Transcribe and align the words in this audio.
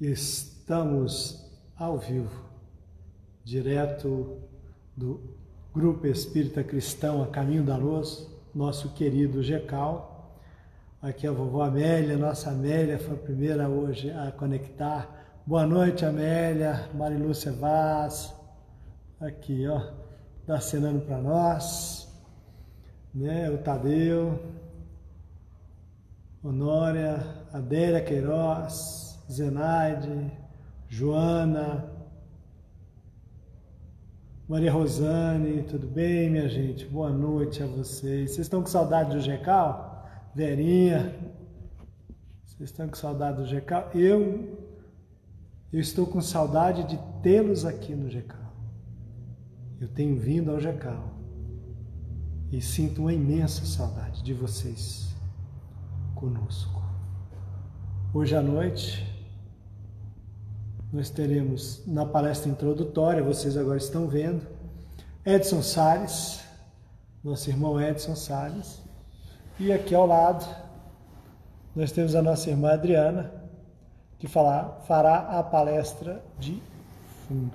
Estamos 0.00 1.46
ao 1.76 1.98
vivo, 1.98 2.42
direto 3.44 4.38
do 4.96 5.20
Grupo 5.74 6.06
Espírita 6.06 6.64
Cristão 6.64 7.22
A 7.22 7.26
Caminho 7.26 7.62
da 7.62 7.76
Luz, 7.76 8.26
nosso 8.54 8.94
querido 8.94 9.42
GECAL. 9.42 10.40
Aqui 11.02 11.26
é 11.26 11.28
a 11.28 11.34
vovó 11.34 11.64
Amélia, 11.64 12.16
nossa 12.16 12.50
Amélia 12.50 12.98
foi 12.98 13.12
a 13.14 13.18
primeira 13.18 13.68
hoje 13.68 14.10
a 14.10 14.32
conectar. 14.32 15.42
Boa 15.44 15.66
noite, 15.66 16.06
Amélia, 16.06 16.88
Marilúcia 16.94 17.52
Vaz, 17.52 18.34
aqui, 19.20 19.66
ó, 19.68 19.82
tá 20.46 20.54
acenando 20.54 21.00
para 21.00 21.18
nós, 21.18 22.08
né? 23.14 23.50
O 23.50 23.58
Tadeu, 23.58 24.40
Honória, 26.42 27.22
Adélia 27.52 28.00
Queiroz, 28.00 29.09
Zenaide, 29.30 30.32
Joana, 30.88 31.88
Maria 34.48 34.72
Rosane, 34.72 35.62
tudo 35.62 35.86
bem, 35.86 36.28
minha 36.28 36.48
gente? 36.48 36.84
Boa 36.84 37.10
noite 37.10 37.62
a 37.62 37.66
vocês. 37.66 38.32
Vocês 38.32 38.46
estão 38.46 38.60
com 38.60 38.66
saudade 38.66 39.14
do 39.14 39.20
GECAL? 39.20 40.04
Verinha, 40.34 41.14
vocês 42.44 42.70
estão 42.70 42.88
com 42.88 42.96
saudade 42.96 43.36
do 43.36 43.46
GECAL? 43.46 43.90
Eu, 43.94 44.58
eu 45.72 45.78
estou 45.78 46.08
com 46.08 46.20
saudade 46.20 46.82
de 46.88 46.98
tê-los 47.22 47.64
aqui 47.64 47.94
no 47.94 48.10
GECAL. 48.10 48.52
Eu 49.80 49.86
tenho 49.86 50.18
vindo 50.18 50.50
ao 50.50 50.58
GECAL 50.58 51.08
e 52.50 52.60
sinto 52.60 53.02
uma 53.02 53.12
imensa 53.12 53.64
saudade 53.64 54.24
de 54.24 54.34
vocês 54.34 55.14
conosco. 56.16 56.82
Hoje 58.12 58.34
à 58.34 58.42
noite 58.42 59.09
nós 60.92 61.08
teremos 61.08 61.82
na 61.86 62.04
palestra 62.04 62.50
introdutória, 62.50 63.22
vocês 63.22 63.56
agora 63.56 63.78
estão 63.78 64.08
vendo, 64.08 64.46
Edson 65.24 65.62
Salles, 65.62 66.40
nosso 67.22 67.48
irmão 67.48 67.80
Edson 67.80 68.16
Salles, 68.16 68.82
e 69.58 69.72
aqui 69.72 69.94
ao 69.94 70.06
lado 70.06 70.44
nós 71.76 71.92
temos 71.92 72.14
a 72.14 72.22
nossa 72.22 72.50
irmã 72.50 72.72
Adriana, 72.72 73.32
que 74.18 74.26
falar, 74.26 74.82
fará 74.86 75.38
a 75.38 75.42
palestra 75.42 76.22
de 76.38 76.60
fundo. 77.28 77.52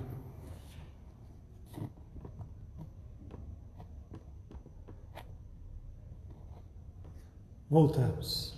Voltamos. 7.68 8.54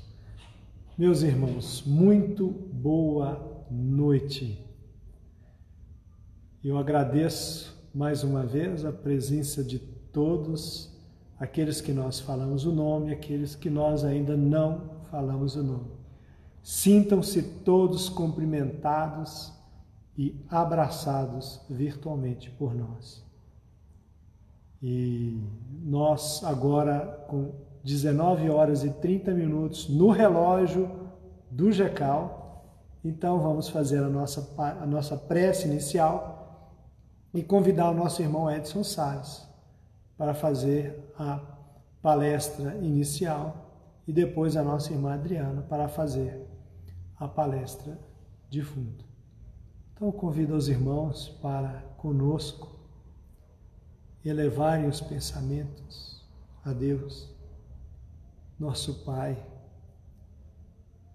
Meus 0.97 1.23
irmãos, 1.23 1.83
muito 1.85 2.49
boa 2.49 3.65
noite. 3.71 4.68
Eu 6.63 6.77
agradeço 6.77 7.73
mais 7.95 8.25
uma 8.25 8.45
vez 8.45 8.85
a 8.85 8.91
presença 8.91 9.63
de 9.63 9.79
todos 9.79 10.93
aqueles 11.39 11.81
que 11.81 11.93
nós 11.93 12.19
falamos 12.19 12.67
o 12.67 12.73
nome, 12.73 13.13
aqueles 13.13 13.55
que 13.55 13.71
nós 13.71 14.05
ainda 14.05 14.37
não 14.37 14.91
falamos 15.09 15.55
o 15.55 15.63
nome. 15.63 15.93
Sintam-se 16.61 17.43
todos 17.65 18.09
cumprimentados 18.09 19.53
e 20.17 20.35
abraçados 20.51 21.61
virtualmente 21.71 22.51
por 22.51 22.75
nós. 22.75 23.25
E 24.83 25.41
nós 25.85 26.43
agora 26.43 27.25
com 27.29 27.53
19 27.85 28.51
horas 28.51 28.83
e 28.83 28.91
30 28.91 29.33
minutos 29.33 29.89
no 29.89 30.11
relógio 30.11 30.91
do 31.49 31.71
GECAL, 31.71 32.67
então 33.05 33.39
vamos 33.39 33.69
fazer 33.69 34.03
a 34.03 34.09
nossa, 34.09 34.53
a 34.59 34.85
nossa 34.85 35.17
prece 35.17 35.69
inicial 35.69 36.38
e 37.33 37.43
convidar 37.43 37.91
o 37.91 37.95
nosso 37.95 38.23
irmão 38.23 38.51
Edson 38.51 38.83
Salles 38.83 39.47
para 40.17 40.35
fazer 40.35 41.13
a 41.19 41.41
palestra 42.03 42.77
inicial 42.77 43.69
e 44.07 44.13
depois 44.13 44.57
a 44.57 44.63
nossa 44.63 44.93
irmã 44.93 45.15
Adriana 45.15 45.63
para 45.63 45.89
fazer 45.89 46.47
a 47.17 47.29
palestra 47.29 47.99
de 48.49 48.63
fundo. 48.63 49.05
Então 49.93 50.11
convido 50.11 50.55
os 50.55 50.69
irmãos 50.69 51.29
para 51.43 51.83
conosco 51.99 52.79
elevarem 54.25 54.87
os 54.87 55.01
pensamentos 55.01 56.25
a 56.65 56.73
Deus, 56.73 57.29
nosso 58.59 59.05
Pai, 59.05 59.37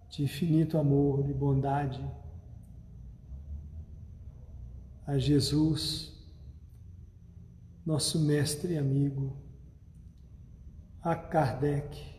de 0.10 0.24
infinito 0.24 0.78
amor 0.78 1.28
e 1.30 1.34
bondade 1.34 2.04
a 5.06 5.18
Jesus, 5.18 6.14
nosso 7.86 8.20
mestre 8.20 8.74
e 8.74 8.78
amigo, 8.78 9.36
a 11.02 11.16
Kardec 11.16 12.14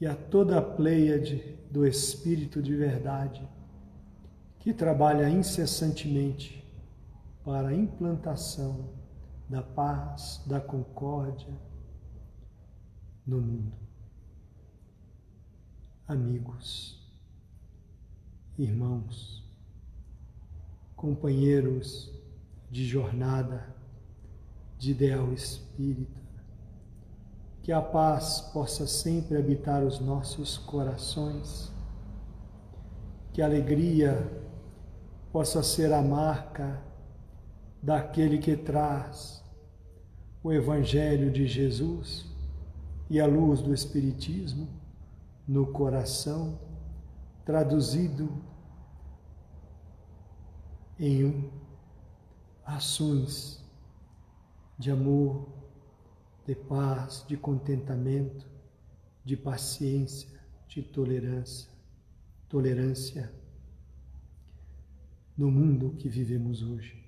e 0.00 0.06
a 0.06 0.14
toda 0.14 0.58
a 0.58 0.62
pleiade 0.62 1.56
do 1.70 1.86
Espírito 1.86 2.62
de 2.62 2.76
Verdade 2.76 3.48
que 4.58 4.74
trabalha 4.74 5.28
incessantemente 5.30 6.62
para 7.42 7.68
a 7.68 7.74
implantação 7.74 8.90
da 9.48 9.62
paz, 9.62 10.42
da 10.46 10.60
concórdia 10.60 11.52
no 13.26 13.40
mundo. 13.40 13.72
Amigos, 16.06 17.10
irmãos, 18.58 19.41
companheiros 21.02 22.12
de 22.70 22.86
jornada, 22.86 23.74
de 24.78 24.92
ideal 24.92 25.32
espírita. 25.32 26.22
Que 27.60 27.72
a 27.72 27.82
paz 27.82 28.40
possa 28.52 28.86
sempre 28.86 29.36
habitar 29.36 29.82
os 29.82 29.98
nossos 29.98 30.56
corações, 30.58 31.72
que 33.32 33.42
a 33.42 33.46
alegria 33.46 34.30
possa 35.32 35.60
ser 35.60 35.92
a 35.92 36.00
marca 36.00 36.80
daquele 37.82 38.38
que 38.38 38.56
traz 38.56 39.42
o 40.40 40.52
Evangelho 40.52 41.32
de 41.32 41.48
Jesus 41.48 42.26
e 43.10 43.18
a 43.18 43.26
luz 43.26 43.60
do 43.60 43.74
Espiritismo 43.74 44.68
no 45.48 45.66
coração, 45.66 46.60
traduzido 47.44 48.51
em 50.98 51.50
ações 52.64 53.62
de 54.78 54.90
amor, 54.90 55.48
de 56.46 56.54
paz, 56.54 57.24
de 57.26 57.36
contentamento, 57.36 58.46
de 59.24 59.36
paciência, 59.36 60.28
de 60.68 60.82
tolerância, 60.82 61.70
tolerância 62.48 63.32
no 65.36 65.50
mundo 65.50 65.94
que 65.98 66.08
vivemos 66.08 66.62
hoje. 66.62 67.00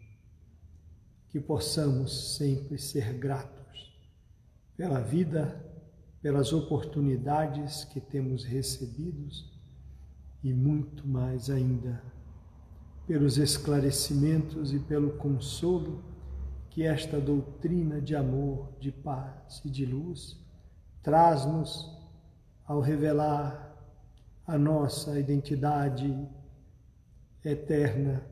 Que 1.29 1.41
possamos 1.41 2.37
sempre 2.37 2.79
ser 2.79 3.15
gratos 3.15 3.93
pela 4.77 5.01
vida, 5.01 5.65
pelas 6.23 6.53
oportunidades 6.53 7.85
que 7.85 8.01
temos 8.01 8.45
recebidos 8.45 9.53
e 10.43 10.53
muito 10.53 11.07
mais 11.07 11.51
ainda 11.51 12.14
pelos 13.07 13.37
esclarecimentos 13.37 14.73
e 14.73 14.79
pelo 14.79 15.13
consolo 15.13 16.03
que 16.71 16.83
esta 16.83 17.21
doutrina 17.21 18.01
de 18.01 18.17
amor, 18.17 18.69
de 18.81 18.91
paz 18.91 19.61
e 19.65 19.71
de 19.71 19.85
luz 19.85 20.37
traz-nos 21.03 21.91
ao 22.67 22.81
revelar 22.81 23.77
a 24.47 24.57
nossa 24.59 25.19
identidade 25.19 26.27
eterna, 27.45 28.25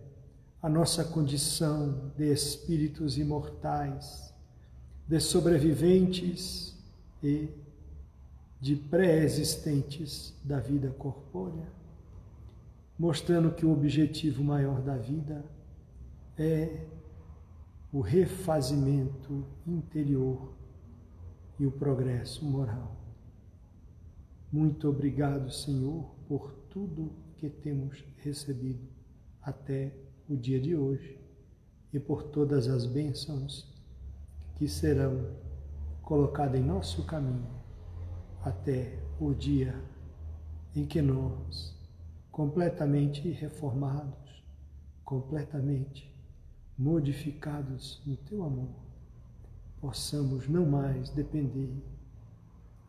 a 0.63 0.69
nossa 0.69 1.05
condição 1.05 2.11
de 2.17 2.33
espíritos 2.33 3.19
imortais, 3.19 4.33
de 5.07 5.21
sobreviventes 5.21 6.75
e 7.23 7.49
de 8.61 8.77
pré-existentes 8.77 10.35
da 10.45 10.59
vida 10.59 10.91
corpórea 10.91 11.81
mostrando 13.03 13.51
que 13.51 13.67
o 13.67 13.73
objetivo 13.73 14.45
maior 14.45 14.81
da 14.81 14.97
vida 14.97 15.45
é 16.39 16.87
o 17.93 18.01
refazimento 18.01 19.45
interior 19.67 20.53
e 21.59 21.67
o 21.67 21.73
progresso 21.73 22.45
moral. 22.45 22.97
Muito 24.53 24.89
obrigado, 24.89 25.51
Senhor, 25.51 26.15
por 26.29 26.53
tudo 26.71 27.11
que 27.39 27.51
temos 27.51 28.05
recebido 28.19 28.87
até 29.43 29.93
o 30.29 30.37
dia 30.37 30.61
de 30.61 30.77
hoje 30.77 31.19
e 31.93 31.99
por 31.99 32.23
todas 32.23 32.69
as 32.69 32.87
bênçãos 32.87 33.69
que 34.55 34.69
serão 34.69 35.29
colocadas 36.03 36.61
em 36.61 36.63
nosso 36.65 37.05
caminho 37.05 37.51
até 38.45 38.97
o 39.19 39.35
dia 39.35 39.75
em 40.77 40.87
que 40.87 41.03
nós 41.03 41.72
completamente 42.32 43.31
reformados, 43.31 44.43
completamente 45.05 46.11
modificados 46.79 48.00
no 48.06 48.17
teu 48.17 48.43
amor, 48.43 48.75
possamos 49.79 50.49
não 50.49 50.64
mais 50.64 51.11
depender 51.11 51.70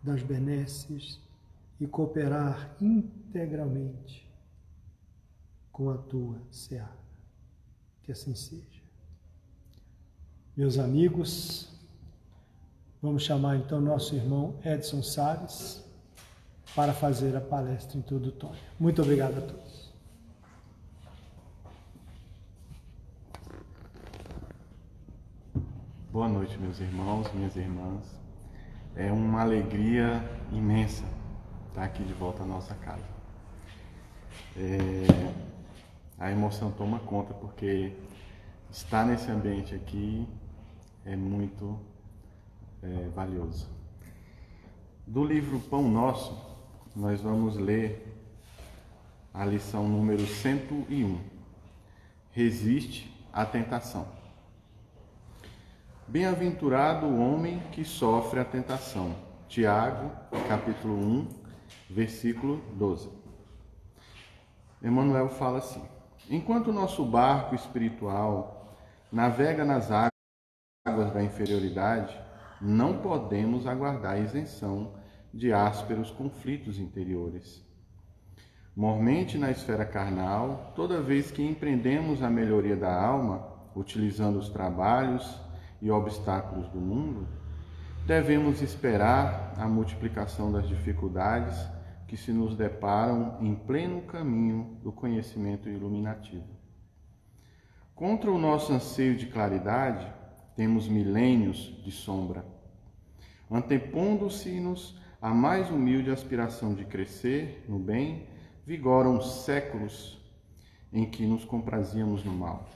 das 0.01 0.23
benesses 0.23 1.19
e 1.79 1.85
cooperar 1.85 2.75
integralmente 2.79 4.25
com 5.71 5.89
a 5.89 5.97
tua 5.97 6.41
seara. 6.49 7.03
Que 8.03 8.13
assim 8.13 8.35
seja. 8.35 8.81
Meus 10.55 10.77
amigos, 10.77 11.69
vamos 13.01 13.23
chamar 13.23 13.57
então 13.57 13.81
nosso 13.81 14.15
irmão 14.15 14.57
Edson 14.63 15.01
Salles 15.03 15.83
para 16.75 16.93
fazer 16.93 17.35
a 17.35 17.41
palestra 17.41 17.97
introdutória. 17.97 18.59
Muito 18.79 19.01
obrigado 19.01 19.37
a 19.37 19.41
todos. 19.41 19.93
Boa 26.11 26.27
noite, 26.27 26.57
meus 26.59 26.79
irmãos, 26.79 27.31
minhas 27.33 27.55
irmãs. 27.55 28.05
É 28.95 29.11
uma 29.11 29.41
alegria 29.41 30.23
imensa 30.51 31.03
estar 31.69 31.83
aqui 31.83 32.03
de 32.03 32.13
volta 32.13 32.43
à 32.43 32.45
nossa 32.45 32.75
casa. 32.75 33.03
É... 34.55 35.53
A 36.19 36.31
emoção 36.31 36.71
toma 36.71 36.99
conta 36.99 37.33
porque 37.33 37.93
estar 38.69 39.05
nesse 39.05 39.29
ambiente 39.29 39.73
aqui 39.73 40.27
é 41.03 41.15
muito 41.15 41.79
é, 42.81 43.09
valioso. 43.09 43.67
Do 45.05 45.25
livro 45.25 45.59
Pão 45.59 45.89
Nosso, 45.89 46.52
nós 46.95 47.21
vamos 47.21 47.57
ler 47.57 48.07
a 49.33 49.43
lição 49.45 49.87
número 49.87 50.27
101. 50.27 51.19
Resiste 52.31 53.11
à 53.31 53.45
tentação. 53.45 54.07
Bem-aventurado 56.07 57.07
o 57.07 57.19
homem 57.19 57.59
que 57.71 57.83
sofre 57.83 58.39
a 58.39 58.45
tentação. 58.45 59.15
Tiago, 59.47 60.11
capítulo 60.47 60.95
1, 60.95 61.27
versículo 61.89 62.57
12. 62.73 63.09
Emmanuel 64.81 65.29
fala 65.29 65.57
assim: 65.57 65.83
Enquanto 66.29 66.67
o 66.67 66.73
nosso 66.73 67.03
barco 67.05 67.55
espiritual 67.55 68.77
navega 69.11 69.65
nas 69.65 69.89
águas 69.91 71.11
da 71.11 71.23
inferioridade, 71.23 72.19
não 72.61 72.99
podemos 72.99 73.65
aguardar 73.65 74.21
isenção 74.21 75.02
de 75.33 75.51
ásperos 75.51 76.11
conflitos 76.11 76.77
interiores. 76.77 77.65
Mormente 78.75 79.37
na 79.37 79.49
esfera 79.49 79.85
carnal, 79.85 80.71
toda 80.75 81.01
vez 81.01 81.31
que 81.31 81.43
empreendemos 81.43 82.21
a 82.21 82.29
melhoria 82.29 82.75
da 82.75 82.93
alma, 82.93 83.47
utilizando 83.75 84.37
os 84.37 84.49
trabalhos 84.49 85.39
e 85.81 85.89
obstáculos 85.89 86.69
do 86.69 86.79
mundo, 86.79 87.27
devemos 88.05 88.61
esperar 88.61 89.53
a 89.57 89.67
multiplicação 89.67 90.51
das 90.51 90.67
dificuldades 90.67 91.57
que 92.07 92.17
se 92.17 92.31
nos 92.31 92.55
deparam 92.55 93.37
em 93.41 93.55
pleno 93.55 94.01
caminho 94.01 94.77
do 94.83 94.91
conhecimento 94.91 95.67
iluminativo. 95.67 96.47
Contra 97.95 98.31
o 98.31 98.37
nosso 98.37 98.73
anseio 98.73 99.15
de 99.15 99.27
claridade, 99.27 100.05
temos 100.55 100.87
milênios 100.87 101.81
de 101.83 101.91
sombra, 101.91 102.45
antepondo-se-nos 103.49 105.01
a 105.23 105.33
mais 105.33 105.71
humilde 105.71 106.11
aspiração 106.11 106.75
de 106.75 106.83
crescer 106.83 107.63
no 107.69 107.79
bem, 107.79 108.27
vigoram 108.65 109.21
séculos 109.21 110.21
em 110.91 111.09
que 111.09 111.25
nos 111.25 111.45
comprazíamos 111.45 112.25
no 112.25 112.33
mal. 112.33 112.67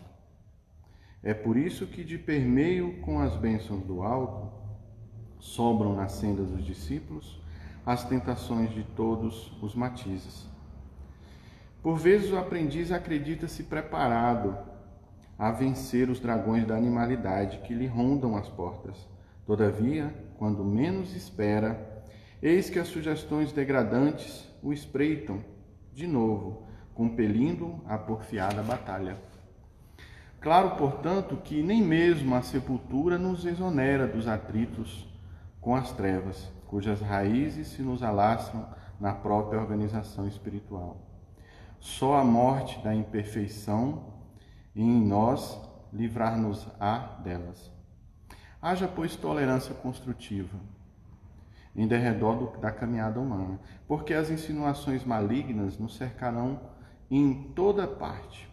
É 1.21 1.33
por 1.33 1.57
isso 1.57 1.85
que, 1.85 2.05
de 2.05 2.17
permeio 2.17 3.01
com 3.01 3.19
as 3.19 3.35
bênçãos 3.35 3.83
do 3.83 4.01
alto, 4.01 4.49
sobram 5.38 5.94
na 5.94 6.07
senda 6.07 6.41
dos 6.41 6.63
discípulos 6.63 7.38
as 7.85 8.05
tentações 8.05 8.73
de 8.73 8.83
todos 8.95 9.51
os 9.61 9.75
matizes. 9.75 10.47
Por 11.83 11.97
vezes 11.97 12.31
o 12.31 12.38
aprendiz 12.38 12.93
acredita-se 12.93 13.63
preparado 13.63 14.57
a 15.38 15.51
vencer 15.51 16.09
os 16.09 16.21
dragões 16.21 16.65
da 16.65 16.77
animalidade 16.77 17.57
que 17.67 17.73
lhe 17.73 17.88
rondam 17.88 18.38
as 18.38 18.47
portas. 18.47 19.05
Todavia, 19.45 20.15
quando 20.38 20.63
menos 20.63 21.13
espera, 21.13 21.96
eis 22.42 22.69
que 22.69 22.80
as 22.80 22.88
sugestões 22.88 23.51
degradantes 23.51 24.48
o 24.62 24.72
espreitam 24.72 25.44
de 25.94 26.06
novo, 26.06 26.68
compelindo 26.94 27.81
a 27.88 27.98
porfiada 27.98 28.62
batalha. 28.62 29.18
Claro, 30.39 30.75
portanto, 30.78 31.38
que 31.38 31.63
nem 31.63 31.81
mesmo 31.81 32.36
a 32.36 32.42
sepultura 32.42 33.18
nos 33.18 33.45
exonera 33.45 34.07
dos 34.07 34.28
atritos 34.28 35.07
com 35.60 35.75
as 35.75 35.92
trevas, 35.92 36.48
cujas 36.68 37.01
raízes 37.01 37.68
se 37.68 37.81
nos 37.81 38.04
alastram 38.04 38.68
na 39.00 39.13
própria 39.13 39.60
organização 39.60 40.28
espiritual. 40.28 41.01
Só 41.80 42.18
a 42.18 42.24
morte 42.24 42.80
da 42.84 42.94
imperfeição 42.94 44.13
em 44.75 44.89
nós 44.89 45.60
livrar-nos-á 45.92 47.19
delas. 47.24 47.72
Haja, 48.62 48.88
pois, 48.88 49.16
tolerância 49.16 49.74
construtiva 49.74 50.57
em 51.77 51.88
derredor 51.88 52.57
da 52.57 52.71
caminhada 52.71 53.19
humana, 53.19 53.59
porque 53.88 54.13
as 54.13 54.29
insinuações 54.29 55.06
malignas 55.06 55.77
nos 55.77 55.95
cercarão 55.95 56.59
em 57.09 57.53
toda 57.53 57.88
parte 57.88 58.47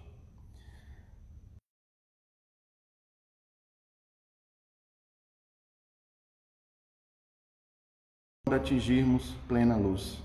atingirmos 8.55 9.33
plena 9.49 9.77
luz. 9.77 10.23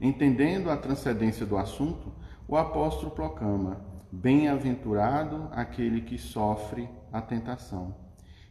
Entendendo 0.00 0.70
a 0.70 0.76
transcendência 0.76 1.44
do 1.44 1.56
assunto, 1.56 2.12
o 2.48 2.56
apóstolo 2.56 3.10
proclama: 3.10 3.84
Bem-aventurado 4.10 5.48
aquele 5.52 6.00
que 6.00 6.18
sofre 6.18 6.88
a 7.12 7.20
tentação. 7.20 7.94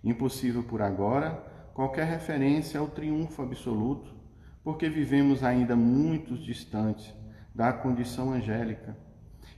Impossível 0.04 0.64
por 0.64 0.82
agora 0.82 1.44
qualquer 1.80 2.08
referência 2.08 2.78
ao 2.78 2.90
triunfo 2.90 3.42
absoluto, 3.42 4.14
porque 4.62 4.90
vivemos 4.90 5.46
ainda 5.46 5.78
muito 5.78 6.38
distantes 6.38 7.16
da 7.56 7.72
condição 7.72 8.34
angélica. 8.34 8.98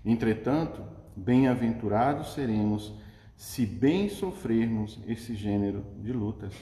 Entretanto, 0.05 0.83
bem-aventurados 1.15 2.35
seremos 2.35 2.93
se 3.35 3.65
bem 3.65 4.07
sofrermos 4.07 4.99
esse 5.07 5.33
gênero 5.33 5.83
de 5.99 6.13
lutas 6.13 6.53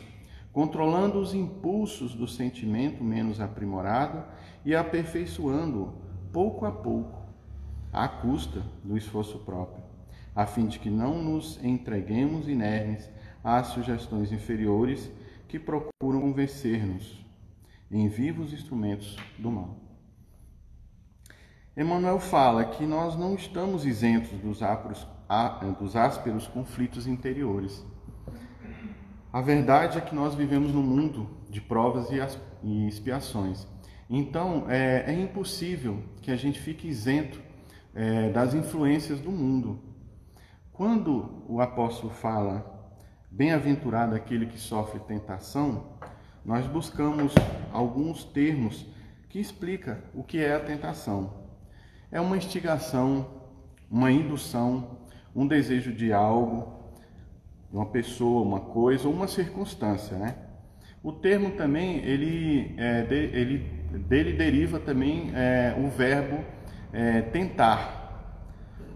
controlando 0.54 1.20
os 1.20 1.34
impulsos 1.34 2.16
do 2.16 2.26
sentimento 2.26 3.04
menos 3.04 3.42
aprimorado 3.42 4.24
e 4.64 4.74
aperfeiçoando-o 4.74 5.94
pouco 6.32 6.66
a 6.66 6.72
pouco, 6.72 7.20
à 7.92 8.08
custa 8.08 8.64
do 8.82 8.98
esforço 8.98 9.40
próprio, 9.40 9.84
a 10.34 10.46
fim 10.46 10.68
de 10.68 10.80
que 10.80 10.90
não 10.90 11.22
nos 11.22 11.62
entreguemos 11.62 12.48
inermes 12.48 13.10
às 13.44 13.68
sugestões 13.68 14.32
inferiores 14.32 15.12
que 15.50 15.60
procuram 15.60 16.22
convencer-nos 16.22 17.20
em 17.92 18.08
vivos 18.08 18.54
instrumentos 18.54 19.18
do 19.38 19.52
mal. 19.52 19.76
Emmanuel 21.76 22.20
fala 22.20 22.64
que 22.64 22.86
nós 22.86 23.18
não 23.18 23.36
estamos 23.36 23.86
isentos 23.86 24.40
dos, 24.40 24.64
ásperos, 24.64 25.06
dos 25.78 25.98
ásperos 25.98 26.48
conflitos 26.48 27.06
interiores 27.06 27.86
a 29.32 29.42
verdade 29.42 30.00
é 30.00 30.02
que 30.02 30.16
nós 30.16 30.34
vivemos 30.34 30.74
num 30.74 30.82
mundo 30.82 31.30
de 31.48 31.62
provas 31.62 32.10
e 32.64 32.88
expiações. 32.88 33.68
Então, 34.10 34.66
é, 34.68 35.04
é 35.06 35.14
impossível 35.14 36.04
que 36.20 36.32
a 36.32 36.36
gente 36.36 36.60
fique 36.60 36.88
isento 36.88 37.40
é, 37.94 38.30
das 38.30 38.56
influências 38.56 39.20
do 39.20 39.30
mundo. 39.30 39.80
Quando 40.74 41.44
o 41.48 41.62
apóstolo 41.62 42.12
fala, 42.12 42.79
bem-aventurado 43.32 44.16
aquele 44.16 44.46
que 44.46 44.60
sofre 44.60 45.00
tentação, 45.00 45.98
nós 46.44 46.66
buscamos 46.66 47.34
alguns 47.72 48.24
termos 48.24 48.88
que 49.30 49.40
explica 49.40 50.04
o 50.14 50.24
que 50.24 50.40
é 50.40 50.56
a 50.56 50.60
tentação. 50.60 51.34
É 52.12 52.20
uma 52.20 52.36
instigação, 52.36 53.28
uma 53.90 54.12
indução, 54.12 54.98
um 55.36 55.48
desejo 55.48 55.94
de 55.94 56.12
algo, 56.12 56.74
uma 57.72 57.86
pessoa, 57.86 58.42
uma 58.42 58.60
coisa 58.60 59.08
ou 59.08 59.14
uma 59.14 59.28
circunstância, 59.28 60.18
né? 60.18 60.36
O 61.04 61.14
termo 61.14 61.52
também, 61.52 61.98
ele, 62.00 62.74
é, 62.78 63.04
de, 63.04 63.16
ele 63.16 63.58
dele 64.08 64.34
deriva 64.34 64.80
também 64.80 65.32
é, 65.34 65.76
o 65.78 65.88
verbo 65.88 66.44
é, 66.92 67.22
tentar. 67.22 67.98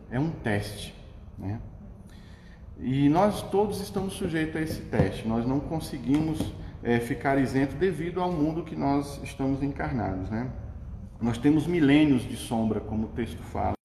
É 0.09 0.19
um 0.19 0.29
teste, 0.29 0.93
né? 1.37 1.59
E 2.79 3.07
nós 3.09 3.41
todos 3.43 3.79
estamos 3.81 4.13
sujeitos 4.13 4.55
a 4.55 4.61
esse 4.61 4.81
teste. 4.81 5.27
Nós 5.27 5.45
não 5.45 5.59
conseguimos 5.59 6.53
é, 6.83 6.99
ficar 6.99 7.37
isentos 7.37 7.75
devido 7.75 8.21
ao 8.21 8.31
mundo 8.31 8.63
que 8.63 8.75
nós 8.75 9.21
estamos 9.23 9.63
encarnados, 9.63 10.29
né? 10.29 10.49
nós 11.23 11.37
temos 11.37 11.65
milênios 11.65 12.23
de 12.23 12.35
sombra, 12.35 12.81
como 12.81 13.05
o 13.05 13.09
texto 13.09 13.41
fala. 13.43 13.77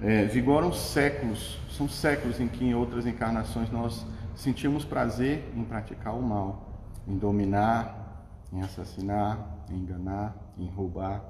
É, 0.00 0.24
vigoram 0.24 0.72
séculos, 0.72 1.60
são 1.70 1.88
séculos 1.88 2.40
em 2.40 2.48
que 2.48 2.64
em 2.64 2.74
outras 2.74 3.06
encarnações 3.06 3.70
nós 3.70 4.04
sentimos 4.34 4.84
prazer 4.84 5.44
em 5.56 5.62
praticar 5.62 6.14
o 6.14 6.22
mal, 6.22 6.82
em 7.06 7.16
dominar, 7.16 8.26
em 8.52 8.62
assassinar, 8.62 9.64
em 9.70 9.76
enganar, 9.76 10.34
em 10.58 10.66
roubar. 10.66 11.22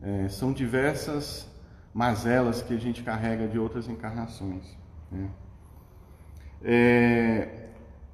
É, 0.00 0.28
são 0.30 0.50
diversas 0.50 1.46
mazelas 1.92 2.62
que 2.62 2.72
a 2.72 2.78
gente 2.78 3.02
carrega 3.02 3.46
de 3.46 3.58
outras 3.58 3.86
encarnações. 3.86 4.79
Né? 5.10 5.28
É, 6.62 7.48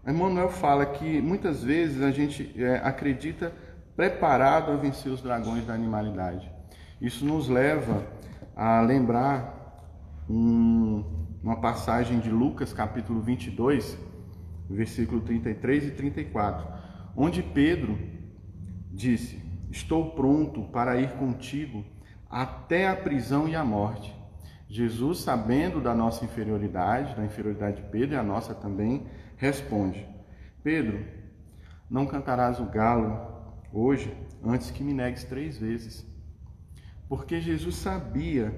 Emmanuel 0.06 0.48
fala 0.48 0.86
que 0.86 1.20
muitas 1.20 1.64
vezes 1.64 2.00
a 2.00 2.10
gente 2.10 2.52
é, 2.56 2.76
acredita 2.76 3.52
preparado 3.96 4.70
a 4.70 4.76
vencer 4.76 5.10
os 5.10 5.20
dragões 5.20 5.66
da 5.66 5.74
animalidade. 5.74 6.50
Isso 7.00 7.24
nos 7.24 7.48
leva 7.48 8.06
a 8.54 8.80
lembrar 8.80 9.84
um, 10.28 11.04
uma 11.42 11.60
passagem 11.60 12.20
de 12.20 12.30
Lucas, 12.30 12.72
capítulo 12.72 13.20
22, 13.20 13.98
versículo 14.70 15.20
33 15.20 15.88
e 15.88 15.90
34, 15.90 16.66
onde 17.16 17.42
Pedro 17.42 17.98
disse: 18.92 19.42
Estou 19.70 20.12
pronto 20.12 20.62
para 20.64 20.98
ir 20.98 21.10
contigo 21.12 21.84
até 22.30 22.88
a 22.88 22.96
prisão 22.96 23.48
e 23.48 23.54
a 23.54 23.64
morte. 23.64 24.15
Jesus, 24.76 25.20
sabendo 25.20 25.80
da 25.80 25.94
nossa 25.94 26.22
inferioridade, 26.22 27.16
da 27.16 27.24
inferioridade 27.24 27.76
de 27.80 27.88
Pedro 27.88 28.14
e 28.14 28.18
a 28.18 28.22
nossa 28.22 28.54
também, 28.54 29.06
responde: 29.38 30.06
Pedro, 30.62 31.02
não 31.88 32.04
cantarás 32.04 32.60
o 32.60 32.66
galo 32.66 33.26
hoje 33.72 34.14
antes 34.44 34.70
que 34.70 34.84
me 34.84 34.92
negues 34.92 35.24
três 35.24 35.56
vezes. 35.56 36.06
Porque 37.08 37.40
Jesus 37.40 37.76
sabia 37.76 38.52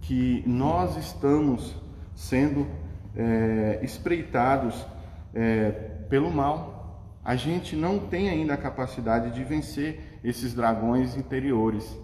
que 0.00 0.44
nós 0.46 0.96
estamos 0.96 1.74
sendo 2.14 2.64
é, 3.16 3.80
espreitados 3.82 4.86
é, 5.34 5.72
pelo 6.08 6.30
mal. 6.30 7.18
A 7.24 7.34
gente 7.34 7.74
não 7.74 7.98
tem 7.98 8.30
ainda 8.30 8.54
a 8.54 8.56
capacidade 8.56 9.34
de 9.34 9.42
vencer 9.42 10.20
esses 10.22 10.54
dragões 10.54 11.16
interiores, 11.16 11.98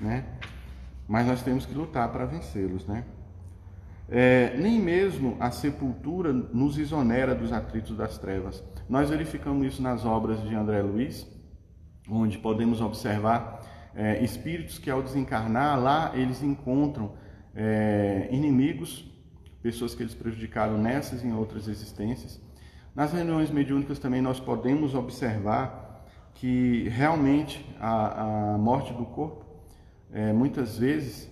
né? 0.00 0.24
Mas 1.06 1.26
nós 1.26 1.42
temos 1.42 1.64
que 1.64 1.74
lutar 1.74 2.10
para 2.10 2.24
vencê-los, 2.24 2.86
né? 2.86 3.04
É, 4.08 4.56
nem 4.56 4.80
mesmo 4.80 5.36
a 5.40 5.50
sepultura 5.50 6.32
nos 6.32 6.78
exonera 6.78 7.34
dos 7.34 7.52
atritos 7.52 7.96
das 7.96 8.18
trevas. 8.18 8.62
Nós 8.88 9.10
verificamos 9.10 9.66
isso 9.66 9.82
nas 9.82 10.04
obras 10.04 10.40
de 10.42 10.54
André 10.54 10.80
Luiz, 10.80 11.26
onde 12.08 12.38
podemos 12.38 12.80
observar 12.80 13.60
é, 13.94 14.22
espíritos 14.22 14.78
que 14.78 14.90
ao 14.90 15.02
desencarnar 15.02 15.80
lá 15.80 16.12
eles 16.14 16.42
encontram 16.42 17.14
é, 17.54 18.28
inimigos, 18.30 19.10
pessoas 19.62 19.94
que 19.94 20.02
eles 20.02 20.14
prejudicaram 20.14 20.78
nessas 20.78 21.24
e 21.24 21.26
em 21.26 21.34
outras 21.34 21.66
existências. 21.66 22.40
Nas 22.94 23.12
reuniões 23.12 23.50
mediúnicas 23.50 23.98
também 23.98 24.22
nós 24.22 24.38
podemos 24.38 24.94
observar 24.94 26.04
que 26.34 26.88
realmente 26.90 27.66
a, 27.80 28.54
a 28.54 28.58
morte 28.58 28.92
do 28.92 29.04
corpo 29.06 29.45
é, 30.12 30.32
muitas 30.32 30.78
vezes 30.78 31.30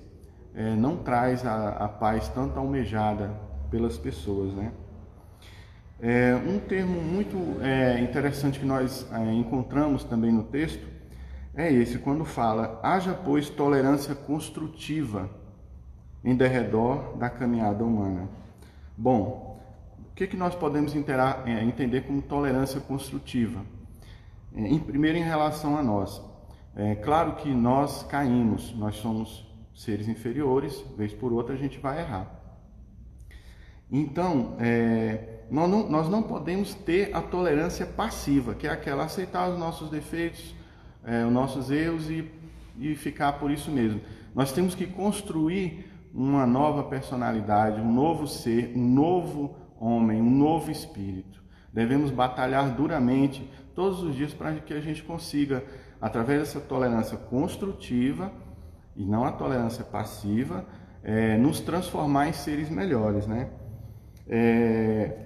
é, 0.55 0.75
não 0.75 0.97
traz 0.97 1.45
a, 1.45 1.71
a, 1.71 1.89
paz 1.89 2.29
tanto 2.29 2.59
almejada 2.59 3.31
pelas 3.71 3.99
pessoas, 3.99 4.53
né? 4.53 4.73
É, 6.01 6.35
um 6.35 6.59
termo 6.59 7.01
muito 7.01 7.39
é, 7.63 7.99
interessante 8.01 8.59
que 8.59 8.67
nós 8.67 9.07
é, 9.13 9.33
encontramos 9.33 10.05
também 10.05 10.31
no 10.31 10.45
texto 10.45 10.87
é 11.55 11.73
esse, 11.73 11.99
quando 11.99 12.25
fala: 12.25 12.81
haja, 12.83 13.15
pois, 13.15 13.49
tolerância 13.49 14.15
construtiva 14.15 15.31
em 16.25 16.35
derredor 16.35 17.17
da 17.17 17.31
caminhada 17.31 17.85
humana. 17.85 18.29
Bom, 18.97 19.61
o 20.11 20.15
que, 20.15 20.27
que 20.27 20.37
nós 20.37 20.55
podemos 20.55 20.95
interar, 20.95 21.43
é, 21.47 21.63
entender 21.63 22.03
como 22.03 22.23
tolerância 22.23 22.81
construtiva? 22.81 23.61
Em, 24.55 24.79
primeiro, 24.79 25.19
em 25.19 25.23
relação 25.23 25.77
a 25.77 25.83
nós. 25.83 26.23
É 26.77 26.95
claro 26.97 27.37
que 27.37 27.49
nós 27.49 28.03
caímos, 28.03 28.75
nós 28.75 28.97
somos 28.97 29.47
seres 29.75 30.09
inferiores, 30.09 30.85
vez 30.97 31.13
por 31.13 31.33
outra 31.33 31.55
a 31.55 31.59
gente 31.59 31.79
vai 31.79 32.01
errar. 32.01 32.41
Então, 33.91 34.57
é, 34.59 35.45
nós, 35.51 35.71
não, 35.71 35.89
nós 35.89 36.09
não 36.09 36.23
podemos 36.23 36.75
ter 36.75 37.15
a 37.15 37.21
tolerância 37.21 37.87
passiva, 37.87 38.55
que 38.55 38.67
é 38.67 38.71
aquela 38.71 39.05
aceitar 39.05 39.49
os 39.49 39.59
nossos 39.59 39.91
defeitos, 39.91 40.55
é, 41.05 41.25
os 41.25 41.33
nossos 41.33 41.71
erros 41.71 42.11
e, 42.11 42.29
e 42.79 42.95
ficar 42.97 43.35
por 43.35 43.51
isso 43.51 43.71
mesmo. 43.71 44.01
Nós 44.35 44.53
temos 44.53 44.75
que 44.75 44.87
construir 44.87 45.91
uma 46.13 46.47
nova 46.47 46.85
personalidade, 46.85 47.81
um 47.81 47.93
novo 47.93 48.27
ser, 48.27 48.73
um 48.75 48.89
novo 48.89 49.57
homem, 49.79 50.21
um 50.21 50.31
novo 50.31 50.71
espírito. 50.71 51.43
Devemos 51.73 52.11
batalhar 52.11 52.75
duramente 52.75 53.49
todos 53.75 54.03
os 54.03 54.15
dias 54.15 54.33
para 54.33 54.55
que 54.55 54.73
a 54.73 54.81
gente 54.81 55.03
consiga, 55.03 55.65
através 56.01 56.41
dessa 56.41 56.61
tolerância 56.61 57.17
construtiva 57.17 58.31
e 58.97 59.05
não 59.05 59.25
a 59.25 59.33
tolerância 59.33 59.85
passiva, 59.85 60.65
é, 61.03 61.37
nos 61.37 61.61
transformar 61.61 62.29
em 62.29 62.33
seres 62.33 62.71
melhores, 62.71 63.27
né? 63.27 63.51
É... 64.27 65.19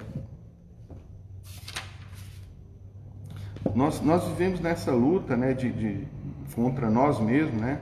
Nós, 3.75 4.01
nós 4.01 4.25
vivemos 4.25 4.61
nessa 4.61 4.91
luta 4.93 5.37
né, 5.37 5.53
de, 5.53 5.71
de, 5.71 6.09
contra 6.55 6.91
nós 6.91 7.21
mesmos, 7.21 7.61
né? 7.61 7.81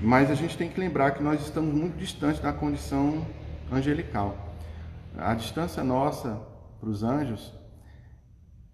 mas 0.00 0.30
a 0.30 0.34
gente 0.34 0.56
tem 0.56 0.68
que 0.68 0.78
lembrar 0.78 1.10
que 1.10 1.22
nós 1.22 1.40
estamos 1.42 1.74
muito 1.74 1.96
distantes 1.98 2.40
da 2.40 2.52
condição 2.52 3.26
angelical. 3.70 4.36
A 5.16 5.34
distância 5.34 5.82
nossa 5.82 6.40
para 6.80 6.88
os 6.88 7.02
anjos 7.02 7.52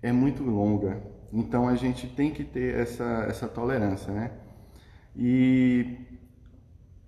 é 0.02 0.12
muito 0.12 0.42
longa, 0.42 1.02
então 1.32 1.68
a 1.68 1.74
gente 1.74 2.06
tem 2.06 2.30
que 2.30 2.44
ter 2.44 2.78
essa, 2.78 3.26
essa 3.28 3.48
tolerância. 3.48 4.12
Né? 4.12 4.30
E 5.16 5.98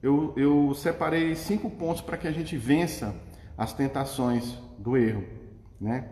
eu, 0.03 0.33
eu 0.37 0.75
separei 0.75 1.35
cinco 1.35 1.71
pontos 1.71 2.03
para 2.03 2.17
que 2.17 2.29
a 2.29 2.33
gente 2.33 2.57
vença 2.57 3.15
as 3.57 3.73
tentações 3.73 4.59
do 4.79 4.97
erro, 4.97 5.25
né? 5.81 6.11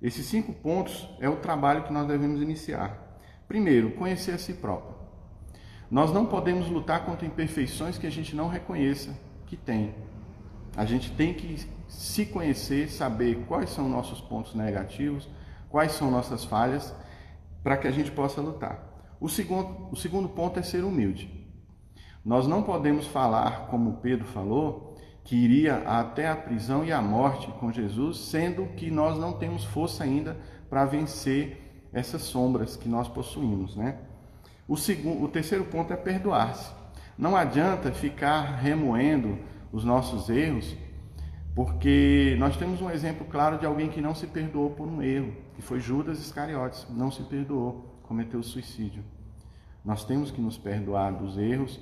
Esses 0.00 0.26
cinco 0.26 0.52
pontos 0.52 1.08
é 1.18 1.28
o 1.28 1.36
trabalho 1.36 1.84
que 1.84 1.92
nós 1.92 2.06
devemos 2.06 2.42
iniciar. 2.42 3.18
Primeiro, 3.48 3.92
conhecer 3.92 4.32
a 4.32 4.38
si 4.38 4.52
próprio. 4.52 4.94
Nós 5.90 6.12
não 6.12 6.26
podemos 6.26 6.68
lutar 6.68 7.04
contra 7.04 7.26
imperfeições 7.26 7.96
que 7.96 8.06
a 8.06 8.10
gente 8.10 8.36
não 8.36 8.48
reconheça 8.48 9.16
que 9.46 9.56
tem. 9.56 9.94
A 10.76 10.84
gente 10.84 11.10
tem 11.12 11.32
que 11.32 11.66
se 11.88 12.26
conhecer, 12.26 12.90
saber 12.90 13.44
quais 13.46 13.70
são 13.70 13.88
nossos 13.88 14.20
pontos 14.20 14.54
negativos, 14.54 15.28
quais 15.70 15.92
são 15.92 16.10
nossas 16.10 16.44
falhas, 16.44 16.94
para 17.66 17.76
que 17.76 17.88
a 17.88 17.90
gente 17.90 18.12
possa 18.12 18.40
lutar. 18.40 18.78
O 19.18 19.28
segundo, 19.28 19.88
o 19.90 19.96
segundo 19.96 20.28
ponto 20.28 20.56
é 20.56 20.62
ser 20.62 20.84
humilde. 20.84 21.28
Nós 22.24 22.46
não 22.46 22.62
podemos 22.62 23.08
falar, 23.08 23.66
como 23.66 23.94
Pedro 23.94 24.24
falou, 24.24 24.96
que 25.24 25.34
iria 25.34 25.78
até 25.78 26.28
a 26.28 26.36
prisão 26.36 26.84
e 26.84 26.92
a 26.92 27.02
morte 27.02 27.48
com 27.58 27.72
Jesus, 27.72 28.18
sendo 28.18 28.66
que 28.76 28.88
nós 28.88 29.18
não 29.18 29.32
temos 29.32 29.64
força 29.64 30.04
ainda 30.04 30.36
para 30.70 30.84
vencer 30.84 31.88
essas 31.92 32.22
sombras 32.22 32.76
que 32.76 32.88
nós 32.88 33.08
possuímos, 33.08 33.74
né? 33.74 33.98
O 34.68 34.76
segundo, 34.76 35.24
o 35.24 35.28
terceiro 35.28 35.64
ponto 35.64 35.92
é 35.92 35.96
perdoar-se. 35.96 36.72
Não 37.18 37.34
adianta 37.34 37.90
ficar 37.90 38.42
remoendo 38.58 39.40
os 39.72 39.82
nossos 39.82 40.30
erros, 40.30 40.72
porque 41.52 42.36
nós 42.38 42.56
temos 42.56 42.80
um 42.80 42.88
exemplo 42.88 43.26
claro 43.26 43.58
de 43.58 43.66
alguém 43.66 43.88
que 43.88 44.00
não 44.00 44.14
se 44.14 44.28
perdoou 44.28 44.70
por 44.70 44.86
um 44.86 45.02
erro, 45.02 45.45
que 45.56 45.62
foi 45.62 45.80
Judas 45.80 46.20
Iscariotes, 46.20 46.86
não 46.90 47.10
se 47.10 47.22
perdoou, 47.22 47.98
cometeu 48.02 48.42
suicídio. 48.42 49.02
Nós 49.82 50.04
temos 50.04 50.30
que 50.30 50.40
nos 50.40 50.58
perdoar 50.58 51.14
dos 51.14 51.38
erros 51.38 51.80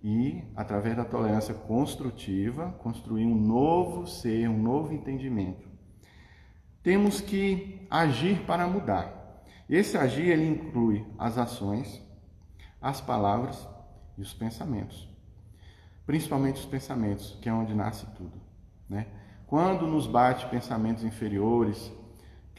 e, 0.00 0.44
através 0.54 0.96
da 0.96 1.04
tolerância 1.04 1.52
construtiva, 1.52 2.70
construir 2.78 3.26
um 3.26 3.34
novo 3.34 4.06
ser, 4.06 4.48
um 4.48 4.62
novo 4.62 4.94
entendimento. 4.94 5.68
Temos 6.84 7.20
que 7.20 7.84
agir 7.90 8.46
para 8.46 8.68
mudar. 8.68 9.42
Esse 9.68 9.98
agir 9.98 10.28
ele 10.28 10.46
inclui 10.46 11.04
as 11.18 11.36
ações, 11.36 12.00
as 12.80 13.00
palavras 13.00 13.68
e 14.16 14.22
os 14.22 14.32
pensamentos. 14.32 15.08
Principalmente 16.06 16.60
os 16.60 16.66
pensamentos, 16.66 17.36
que 17.42 17.48
é 17.48 17.52
onde 17.52 17.74
nasce 17.74 18.06
tudo. 18.16 18.40
Né? 18.88 19.08
Quando 19.48 19.86
nos 19.86 20.06
bate 20.06 20.46
pensamentos 20.46 21.02
inferiores, 21.02 21.92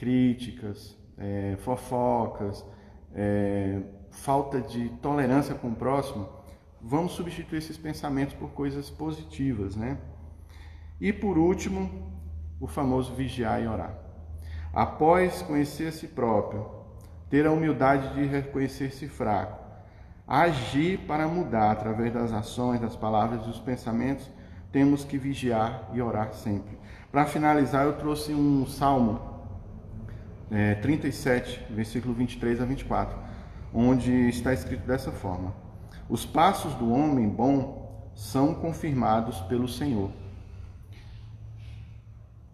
críticas, 0.02 0.98
é, 1.16 1.56
fofocas, 1.60 2.66
é, 3.14 3.80
falta 4.10 4.60
de 4.60 4.90
tolerância 5.00 5.54
com 5.54 5.68
o 5.68 5.76
próximo, 5.76 6.28
vamos 6.82 7.12
substituir 7.12 7.60
esses 7.60 7.78
pensamentos 7.78 8.34
por 8.34 8.50
coisas 8.50 8.90
positivas, 8.90 9.76
né? 9.76 10.00
E 11.00 11.14
por 11.14 11.38
último, 11.38 12.12
o 12.60 12.66
famoso 12.66 13.14
vigiar 13.14 13.62
e 13.62 13.68
orar. 13.68 13.96
Após 14.74 15.44
conhecer 15.44 15.90
a 15.90 15.92
si 15.92 16.08
próprio, 16.08 16.68
ter 17.30 17.46
a 17.46 17.52
humildade 17.52 18.16
de 18.16 18.26
reconhecer-se 18.26 19.08
fraco, 19.08 19.64
agir 20.28 20.98
para 21.06 21.28
mudar 21.28 21.74
através 21.74 22.12
das 22.12 22.34
ações, 22.34 22.82
das 22.82 22.96
palavras 22.96 23.44
e 23.44 23.48
dos 23.48 23.60
pensamentos, 23.60 24.28
temos 24.72 25.04
que 25.04 25.20
vigiar 25.20 25.92
e 25.94 26.02
orar 26.02 26.34
sempre. 26.34 26.76
Para 27.12 27.28
finalizar, 27.28 27.86
eu 27.86 27.94
trouxe 27.98 28.34
um 28.34 28.66
salmo 28.66 29.31
é, 30.52 30.76
37, 30.76 31.66
versículo 31.74 32.14
23 32.14 32.60
a 32.62 32.66
24, 32.66 33.18
onde 33.74 34.12
está 34.28 34.54
escrito 34.54 34.86
dessa 34.86 35.12
forma: 35.12 35.56
Os 36.10 36.26
passos 36.26 36.74
do 36.76 36.92
homem 36.92 37.30
bom 37.30 38.12
são 38.14 38.54
confirmados 38.54 39.40
pelo 39.42 39.68
Senhor. 39.68 40.12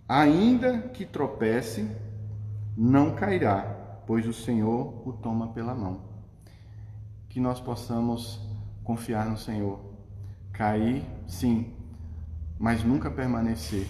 Ainda 0.08 0.80
que 0.90 1.06
tropece, 1.06 1.90
não 2.78 3.16
cairá, 3.16 4.02
pois 4.06 4.28
o 4.28 4.32
Senhor 4.32 5.02
o 5.06 5.12
toma 5.12 5.48
pela 5.50 5.74
mão. 5.74 6.02
Que 7.28 7.40
nós 7.40 7.60
possamos 7.60 8.40
confiar 8.84 9.26
no 9.28 9.38
Senhor. 9.38 9.80
Cair, 10.54 11.04
sim, 11.28 11.74
mas 12.58 12.84
nunca 12.84 13.12
permanecer 13.12 13.86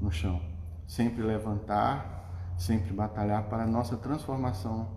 no 0.00 0.12
chão. 0.12 0.42
Sempre 0.86 1.22
levantar, 1.22 2.13
sempre 2.56 2.92
batalhar 2.92 3.44
para 3.44 3.64
a 3.64 3.66
nossa 3.66 3.96
transformação 3.96 4.88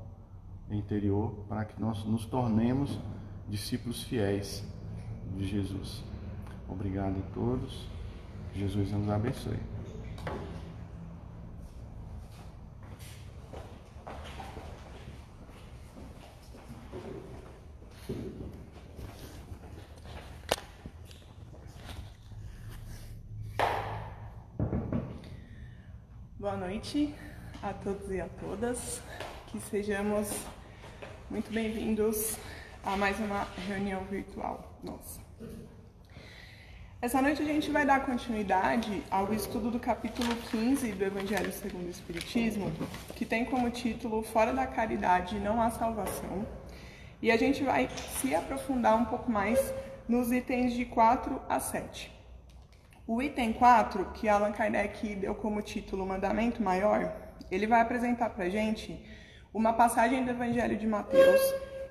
interior, 0.69 1.33
para 1.47 1.65
que 1.65 1.79
nós 1.79 2.03
nos 2.05 2.25
tornemos 2.25 2.99
discípulos 3.47 4.03
fiéis 4.03 4.63
de 5.35 5.45
Jesus. 5.47 6.03
Obrigado 6.67 7.17
a 7.17 7.33
todos. 7.33 7.87
Jesus 8.53 8.91
nos 8.91 9.09
abençoe. 9.09 9.59
noite 26.77 27.13
a 27.67 27.73
todos 27.73 28.09
e 28.09 28.21
a 28.21 28.29
todas. 28.39 29.01
Que 29.47 29.59
sejamos 29.59 30.31
muito 31.29 31.51
bem-vindos 31.51 32.37
a 32.81 32.95
mais 32.95 33.19
uma 33.19 33.45
reunião 33.67 34.05
virtual 34.05 34.79
nossa. 34.81 35.19
Essa 37.01 37.21
noite 37.21 37.41
a 37.41 37.45
gente 37.45 37.69
vai 37.69 37.85
dar 37.85 38.05
continuidade 38.05 39.03
ao 39.11 39.33
estudo 39.33 39.69
do 39.69 39.81
capítulo 39.81 40.33
15 40.49 40.93
do 40.93 41.03
Evangelho 41.03 41.51
segundo 41.51 41.87
o 41.87 41.89
Espiritismo, 41.89 42.71
que 43.15 43.25
tem 43.25 43.43
como 43.43 43.69
título 43.69 44.23
Fora 44.23 44.53
da 44.53 44.65
caridade 44.65 45.37
não 45.37 45.61
há 45.61 45.69
salvação. 45.69 46.47
E 47.21 47.29
a 47.29 47.35
gente 47.35 47.65
vai 47.65 47.89
se 48.21 48.33
aprofundar 48.33 48.95
um 48.95 49.03
pouco 49.03 49.29
mais 49.29 49.59
nos 50.07 50.31
itens 50.31 50.71
de 50.71 50.85
4 50.85 51.41
a 51.49 51.59
7. 51.59 52.15
O 53.05 53.21
item 53.21 53.51
4, 53.51 54.05
que 54.13 54.29
Allan 54.29 54.53
Kardec 54.53 55.15
deu 55.15 55.35
como 55.35 55.61
título 55.61 56.05
Mandamento 56.05 56.63
Maior, 56.63 57.26
ele 57.49 57.67
vai 57.67 57.81
apresentar 57.81 58.29
para 58.29 58.49
gente 58.49 59.03
uma 59.53 59.73
passagem 59.73 60.23
do 60.23 60.31
Evangelho 60.31 60.77
de 60.77 60.85
Mateus, 60.85 61.41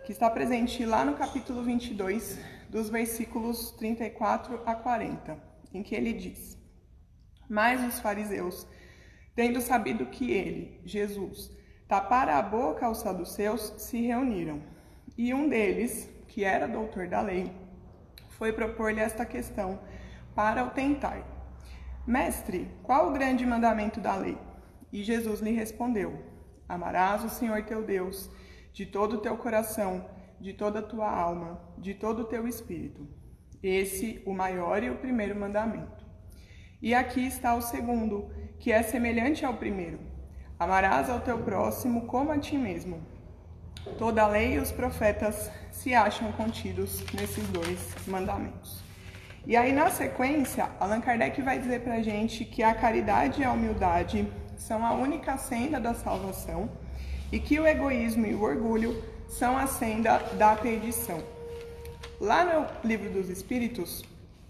que 0.05 0.13
está 0.13 0.31
presente 0.31 0.85
lá 0.85 1.05
no 1.05 1.15
capítulo 1.15 1.63
22, 1.63 2.39
dos 2.69 2.89
versículos 2.89 3.71
34 3.73 4.63
a 4.67 4.75
40, 4.75 5.37
em 5.73 5.83
que 5.83 5.95
ele 5.95 6.13
diz: 6.13 6.59
Mas 7.49 7.83
os 7.83 8.01
fariseus, 8.01 8.67
tendo 9.35 9.61
sabido 9.61 10.07
que 10.07 10.31
ele, 10.31 10.81
Jesus, 10.85 11.51
tapara 11.89 12.37
a 12.37 12.43
boca 12.43 12.87
aos 12.87 12.99
saduceus, 12.99 13.75
se 13.79 14.01
reuniram. 14.01 14.63
E 15.17 15.33
um 15.33 15.49
deles, 15.49 16.09
que 16.29 16.45
era 16.45 16.69
doutor 16.69 17.09
da 17.09 17.21
lei, 17.21 17.51
foi 18.31 18.53
propor-lhe 18.53 19.01
esta 19.01 19.25
questão 19.25 19.81
para 20.35 20.65
o 20.65 20.71
tentar. 20.71 21.23
Mestre, 22.07 22.71
qual 22.83 23.09
o 23.09 23.13
grande 23.13 23.45
mandamento 23.47 23.99
da 23.99 24.15
lei? 24.15 24.39
E 24.93 25.03
Jesus 25.03 25.41
lhe 25.41 25.53
respondeu: 25.53 26.23
Amarás 26.69 27.25
o 27.25 27.29
Senhor 27.29 27.63
teu 27.65 27.83
Deus 27.85 28.31
de 28.73 28.85
todo 28.85 29.15
o 29.15 29.21
teu 29.21 29.37
coração, 29.37 30.05
de 30.41 30.53
toda 30.53 30.81
a 30.81 30.83
tua 30.83 31.11
alma, 31.11 31.61
de 31.79 31.95
todo 31.95 32.21
o 32.21 32.25
teu 32.25 32.47
espírito. 32.47 33.09
Esse, 33.63 34.23
o 34.27 34.33
maior 34.35 34.83
e 34.83 34.91
o 34.91 34.99
primeiro 34.99 35.39
mandamento. 35.39 36.05
E 36.81 36.95
aqui 36.95 37.27
está 37.27 37.55
o 37.55 37.63
segundo, 37.63 38.31
que 38.59 38.71
é 38.71 38.83
semelhante 38.83 39.45
ao 39.45 39.55
primeiro: 39.55 39.99
Amarás 40.59 41.09
ao 41.09 41.21
teu 41.21 41.39
próximo 41.39 42.07
como 42.07 42.31
a 42.31 42.39
ti 42.39 42.57
mesmo. 42.57 43.01
Toda 43.99 44.23
a 44.23 44.29
lei 44.29 44.55
e 44.55 44.59
os 44.59 44.73
profetas 44.73 45.51
se 45.71 45.95
acham 45.95 46.33
contidos 46.33 47.05
nesses 47.13 47.47
dois 47.49 47.95
mandamentos. 48.07 48.83
E 49.47 49.57
aí, 49.57 49.73
na 49.73 49.91
sequência, 49.91 50.69
Allan 50.81 51.01
Kardec 51.01 51.41
vai 51.41 51.59
dizer 51.59 51.83
para 51.83 51.95
a 51.95 52.03
gente 52.03 52.45
que 52.45 52.65
a 52.65 52.75
caridade 52.75 53.41
e 53.41 53.45
a 53.45 53.53
humildade 53.53 54.27
são 54.57 54.85
a 54.85 54.93
única 54.93 55.37
senda 55.37 55.79
da 55.79 55.95
salvação 55.95 56.69
e 57.31 57.39
que 57.39 57.59
o 57.59 57.67
egoísmo 57.67 58.27
e 58.27 58.35
o 58.35 58.43
orgulho 58.43 59.03
são 59.29 59.57
a 59.57 59.67
senda 59.67 60.19
da 60.39 60.55
perdição. 60.55 61.23
Lá 62.21 62.45
no 62.45 62.89
Livro 62.89 63.11
dos 63.11 63.29
Espíritos, 63.29 64.05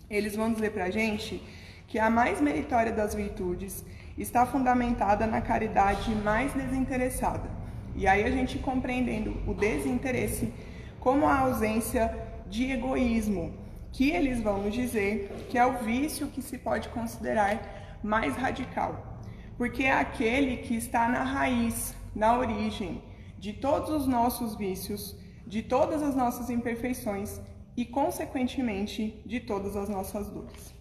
eles 0.08 0.36
vão 0.36 0.52
dizer 0.52 0.70
para 0.72 0.84
a 0.84 0.90
gente 0.90 1.42
que 1.88 1.98
a 1.98 2.10
mais 2.10 2.40
meritória 2.40 2.92
das 2.92 3.14
virtudes 3.14 3.84
está 4.16 4.46
fundamentada 4.46 5.26
na 5.26 5.40
caridade 5.40 6.14
mais 6.14 6.52
desinteressada. 6.52 7.48
E 7.94 8.06
aí 8.06 8.24
a 8.24 8.30
gente 8.30 8.58
compreendendo 8.58 9.36
o 9.46 9.54
desinteresse 9.54 10.52
como 11.00 11.26
a 11.26 11.40
ausência 11.40 12.14
de 12.46 12.70
egoísmo, 12.70 13.54
que 13.92 14.10
eles 14.10 14.40
vão 14.40 14.62
nos 14.62 14.74
dizer 14.74 15.46
que 15.48 15.58
é 15.58 15.64
o 15.64 15.78
vício 15.78 16.28
que 16.28 16.42
se 16.42 16.58
pode 16.58 16.88
considerar 16.90 17.98
mais 18.02 18.36
radical, 18.36 19.15
porque 19.56 19.84
é 19.84 19.92
aquele 19.92 20.58
que 20.58 20.74
está 20.74 21.08
na 21.08 21.22
raiz, 21.22 21.94
na 22.14 22.36
origem 22.38 23.02
de 23.38 23.52
todos 23.52 23.90
os 23.90 24.06
nossos 24.06 24.54
vícios, 24.56 25.16
de 25.46 25.62
todas 25.62 26.02
as 26.02 26.14
nossas 26.14 26.50
imperfeições 26.50 27.40
e, 27.76 27.84
consequentemente, 27.84 29.22
de 29.24 29.40
todas 29.40 29.76
as 29.76 29.88
nossas 29.88 30.28
dores. 30.28 30.74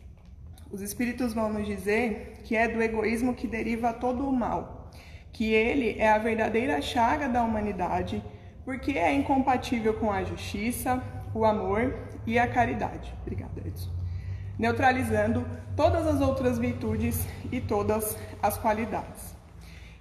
Os 0.71 0.81
Espíritos 0.81 1.33
vão 1.33 1.51
nos 1.51 1.65
dizer 1.65 2.41
que 2.43 2.55
é 2.55 2.67
do 2.67 2.81
egoísmo 2.81 3.33
que 3.33 3.47
deriva 3.47 3.93
todo 3.93 4.27
o 4.27 4.35
mal, 4.35 4.91
que 5.31 5.53
ele 5.53 5.95
é 5.99 6.09
a 6.09 6.17
verdadeira 6.17 6.81
chaga 6.81 7.29
da 7.29 7.43
humanidade, 7.43 8.23
porque 8.63 8.97
é 8.97 9.13
incompatível 9.13 9.93
com 9.93 10.11
a 10.11 10.23
justiça, 10.23 11.03
o 11.33 11.45
amor 11.45 11.93
e 12.25 12.39
a 12.39 12.47
caridade. 12.47 13.13
Obrigada, 13.21 13.61
Edson. 13.65 13.94
Neutralizando 14.57 15.45
todas 15.75 16.07
as 16.07 16.21
outras 16.21 16.57
virtudes 16.57 17.27
e 17.51 17.59
todas 17.59 18.17
as 18.41 18.57
qualidades. 18.57 19.35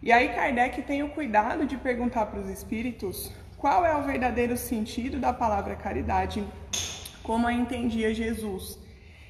E 0.03 0.13
aí 0.13 0.29
Kardec 0.29 0.83
tem 0.83 1.03
o 1.03 1.09
cuidado 1.09 1.67
de 1.67 1.77
perguntar 1.77 2.27
para 2.27 2.41
os 2.41 2.49
espíritos 2.49 3.33
qual 3.57 3.87
é 3.87 3.97
o 3.97 4.03
verdadeiro 4.03 4.57
sentido 4.57 5.19
da 5.19 5.33
palavra 5.33 5.75
caridade, 5.75 6.45
como 7.23 7.47
a 7.47 7.53
entendia 7.53 8.13
Jesus. 8.13 8.79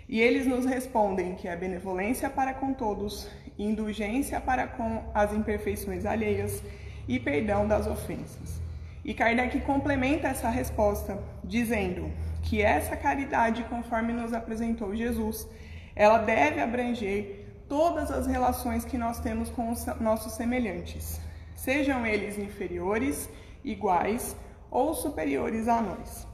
E 0.09 0.21
eles 0.21 0.47
nos 0.47 0.65
respondem 0.67 1.37
que 1.37 1.47
é 1.47 1.57
benevolência 1.57 2.29
para 2.29 2.53
com 2.53 2.75
todos, 2.75 3.29
indulgência 3.59 4.41
para 4.41 4.67
com 4.67 5.05
as 5.15 5.33
imperfeições 5.33 6.05
alheias 6.05 6.63
e 7.07 7.19
perdão 7.21 7.67
das 7.69 7.87
ofensas. 7.87 8.61
E 9.05 9.15
Kardec 9.15 9.61
complementa 9.61 10.29
essa 10.29 10.49
resposta 10.49 11.19
dizendo 11.45 12.11
que 12.45 12.61
essa 12.63 12.97
caridade, 12.97 13.65
conforme 13.65 14.13
nos 14.13 14.33
apresentou 14.33 14.95
Jesus, 14.95 15.49
ela 15.97 16.19
deve 16.19 16.61
abranger 16.61 17.47
todas 17.69 18.11
as 18.11 18.27
relações 18.27 18.85
que 18.85 18.99
nós 18.99 19.19
temos 19.19 19.49
com 19.49 19.73
os 19.73 19.85
nossos 20.01 20.35
semelhantes, 20.35 21.21
sejam 21.57 22.07
eles 22.07 22.39
inferiores, 22.39 23.29
iguais 23.65 24.37
ou 24.71 24.93
superiores 24.93 25.67
a 25.69 25.81
nós. 25.81 26.27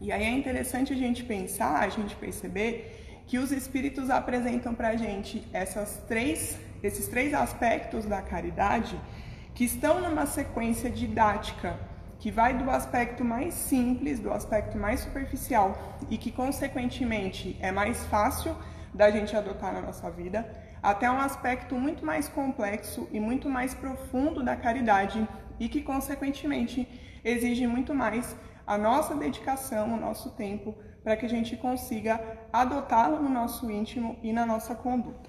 E 0.00 0.12
aí 0.12 0.24
é 0.24 0.30
interessante 0.30 0.92
a 0.92 0.96
gente 0.96 1.24
pensar, 1.24 1.80
a 1.80 1.88
gente 1.88 2.14
perceber 2.16 3.22
que 3.26 3.38
os 3.38 3.50
espíritos 3.50 4.10
apresentam 4.10 4.74
para 4.74 4.88
a 4.88 4.96
gente 4.96 5.42
essas 5.52 6.02
três, 6.06 6.58
esses 6.82 7.08
três 7.08 7.32
aspectos 7.32 8.04
da 8.04 8.20
caridade 8.20 9.00
que 9.54 9.64
estão 9.64 10.00
numa 10.00 10.26
sequência 10.26 10.90
didática 10.90 11.78
que 12.22 12.30
vai 12.30 12.56
do 12.56 12.70
aspecto 12.70 13.24
mais 13.24 13.52
simples, 13.52 14.20
do 14.20 14.32
aspecto 14.32 14.78
mais 14.78 15.00
superficial 15.00 15.76
e 16.08 16.16
que, 16.16 16.30
consequentemente, 16.30 17.58
é 17.60 17.72
mais 17.72 18.06
fácil 18.06 18.56
da 18.94 19.10
gente 19.10 19.34
adotar 19.36 19.72
na 19.72 19.80
nossa 19.80 20.08
vida, 20.08 20.48
até 20.80 21.10
um 21.10 21.20
aspecto 21.20 21.74
muito 21.74 22.06
mais 22.06 22.28
complexo 22.28 23.08
e 23.10 23.18
muito 23.18 23.48
mais 23.50 23.74
profundo 23.74 24.40
da 24.40 24.54
caridade 24.54 25.28
e 25.58 25.68
que, 25.68 25.82
consequentemente, 25.82 26.86
exige 27.24 27.66
muito 27.66 27.92
mais 27.92 28.36
a 28.64 28.78
nossa 28.78 29.16
dedicação, 29.16 29.92
o 29.92 30.00
nosso 30.00 30.30
tempo, 30.30 30.76
para 31.02 31.16
que 31.16 31.26
a 31.26 31.28
gente 31.28 31.56
consiga 31.56 32.20
adotá-lo 32.52 33.20
no 33.20 33.28
nosso 33.28 33.68
íntimo 33.68 34.16
e 34.22 34.32
na 34.32 34.46
nossa 34.46 34.76
conduta. 34.76 35.28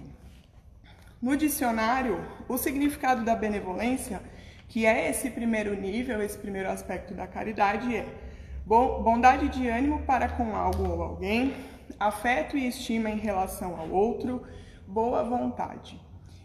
No 1.19 1.35
dicionário, 1.35 2.23
o 2.47 2.55
significado 2.55 3.25
da 3.25 3.35
benevolência 3.35 4.21
que 4.73 4.87
é 4.87 5.07
esse 5.07 5.29
primeiro 5.29 5.79
nível, 5.79 6.19
esse 6.19 6.35
primeiro 6.35 6.67
aspecto 6.67 7.13
da 7.13 7.27
caridade, 7.27 7.95
é 7.95 8.07
bondade 8.65 9.47
de 9.49 9.67
ânimo 9.67 10.01
para 10.01 10.27
com 10.27 10.55
algo 10.55 10.89
ou 10.89 11.03
alguém, 11.03 11.53
afeto 11.99 12.57
e 12.57 12.67
estima 12.67 13.07
em 13.07 13.19
relação 13.19 13.79
ao 13.79 13.87
outro, 13.91 14.41
boa 14.87 15.23
vontade. 15.23 16.01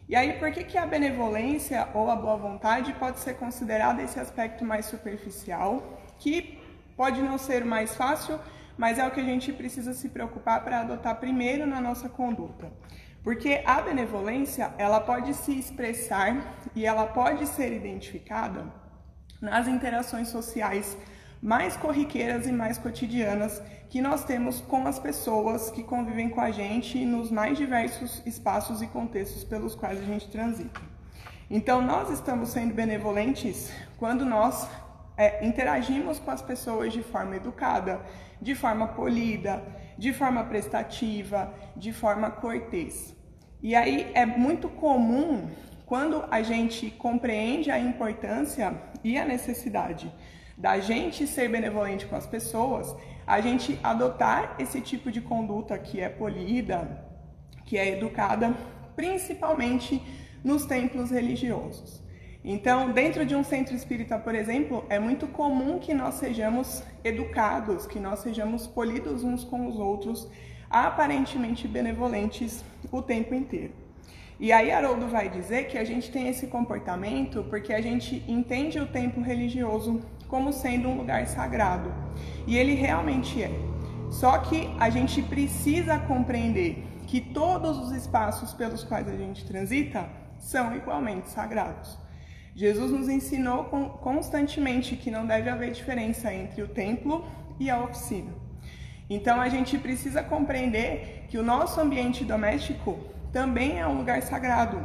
E 0.07 0.15
aí, 0.15 0.35
por 0.35 0.53
que, 0.53 0.63
que 0.63 0.77
a 0.77 0.85
benevolência 0.85 1.89
ou 1.95 2.11
a 2.11 2.17
boa 2.17 2.37
vontade 2.37 2.93
pode 2.93 3.19
ser 3.19 3.33
considerada 3.33 4.03
esse 4.03 4.21
aspecto 4.21 4.63
mais 4.63 4.85
superficial, 4.85 5.99
que 6.19 6.59
pode 6.99 7.23
não 7.23 7.39
ser 7.39 7.65
mais 7.65 7.97
fácil, 7.97 8.39
mas 8.77 8.99
é 8.99 9.07
o 9.07 9.11
que 9.11 9.21
a 9.21 9.25
gente 9.25 9.55
precisa 9.55 9.95
se 9.95 10.11
preocupar 10.11 10.63
para 10.63 10.81
adotar 10.81 11.19
primeiro 11.19 11.67
na 11.67 11.81
nossa 11.81 12.11
conduta? 12.11 12.71
Porque 13.29 13.61
a 13.67 13.83
benevolência, 13.83 14.73
ela 14.79 15.01
pode 15.01 15.35
se 15.35 15.53
expressar 15.53 16.65
e 16.75 16.87
ela 16.87 17.05
pode 17.05 17.47
ser 17.47 17.75
identificada 17.75 18.65
nas 19.39 19.69
interações 19.69 20.29
sociais 20.29 20.97
mais 21.43 21.77
corriqueiras 21.77 22.47
e 22.47 22.53
mais 22.53 22.79
cotidianas 22.79 23.61
que 23.91 24.01
nós 24.01 24.25
temos 24.25 24.63
com 24.63 24.87
as 24.87 24.99
pessoas 24.99 25.71
que 25.71 25.83
convivem 25.83 26.31
com 26.31 26.41
a 26.41 26.51
gente 26.51 27.05
nos 27.05 27.31
mais 27.31 27.59
diversos 27.59 28.23
espaços 28.25 28.81
e 28.81 28.87
contextos 28.87 29.45
pelos 29.45 29.75
quais 29.75 30.01
a 30.01 30.05
gente 30.05 30.27
transita. 30.31 30.81
Então, 31.51 31.83
nós 31.83 32.09
estamos 32.09 32.49
sendo 32.49 32.73
benevolentes 32.73 33.71
quando 33.99 34.25
nós 34.25 34.67
é, 35.19 35.47
interagimos 35.47 36.19
com 36.19 36.31
as 36.31 36.41
pessoas 36.41 36.95
de 36.95 37.03
forma 37.03 37.37
educada, 37.37 38.01
de 38.41 38.55
forma 38.55 38.89
polida, 38.89 39.63
de 39.99 40.15
forma 40.15 40.45
prestativa, 40.45 41.53
de 41.77 41.93
forma 41.93 42.31
cortês. 42.31 43.18
E 43.63 43.75
aí 43.75 44.11
é 44.15 44.25
muito 44.25 44.69
comum 44.69 45.49
quando 45.85 46.25
a 46.31 46.43
gente 46.43 46.91
compreende 46.91 47.71
a 47.71 47.79
importância 47.79 48.75
e 49.03 49.19
a 49.19 49.25
necessidade 49.25 50.13
da 50.57 50.79
gente 50.81 51.27
ser 51.27 51.49
benevolente 51.49 52.07
com 52.07 52.17
as 52.17 52.27
pessoas, 52.27 52.95
a 53.27 53.41
gente 53.41 53.79
adotar 53.83 54.57
esse 54.59 54.81
tipo 54.81 55.11
de 55.11 55.21
conduta 55.21 55.79
que 55.79 56.01
é 56.01 56.09
polida, 56.09 57.05
que 57.65 57.79
é 57.79 57.97
educada, 57.97 58.55
principalmente 58.97 60.03
nos 60.43 60.65
templos 60.67 61.11
religiosos. 61.11 62.03
Então, 62.45 62.93
dentro 62.93 63.27
de 63.27 63.35
um 63.35 63.45
centro 63.45 63.75
espírita, 63.75 64.19
por 64.19 64.35
exemplo, 64.35 64.85
é 64.89 64.99
muito 64.99 65.27
comum 65.27 65.79
que 65.79 65.93
nós 65.93 66.15
sejamos 66.15 66.83
educados, 67.05 67.87
que 67.87 67.99
nós 67.99 68.21
sejamos 68.21 68.67
polidos 68.67 69.25
uns 69.25 69.45
com 69.45 69.67
os 69.67 69.77
outros, 69.79 70.29
aparentemente 70.71 71.67
benevolentes 71.67 72.65
o 72.91 73.03
tempo 73.03 73.35
inteiro. 73.35 73.73
E 74.41 74.53
aí 74.53 74.71
Haroldo 74.71 75.09
vai 75.09 75.29
dizer 75.29 75.67
que 75.67 75.77
a 75.77 75.85
gente 75.85 76.11
tem 76.13 76.29
esse 76.29 76.47
comportamento 76.47 77.45
porque 77.51 77.73
a 77.73 77.81
gente 77.81 78.23
entende 78.29 78.79
o 78.79 78.87
tempo 78.87 79.21
religioso 79.21 80.01
como 80.29 80.53
sendo 80.53 80.89
um 80.89 80.97
lugar 80.97 81.27
sagrado. 81.27 81.93
E 82.47 82.57
ele 82.57 82.75
realmente 82.75 83.43
é. 83.43 83.51
Só 84.11 84.39
que 84.39 84.71
a 84.79 84.91
gente 84.91 85.23
precisa 85.23 85.99
compreender 85.99 86.85
que 87.07 87.21
todos 87.21 87.79
os 87.79 87.93
espaços 87.93 88.53
pelos 88.53 88.85
quais 88.85 89.09
a 89.09 89.17
gente 89.17 89.45
transita 89.45 90.09
são 90.39 90.77
igualmente 90.77 91.29
sagrados. 91.31 91.99
Jesus 92.55 92.93
nos 92.93 93.09
ensinou 93.09 93.65
constantemente 94.01 94.97
que 94.97 95.11
não 95.11 95.27
deve 95.27 95.49
haver 95.49 95.73
diferença 95.73 96.33
entre 96.33 96.63
o 96.63 96.69
templo 96.69 97.25
e 97.59 97.71
a 97.71 97.83
oficina. 97.83 98.48
Então 99.11 99.41
a 99.41 99.49
gente 99.49 99.79
precisa 99.79 100.23
compreender 100.23 101.27
que 101.29 101.39
o 101.39 101.43
nosso 101.43 101.81
ambiente 101.81 102.25
doméstico 102.25 102.99
também 103.33 103.79
é 103.79 103.87
um 103.87 103.97
lugar 103.97 104.23
sagrado. 104.23 104.79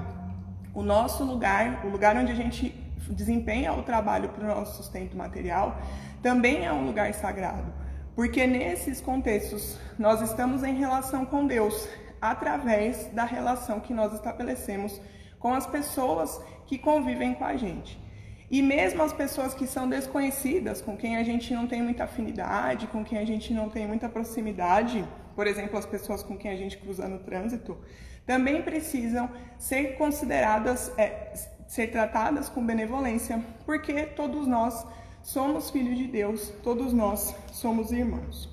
O 0.73 0.81
nosso 0.81 1.23
lugar, 1.23 1.85
o 1.85 1.89
lugar 1.89 2.15
onde 2.15 2.31
a 2.31 2.35
gente 2.35 2.69
desempenha 3.09 3.73
o 3.73 3.83
trabalho 3.83 4.29
para 4.29 4.43
o 4.43 4.47
nosso 4.47 4.77
sustento 4.77 5.15
material, 5.15 5.77
também 6.21 6.65
é 6.65 6.71
um 6.71 6.85
lugar 6.85 7.13
sagrado. 7.13 7.71
Porque 8.15 8.47
nesses 8.47 9.01
contextos 9.01 9.77
nós 9.99 10.21
estamos 10.21 10.63
em 10.63 10.75
relação 10.75 11.25
com 11.25 11.45
Deus 11.45 11.87
através 12.21 13.07
da 13.07 13.25
relação 13.25 13.79
que 13.79 13.93
nós 13.93 14.13
estabelecemos 14.13 15.01
com 15.37 15.53
as 15.53 15.67
pessoas 15.67 16.41
que 16.65 16.77
convivem 16.77 17.33
com 17.33 17.43
a 17.43 17.57
gente. 17.57 17.99
E 18.53 18.61
mesmo 18.61 19.01
as 19.01 19.11
pessoas 19.11 19.55
que 19.55 19.65
são 19.65 19.89
desconhecidas, 19.89 20.79
com 20.79 20.95
quem 20.95 21.17
a 21.17 21.23
gente 21.23 21.51
não 21.55 21.65
tem 21.65 21.81
muita 21.81 22.03
afinidade, 22.03 22.85
com 22.85 23.03
quem 23.03 23.17
a 23.17 23.25
gente 23.25 23.51
não 23.51 23.67
tem 23.67 23.87
muita 23.87 24.07
proximidade, 24.07 25.03
por 25.35 25.47
exemplo, 25.47 25.75
as 25.75 25.87
pessoas 25.87 26.21
com 26.21 26.37
quem 26.37 26.51
a 26.51 26.55
gente 26.55 26.77
cruza 26.77 27.07
no 27.07 27.17
trânsito, 27.17 27.75
também 28.27 28.61
precisam 28.61 29.27
ser 29.57 29.97
consideradas, 29.97 30.91
é, 30.99 31.33
ser 31.65 31.87
tratadas 31.87 32.47
com 32.47 32.63
benevolência, 32.63 33.43
porque 33.65 34.05
todos 34.05 34.45
nós 34.45 34.85
somos 35.23 35.71
filhos 35.71 35.97
de 35.97 36.05
Deus, 36.05 36.53
todos 36.61 36.93
nós 36.93 37.35
somos 37.51 37.91
irmãos. 37.91 38.47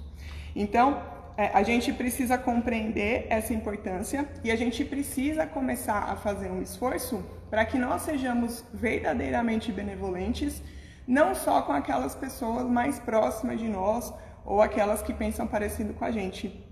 Então, 0.56 1.02
a 1.48 1.62
gente 1.62 1.92
precisa 1.92 2.36
compreender 2.36 3.26
essa 3.30 3.54
importância 3.54 4.28
e 4.44 4.50
a 4.50 4.56
gente 4.56 4.84
precisa 4.84 5.46
começar 5.46 6.10
a 6.10 6.16
fazer 6.16 6.50
um 6.50 6.60
esforço 6.60 7.24
para 7.48 7.64
que 7.64 7.78
nós 7.78 8.02
sejamos 8.02 8.64
verdadeiramente 8.72 9.72
benevolentes, 9.72 10.62
não 11.06 11.34
só 11.34 11.62
com 11.62 11.72
aquelas 11.72 12.14
pessoas 12.14 12.66
mais 12.66 12.98
próximas 12.98 13.58
de 13.58 13.68
nós 13.68 14.12
ou 14.44 14.60
aquelas 14.60 15.02
que 15.02 15.12
pensam 15.12 15.46
parecido 15.46 15.94
com 15.94 16.04
a 16.04 16.10
gente, 16.10 16.64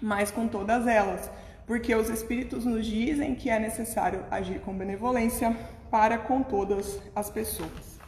mas 0.00 0.30
com 0.30 0.48
todas 0.48 0.86
elas 0.86 1.30
porque 1.70 1.94
os 1.94 2.08
Espíritos 2.08 2.64
nos 2.64 2.84
dizem 2.84 3.32
que 3.32 3.48
é 3.48 3.56
necessário 3.56 4.24
agir 4.28 4.58
com 4.58 4.76
benevolência 4.76 5.56
para 5.88 6.18
com 6.18 6.42
todas 6.42 7.00
as 7.14 7.30
pessoas. 7.30 7.99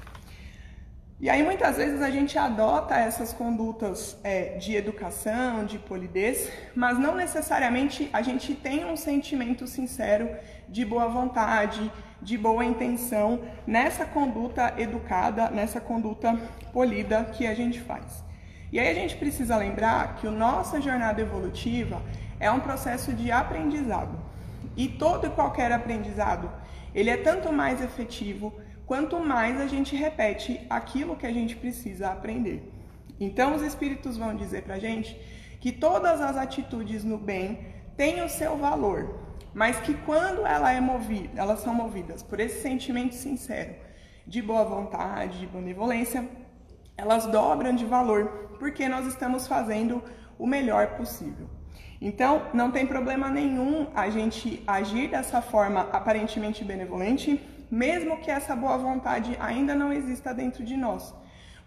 E 1.22 1.30
aí 1.30 1.40
muitas 1.44 1.76
vezes 1.76 2.02
a 2.02 2.10
gente 2.10 2.36
adota 2.36 2.96
essas 2.96 3.32
condutas 3.32 4.18
é, 4.24 4.56
de 4.58 4.74
educação, 4.74 5.64
de 5.64 5.78
polidez, 5.78 6.50
mas 6.74 6.98
não 6.98 7.14
necessariamente 7.14 8.10
a 8.12 8.22
gente 8.22 8.56
tem 8.56 8.84
um 8.84 8.96
sentimento 8.96 9.64
sincero 9.68 10.28
de 10.68 10.84
boa 10.84 11.06
vontade, 11.06 11.92
de 12.20 12.36
boa 12.36 12.64
intenção 12.64 13.40
nessa 13.64 14.04
conduta 14.04 14.74
educada, 14.76 15.48
nessa 15.48 15.80
conduta 15.80 16.36
polida 16.72 17.22
que 17.26 17.46
a 17.46 17.54
gente 17.54 17.80
faz. 17.80 18.24
E 18.72 18.80
aí 18.80 18.88
a 18.88 18.94
gente 18.94 19.14
precisa 19.14 19.56
lembrar 19.56 20.16
que 20.16 20.26
a 20.26 20.30
nossa 20.32 20.80
jornada 20.80 21.20
evolutiva 21.22 22.02
é 22.40 22.50
um 22.50 22.58
processo 22.58 23.12
de 23.12 23.30
aprendizado. 23.30 24.18
E 24.76 24.88
todo 24.88 25.28
e 25.28 25.30
qualquer 25.30 25.70
aprendizado, 25.70 26.50
ele 26.92 27.10
é 27.10 27.16
tanto 27.16 27.52
mais 27.52 27.80
efetivo 27.80 28.52
quanto 28.86 29.18
mais 29.20 29.60
a 29.60 29.66
gente 29.66 29.96
repete 29.96 30.64
aquilo 30.68 31.16
que 31.16 31.26
a 31.26 31.32
gente 31.32 31.56
precisa 31.56 32.08
aprender. 32.10 32.70
Então 33.18 33.54
os 33.54 33.62
espíritos 33.62 34.16
vão 34.16 34.34
dizer 34.34 34.62
pra 34.62 34.78
gente 34.78 35.18
que 35.60 35.70
todas 35.70 36.20
as 36.20 36.36
atitudes 36.36 37.04
no 37.04 37.18
bem 37.18 37.66
têm 37.96 38.22
o 38.22 38.28
seu 38.28 38.56
valor, 38.56 39.18
mas 39.54 39.78
que 39.80 39.94
quando 39.94 40.46
ela 40.46 40.72
é 40.72 40.80
movida, 40.80 41.40
elas 41.40 41.60
são 41.60 41.74
movidas 41.74 42.22
por 42.22 42.40
esse 42.40 42.60
sentimento 42.60 43.14
sincero 43.14 43.74
de 44.26 44.40
boa 44.40 44.64
vontade, 44.64 45.40
de 45.40 45.46
benevolência, 45.46 46.28
elas 46.96 47.26
dobram 47.26 47.74
de 47.74 47.84
valor, 47.84 48.56
porque 48.58 48.88
nós 48.88 49.06
estamos 49.06 49.46
fazendo 49.46 50.02
o 50.38 50.46
melhor 50.46 50.96
possível. 50.96 51.48
Então, 52.00 52.42
não 52.52 52.70
tem 52.70 52.86
problema 52.86 53.28
nenhum 53.28 53.86
a 53.94 54.10
gente 54.10 54.62
agir 54.66 55.08
dessa 55.08 55.40
forma 55.40 55.82
aparentemente 55.92 56.64
benevolente, 56.64 57.40
mesmo 57.72 58.18
que 58.18 58.30
essa 58.30 58.54
boa 58.54 58.76
vontade 58.76 59.34
ainda 59.40 59.74
não 59.74 59.90
exista 59.90 60.34
dentro 60.34 60.62
de 60.62 60.76
nós. 60.76 61.14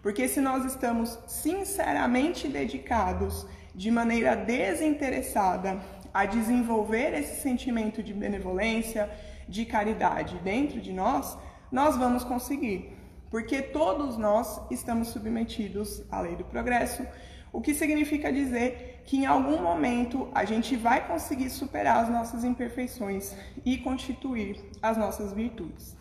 Porque 0.00 0.28
se 0.28 0.40
nós 0.40 0.64
estamos 0.64 1.18
sinceramente 1.26 2.46
dedicados, 2.46 3.44
de 3.74 3.90
maneira 3.90 4.36
desinteressada, 4.36 5.80
a 6.14 6.24
desenvolver 6.24 7.12
esse 7.12 7.42
sentimento 7.42 8.04
de 8.04 8.14
benevolência, 8.14 9.10
de 9.48 9.66
caridade 9.66 10.38
dentro 10.44 10.80
de 10.80 10.92
nós, 10.92 11.36
nós 11.72 11.96
vamos 11.96 12.22
conseguir. 12.22 12.96
Porque 13.28 13.60
todos 13.60 14.16
nós 14.16 14.60
estamos 14.70 15.08
submetidos 15.08 16.04
à 16.08 16.20
lei 16.20 16.36
do 16.36 16.44
progresso, 16.44 17.04
o 17.56 17.60
que 17.62 17.72
significa 17.72 18.30
dizer 18.30 19.00
que 19.06 19.16
em 19.16 19.24
algum 19.24 19.62
momento 19.62 20.28
a 20.34 20.44
gente 20.44 20.76
vai 20.76 21.08
conseguir 21.08 21.48
superar 21.48 22.04
as 22.04 22.10
nossas 22.10 22.44
imperfeições 22.44 23.34
e 23.64 23.78
constituir 23.78 24.62
as 24.82 24.98
nossas 24.98 25.32
virtudes. 25.32 25.96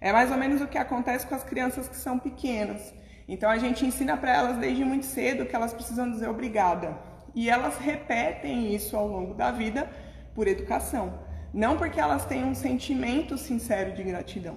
É 0.00 0.10
mais 0.14 0.30
ou 0.30 0.38
menos 0.38 0.62
o 0.62 0.66
que 0.66 0.78
acontece 0.78 1.26
com 1.26 1.34
as 1.34 1.44
crianças 1.44 1.88
que 1.88 1.96
são 1.96 2.18
pequenas. 2.18 2.94
Então 3.28 3.50
a 3.50 3.58
gente 3.58 3.84
ensina 3.84 4.16
para 4.16 4.32
elas 4.32 4.56
desde 4.56 4.82
muito 4.82 5.04
cedo 5.04 5.44
que 5.44 5.54
elas 5.54 5.74
precisam 5.74 6.10
dizer 6.10 6.26
obrigada. 6.26 6.96
E 7.34 7.50
elas 7.50 7.76
repetem 7.76 8.74
isso 8.74 8.96
ao 8.96 9.06
longo 9.06 9.34
da 9.34 9.52
vida 9.52 9.90
por 10.34 10.48
educação. 10.48 11.18
Não 11.52 11.76
porque 11.76 12.00
elas 12.00 12.24
têm 12.24 12.44
um 12.44 12.54
sentimento 12.54 13.36
sincero 13.36 13.92
de 13.92 14.02
gratidão, 14.02 14.56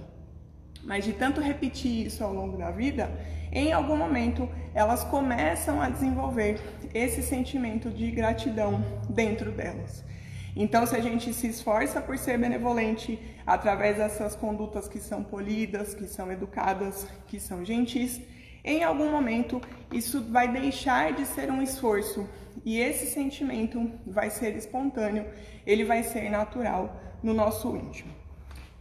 mas 0.88 1.04
de 1.04 1.12
tanto 1.12 1.42
repetir 1.42 2.08
isso 2.08 2.24
ao 2.24 2.34
longo 2.34 2.58
da 2.58 2.72
vida, 2.72 3.12
em 3.52 3.74
algum 3.74 3.98
momento 3.98 4.50
elas 4.74 5.04
começam 5.04 5.82
a 5.82 5.90
desenvolver 5.90 6.62
esse 6.94 7.22
sentimento 7.22 7.90
de 7.90 8.10
gratidão 8.10 8.82
dentro 9.10 9.52
delas. 9.52 10.04
Então, 10.56 10.88
se 10.88 10.96
a 10.96 11.02
gente 11.02 11.34
se 11.34 11.48
esforça 11.48 12.02
por 12.02 12.18
ser 12.18 12.40
benevolente 12.40 13.20
através 13.46 13.98
dessas 13.98 14.34
condutas 14.34 14.88
que 14.88 15.00
são 15.00 15.22
polidas, 15.24 15.94
que 15.94 16.08
são 16.08 16.32
educadas, 16.32 17.06
que 17.28 17.40
são 17.40 17.66
gentis, 17.66 18.22
em 18.64 18.84
algum 18.84 19.12
momento 19.12 19.62
isso 19.92 20.24
vai 20.32 20.48
deixar 20.48 21.12
de 21.14 21.26
ser 21.26 21.52
um 21.52 21.62
esforço 21.62 22.28
e 22.66 22.80
esse 22.80 23.08
sentimento 23.08 23.92
vai 24.06 24.30
ser 24.30 24.56
espontâneo, 24.56 25.26
ele 25.66 25.84
vai 25.84 26.02
ser 26.02 26.30
natural 26.32 26.96
no 27.22 27.34
nosso 27.34 27.76
íntimo. 27.76 28.17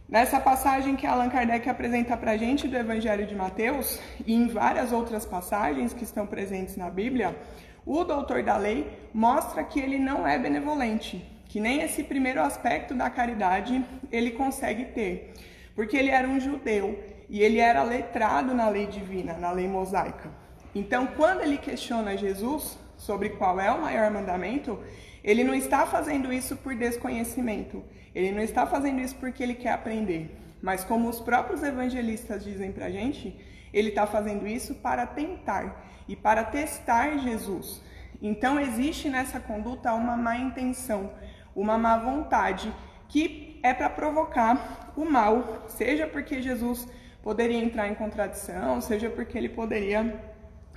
Nessa 0.09 0.39
passagem 0.39 0.95
que 0.95 1.05
Allan 1.05 1.27
Kardec 1.27 1.69
apresenta 1.69 2.15
para 2.15 2.31
a 2.31 2.37
gente 2.37 2.65
do 2.65 2.77
Evangelho 2.77 3.27
de 3.27 3.35
Mateus 3.35 3.99
e 4.25 4.33
em 4.33 4.47
várias 4.47 4.93
outras 4.93 5.25
passagens 5.25 5.91
que 5.91 6.05
estão 6.05 6.25
presentes 6.25 6.77
na 6.77 6.89
Bíblia, 6.89 7.37
o 7.85 8.05
doutor 8.05 8.41
da 8.41 8.55
lei 8.55 8.89
mostra 9.13 9.65
que 9.65 9.81
ele 9.81 9.99
não 9.99 10.25
é 10.25 10.39
benevolente, 10.39 11.29
que 11.49 11.59
nem 11.59 11.81
esse 11.81 12.05
primeiro 12.05 12.41
aspecto 12.41 12.93
da 12.93 13.09
caridade 13.09 13.83
ele 14.09 14.31
consegue 14.31 14.85
ter, 14.85 15.33
porque 15.75 15.97
ele 15.97 16.09
era 16.09 16.25
um 16.25 16.39
judeu 16.39 16.97
e 17.29 17.41
ele 17.41 17.59
era 17.59 17.83
letrado 17.83 18.55
na 18.55 18.69
lei 18.69 18.85
divina, 18.87 19.33
na 19.33 19.51
lei 19.51 19.67
mosaica. 19.67 20.31
Então, 20.73 21.05
quando 21.05 21.41
ele 21.41 21.57
questiona 21.57 22.15
Jesus 22.15 22.79
sobre 22.97 23.29
qual 23.29 23.59
é 23.59 23.71
o 23.71 23.81
maior 23.81 24.11
mandamento, 24.11 24.79
ele 25.23 25.43
não 25.43 25.53
está 25.53 25.85
fazendo 25.85 26.33
isso 26.33 26.57
por 26.57 26.75
desconhecimento, 26.75 27.83
ele 28.13 28.31
não 28.31 28.41
está 28.41 28.65
fazendo 28.65 28.99
isso 28.99 29.15
porque 29.15 29.43
ele 29.43 29.55
quer 29.55 29.73
aprender, 29.73 30.35
mas 30.61 30.83
como 30.83 31.07
os 31.07 31.21
próprios 31.21 31.63
evangelistas 31.63 32.43
dizem 32.43 32.71
para 32.71 32.87
a 32.87 32.91
gente, 32.91 33.37
ele 33.73 33.89
está 33.89 34.07
fazendo 34.07 34.47
isso 34.47 34.75
para 34.75 35.05
tentar 35.05 35.85
e 36.07 36.15
para 36.15 36.43
testar 36.43 37.17
Jesus. 37.19 37.81
Então 38.21 38.59
existe 38.59 39.09
nessa 39.09 39.39
conduta 39.39 39.93
uma 39.93 40.17
má 40.17 40.37
intenção, 40.37 41.11
uma 41.55 41.77
má 41.77 41.97
vontade 41.97 42.73
que 43.07 43.59
é 43.63 43.73
para 43.73 43.89
provocar 43.89 44.93
o 44.95 45.05
mal, 45.05 45.65
seja 45.67 46.07
porque 46.07 46.41
Jesus 46.41 46.87
poderia 47.21 47.57
entrar 47.57 47.87
em 47.87 47.95
contradição, 47.95 48.79
seja 48.81 49.09
porque 49.09 49.37
ele 49.37 49.49
poderia 49.49 50.19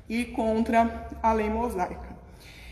ir 0.08 0.32
contra 0.32 1.08
a 1.22 1.32
lei 1.32 1.48
mosaica. 1.48 2.09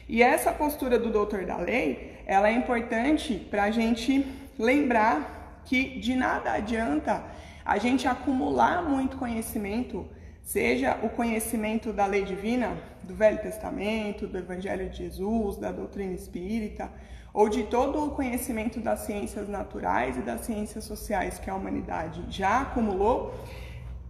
E 0.08 0.22
essa 0.22 0.52
postura 0.52 0.98
do 0.98 1.10
doutor 1.10 1.44
da 1.44 1.58
lei, 1.58 2.18
ela 2.24 2.48
é 2.48 2.52
importante 2.52 3.34
para 3.50 3.64
a 3.64 3.70
gente 3.70 4.24
lembrar 4.58 5.62
que 5.66 6.00
de 6.00 6.14
nada 6.14 6.52
adianta 6.52 7.22
a 7.62 7.76
gente 7.76 8.08
acumular 8.08 8.82
muito 8.82 9.18
conhecimento, 9.18 10.08
seja 10.42 10.98
o 11.02 11.10
conhecimento 11.10 11.92
da 11.92 12.06
lei 12.06 12.24
divina, 12.24 12.78
do 13.02 13.14
Velho 13.14 13.38
Testamento, 13.38 14.26
do 14.26 14.38
Evangelho 14.38 14.88
de 14.88 14.96
Jesus, 14.96 15.56
da 15.56 15.70
doutrina 15.70 16.14
espírita, 16.14 16.90
ou 17.32 17.50
de 17.50 17.64
todo 17.64 18.02
o 18.02 18.10
conhecimento 18.12 18.80
das 18.80 19.00
ciências 19.00 19.46
naturais 19.46 20.16
e 20.16 20.20
das 20.20 20.40
ciências 20.40 20.84
sociais 20.84 21.38
que 21.38 21.50
a 21.50 21.54
humanidade 21.54 22.24
já 22.30 22.62
acumulou, 22.62 23.34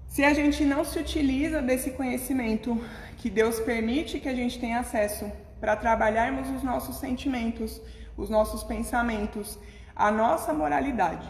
se 0.07 0.25
a 0.25 0.33
gente 0.33 0.65
não 0.65 0.85
se 0.85 0.99
utiliza 0.99 1.61
desse 1.61 1.91
conhecimento 1.91 2.81
que 3.17 3.29
Deus 3.29 3.59
permite 3.59 4.21
que 4.21 4.29
a 4.29 4.35
gente 4.35 4.61
tenha 4.61 4.79
acesso 4.79 5.31
para 5.61 5.77
trabalharmos 5.77 6.49
os 6.51 6.63
nossos 6.63 6.97
sentimentos, 6.97 7.81
os 8.17 8.29
nossos 8.29 8.65
pensamentos, 8.65 9.59
a 9.95 10.11
nossa 10.11 10.53
moralidade. 10.53 11.29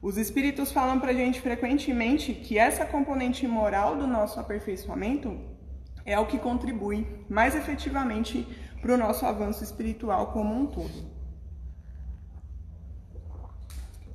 Os 0.00 0.16
espíritos 0.16 0.70
falam 0.70 1.00
para 1.00 1.10
a 1.10 1.14
gente 1.14 1.40
frequentemente 1.40 2.32
que 2.32 2.58
essa 2.58 2.86
componente 2.86 3.46
moral 3.46 3.96
do 3.96 4.06
nosso 4.06 4.38
aperfeiçoamento 4.38 5.36
é 6.04 6.18
o 6.18 6.26
que 6.26 6.38
contribui 6.38 7.06
mais 7.28 7.54
efetivamente 7.54 8.46
para 8.80 8.94
o 8.94 8.96
nosso 8.96 9.26
avanço 9.26 9.64
espiritual 9.64 10.28
como 10.28 10.54
um 10.54 10.66
todo. 10.66 11.18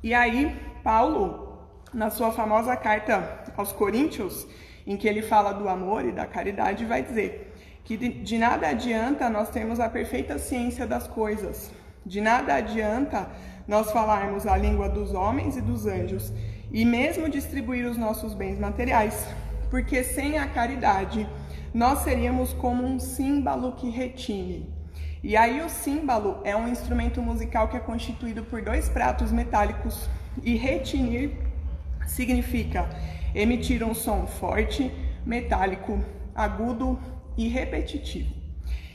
E 0.01 0.13
aí, 0.13 0.55
Paulo, 0.83 1.67
na 1.93 2.09
sua 2.09 2.31
famosa 2.31 2.75
carta 2.75 3.43
aos 3.55 3.71
Coríntios, 3.71 4.47
em 4.87 4.97
que 4.97 5.07
ele 5.07 5.21
fala 5.21 5.53
do 5.53 5.69
amor 5.69 6.03
e 6.05 6.11
da 6.11 6.25
caridade, 6.25 6.85
vai 6.85 7.03
dizer 7.03 7.52
que 7.83 7.97
de, 7.97 8.37
nada 8.37 8.67
adianta 8.67 9.29
nós 9.29 9.49
termos 9.49 9.79
a 9.79 9.89
perfeita 9.89 10.37
ciência 10.37 10.87
das 10.87 11.07
coisas, 11.07 11.71
de 12.05 12.21
nada 12.21 12.55
adianta 12.55 13.29
nós 13.67 13.91
falarmos 13.91 14.45
a 14.47 14.55
língua 14.57 14.89
dos 14.89 15.13
homens 15.13 15.57
e 15.57 15.61
dos 15.61 15.85
anjos 15.85 16.31
e 16.71 16.85
mesmo 16.85 17.29
distribuir 17.29 17.85
os 17.85 17.97
nossos 17.97 18.33
bens 18.33 18.59
materiais, 18.59 19.27
porque 19.69 20.03
sem 20.03 20.37
a 20.37 20.47
caridade 20.47 21.27
nós 21.73 21.99
seríamos 21.99 22.53
como 22.53 22.83
um 22.83 22.99
símbolo 22.99 23.73
que 23.73 23.89
retine. 23.89 24.71
E 25.23 25.37
aí 25.37 25.61
o 25.61 25.69
símbolo 25.69 26.41
é 26.43 26.55
um 26.55 26.67
instrumento 26.67 27.21
musical 27.21 27.67
que 27.69 27.77
é 27.77 27.79
constituído 27.79 28.43
por 28.43 28.61
dois 28.61 28.89
pratos 28.89 29.31
metálicos 29.31 30.09
e 30.43 30.55
retinir 30.55 31.37
significa 32.05 32.89
emitir 33.33 33.83
um 33.83 33.93
som 33.93 34.27
forte, 34.27 34.91
metálico, 35.25 35.99
agudo 36.35 36.99
e 37.37 37.47
repetitivo. 37.47 38.33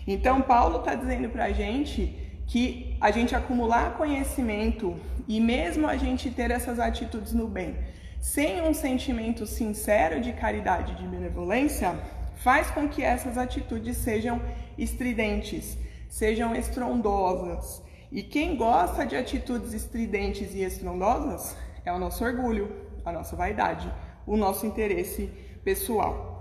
Então 0.07 0.41
Paulo 0.41 0.79
está 0.79 0.95
dizendo 0.95 1.29
para 1.29 1.45
a 1.45 1.53
gente 1.53 2.17
que 2.47 2.97
a 3.01 3.11
gente 3.11 3.35
acumular 3.35 3.97
conhecimento 3.97 4.97
e 5.29 5.39
mesmo 5.39 5.87
a 5.87 5.97
gente 5.97 6.31
ter 6.31 6.51
essas 6.51 6.79
atitudes 6.79 7.35
no 7.35 7.47
bem, 7.47 7.77
sem 8.19 8.63
um 8.63 8.73
sentimento 8.73 9.47
sincero 9.47 10.21
de 10.21 10.33
caridade 10.33 10.93
e 10.93 10.97
de 10.97 11.07
benevolência, 11.07 11.95
faz 12.37 12.71
com 12.71 12.89
que 12.89 13.03
essas 13.03 13.37
atitudes 13.37 13.99
sejam 13.99 14.41
estridentes, 14.79 15.77
sejam 16.09 16.55
estrondosas. 16.55 17.83
E 18.11 18.23
quem 18.23 18.57
gosta 18.57 19.05
de 19.05 19.15
atitudes 19.15 19.75
estridentes 19.75 20.55
e 20.55 20.63
estrondosas 20.63 21.55
é 21.85 21.93
o 21.93 21.99
nosso 21.99 22.25
orgulho, 22.25 22.75
a 23.05 23.13
nossa 23.13 23.37
vaidade, 23.37 23.93
o 24.27 24.37
nosso 24.37 24.67
interesse 24.67 25.31
pessoal. 25.63 26.38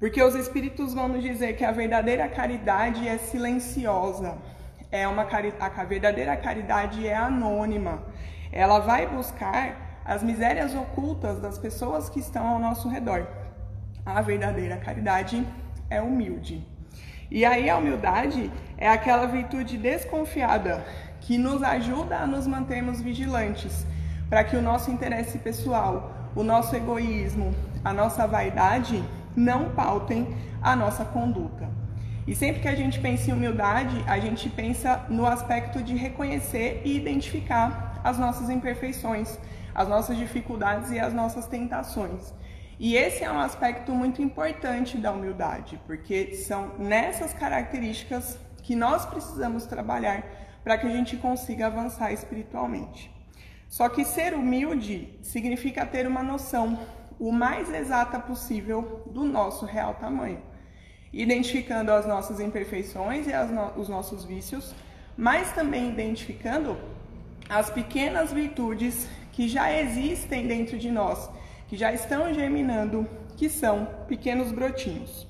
Porque 0.00 0.22
os 0.22 0.34
espíritos 0.34 0.94
vão 0.94 1.08
nos 1.08 1.22
dizer 1.22 1.56
que 1.56 1.64
a 1.64 1.70
verdadeira 1.70 2.26
caridade 2.26 3.06
é 3.06 3.18
silenciosa, 3.18 4.38
é 4.90 5.06
uma 5.06 5.28
a 5.60 5.84
verdadeira 5.84 6.34
caridade 6.38 7.06
é 7.06 7.14
anônima. 7.14 8.02
Ela 8.50 8.78
vai 8.78 9.06
buscar 9.06 10.00
as 10.02 10.22
misérias 10.22 10.74
ocultas 10.74 11.38
das 11.38 11.58
pessoas 11.58 12.08
que 12.08 12.18
estão 12.18 12.46
ao 12.46 12.58
nosso 12.58 12.88
redor. 12.88 13.28
A 14.04 14.22
verdadeira 14.22 14.78
caridade 14.78 15.46
é 15.90 16.00
humilde. 16.00 16.66
E 17.30 17.44
aí 17.44 17.68
a 17.68 17.76
humildade 17.76 18.50
é 18.78 18.88
aquela 18.88 19.26
virtude 19.26 19.76
desconfiada 19.76 20.82
que 21.20 21.36
nos 21.36 21.62
ajuda 21.62 22.16
a 22.16 22.26
nos 22.26 22.46
mantermos 22.46 23.02
vigilantes, 23.02 23.86
para 24.30 24.42
que 24.44 24.56
o 24.56 24.62
nosso 24.62 24.90
interesse 24.90 25.38
pessoal, 25.38 26.10
o 26.34 26.42
nosso 26.42 26.74
egoísmo, 26.74 27.54
a 27.84 27.92
nossa 27.92 28.26
vaidade 28.26 29.04
não 29.40 29.70
pautem 29.70 30.28
a 30.62 30.76
nossa 30.76 31.04
conduta. 31.04 31.68
E 32.26 32.34
sempre 32.34 32.60
que 32.60 32.68
a 32.68 32.74
gente 32.74 33.00
pensa 33.00 33.30
em 33.30 33.32
humildade, 33.32 34.04
a 34.06 34.18
gente 34.18 34.48
pensa 34.48 35.04
no 35.08 35.26
aspecto 35.26 35.82
de 35.82 35.94
reconhecer 35.96 36.82
e 36.84 36.96
identificar 36.96 38.00
as 38.04 38.18
nossas 38.18 38.50
imperfeições, 38.50 39.38
as 39.74 39.88
nossas 39.88 40.16
dificuldades 40.16 40.90
e 40.90 40.98
as 40.98 41.12
nossas 41.12 41.46
tentações. 41.46 42.32
E 42.78 42.96
esse 42.96 43.24
é 43.24 43.30
um 43.30 43.40
aspecto 43.40 43.92
muito 43.92 44.22
importante 44.22 44.96
da 44.96 45.12
humildade, 45.12 45.80
porque 45.86 46.34
são 46.34 46.72
nessas 46.78 47.32
características 47.34 48.38
que 48.62 48.74
nós 48.74 49.04
precisamos 49.04 49.66
trabalhar 49.66 50.24
para 50.62 50.78
que 50.78 50.86
a 50.86 50.90
gente 50.90 51.16
consiga 51.16 51.66
avançar 51.66 52.12
espiritualmente. 52.12 53.10
Só 53.68 53.88
que 53.88 54.04
ser 54.04 54.34
humilde 54.34 55.18
significa 55.22 55.86
ter 55.86 56.06
uma 56.06 56.22
noção 56.22 56.78
o 57.20 57.30
mais 57.30 57.72
exata 57.72 58.18
possível 58.18 59.02
do 59.06 59.22
nosso 59.22 59.64
real 59.64 59.94
tamanho 59.94 60.50
identificando 61.12 61.90
as 61.90 62.06
nossas 62.06 62.38
imperfeições 62.40 63.26
e 63.26 63.32
no 63.52 63.72
os 63.76 63.88
nossos 63.88 64.24
vícios, 64.24 64.74
mas 65.16 65.52
também 65.52 65.90
identificando 65.90 66.78
as 67.48 67.68
pequenas 67.68 68.32
virtudes 68.32 69.08
que 69.32 69.48
já 69.48 69.72
existem 69.72 70.46
dentro 70.46 70.78
de 70.78 70.90
nós, 70.90 71.28
que 71.68 71.76
já 71.76 71.92
estão 71.92 72.32
germinando, 72.32 73.08
que 73.36 73.48
são 73.48 73.88
pequenos 74.06 74.52
brotinhos. 74.52 75.26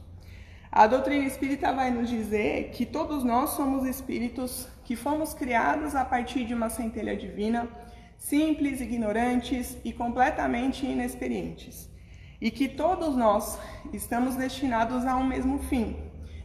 A 0.70 0.87
doutrina 0.87 1.24
espírita 1.24 1.72
vai 1.72 1.90
nos 1.90 2.09
dizer 2.09 2.70
que 2.70 2.87
todos 2.87 3.24
nós 3.24 3.50
somos 3.50 3.87
espíritos 3.87 4.68
que 4.85 4.94
fomos 4.94 5.35
criados 5.35 5.94
a 5.94 6.05
partir 6.05 6.44
de 6.44 6.55
uma 6.55 6.68
centelha 6.68 7.16
divina, 7.16 7.68
simples, 8.20 8.83
ignorantes 8.83 9.76
e 9.83 9.92
completamente 9.92 10.87
inexperientes 10.87 11.90
e 12.40 12.50
que 12.50 12.68
todos 12.68 13.16
nós 13.16 13.59
estamos 13.92 14.37
destinados 14.37 15.04
a 15.06 15.16
um 15.16 15.26
mesmo 15.26 15.59
fim, 15.59 15.96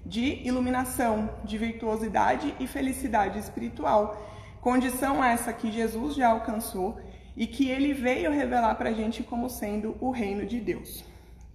de 0.05 0.41
iluminação, 0.47 1.29
de 1.43 1.57
virtuosidade 1.57 2.55
e 2.59 2.65
felicidade 2.65 3.37
espiritual, 3.37 4.17
condição 4.61 5.23
essa 5.23 5.53
que 5.53 5.71
Jesus 5.71 6.15
já 6.15 6.29
alcançou 6.29 6.97
e 7.35 7.45
que 7.45 7.69
ele 7.69 7.93
veio 7.93 8.31
revelar 8.31 8.75
para 8.75 8.89
a 8.89 8.93
gente 8.93 9.21
como 9.21 9.49
sendo 9.49 9.97
o 9.99 10.11
reino 10.11 10.45
de 10.45 10.59
Deus. 10.59 11.03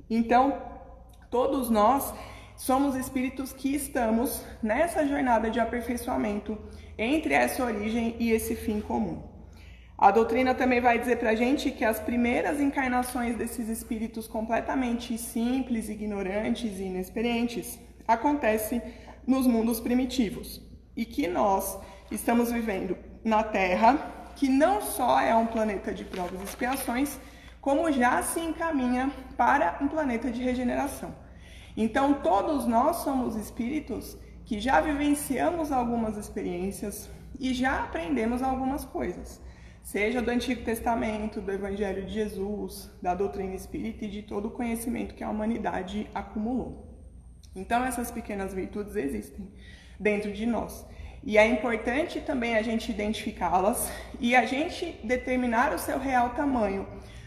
Então, 0.09 0.61
todos 1.31 1.71
nós 1.71 2.13
somos 2.57 2.95
espíritos 2.95 3.53
que 3.53 3.75
estamos 3.75 4.45
nessa 4.63 5.07
jornada 5.07 5.51
de 5.51 5.59
aperfeiçoamento 5.59 6.59
entre 6.99 7.33
essa 7.33 7.65
origem 7.65 8.17
e 8.19 8.31
esse 8.31 8.55
fim 8.55 8.81
comum. 8.81 9.30
A 10.01 10.11
doutrina 10.11 10.55
também 10.55 10.81
vai 10.81 10.99
dizer 10.99 11.19
para 11.19 11.29
a 11.29 11.35
gente 11.35 11.71
que 11.71 11.85
as 11.85 12.01
primeiras 12.01 12.59
encarnações 12.59 13.37
desses 13.37 13.69
espíritos 13.69 14.27
completamente 14.27 15.19
simples, 15.19 15.91
ignorantes 15.91 16.79
e 16.79 16.85
inexperientes 16.85 17.79
acontecem 18.09 18.81
nos 19.27 19.47
mundos 19.47 19.79
primitivos 19.79 20.63
e 20.97 21.05
que 21.05 21.29
nós 21.29 21.79
estamos 22.11 22.51
vivendo 22.51 22.97
na 23.23 23.43
Terra, 23.43 24.31
que 24.37 24.49
não 24.49 24.81
só 24.81 25.21
é 25.21 25.35
um 25.35 25.47
planeta 25.47 25.93
de 25.93 26.03
provas 26.03 26.41
e 26.41 26.45
expiações, 26.45 27.19
como 27.61 27.93
já 27.93 28.23
se 28.23 28.41
encaminha 28.41 29.13
para 29.37 29.77
um 29.83 29.87
planeta 29.87 30.31
de 30.31 30.43
regeneração. 30.43 31.15
Então, 31.77 32.15
todos 32.15 32.65
nós 32.67 32.97
somos 33.05 33.37
espíritos 33.37 34.17
que 34.47 34.61
já 34.61 34.81
vivenciamos 34.81 35.71
algumas 35.71 36.17
experiências 36.17 37.11
e 37.39 37.53
já 37.53 37.81
aprendemos 37.85 38.43
algumas 38.43 38.83
coisas 38.83 39.43
seja 39.83 40.23
do 40.23 40.31
Antigo 40.31 40.63
Testamento, 40.63 41.41
do 41.41 41.51
Evangelho 41.51 42.05
de 42.05 42.13
Jesus, 42.13 42.91
da 43.03 43.15
doutrina 43.15 43.55
espírita 43.55 44.05
e 44.05 44.11
de 44.11 44.23
todo 44.23 44.49
o 44.49 44.51
conhecimento 44.51 45.15
que 45.15 45.25
a 45.25 45.31
humanidade 45.31 46.09
acumulou. 46.15 46.87
Então, 47.55 47.85
essas 47.85 48.11
pequenas 48.11 48.55
virtudes 48.55 48.95
existem 48.97 49.49
dentro 49.99 50.33
de 50.33 50.47
nós. 50.47 50.87
E 51.23 51.37
é 51.37 51.47
importante 51.47 52.21
também 52.21 52.57
a 52.57 52.63
gente 52.63 52.91
identificá-las 52.91 53.93
e 54.19 54.35
a 54.35 54.47
gente 54.47 54.99
determinar 55.05 55.75
o 55.75 55.79
seu 55.79 55.99
real 55.99 56.31
tamanho, 56.31 56.87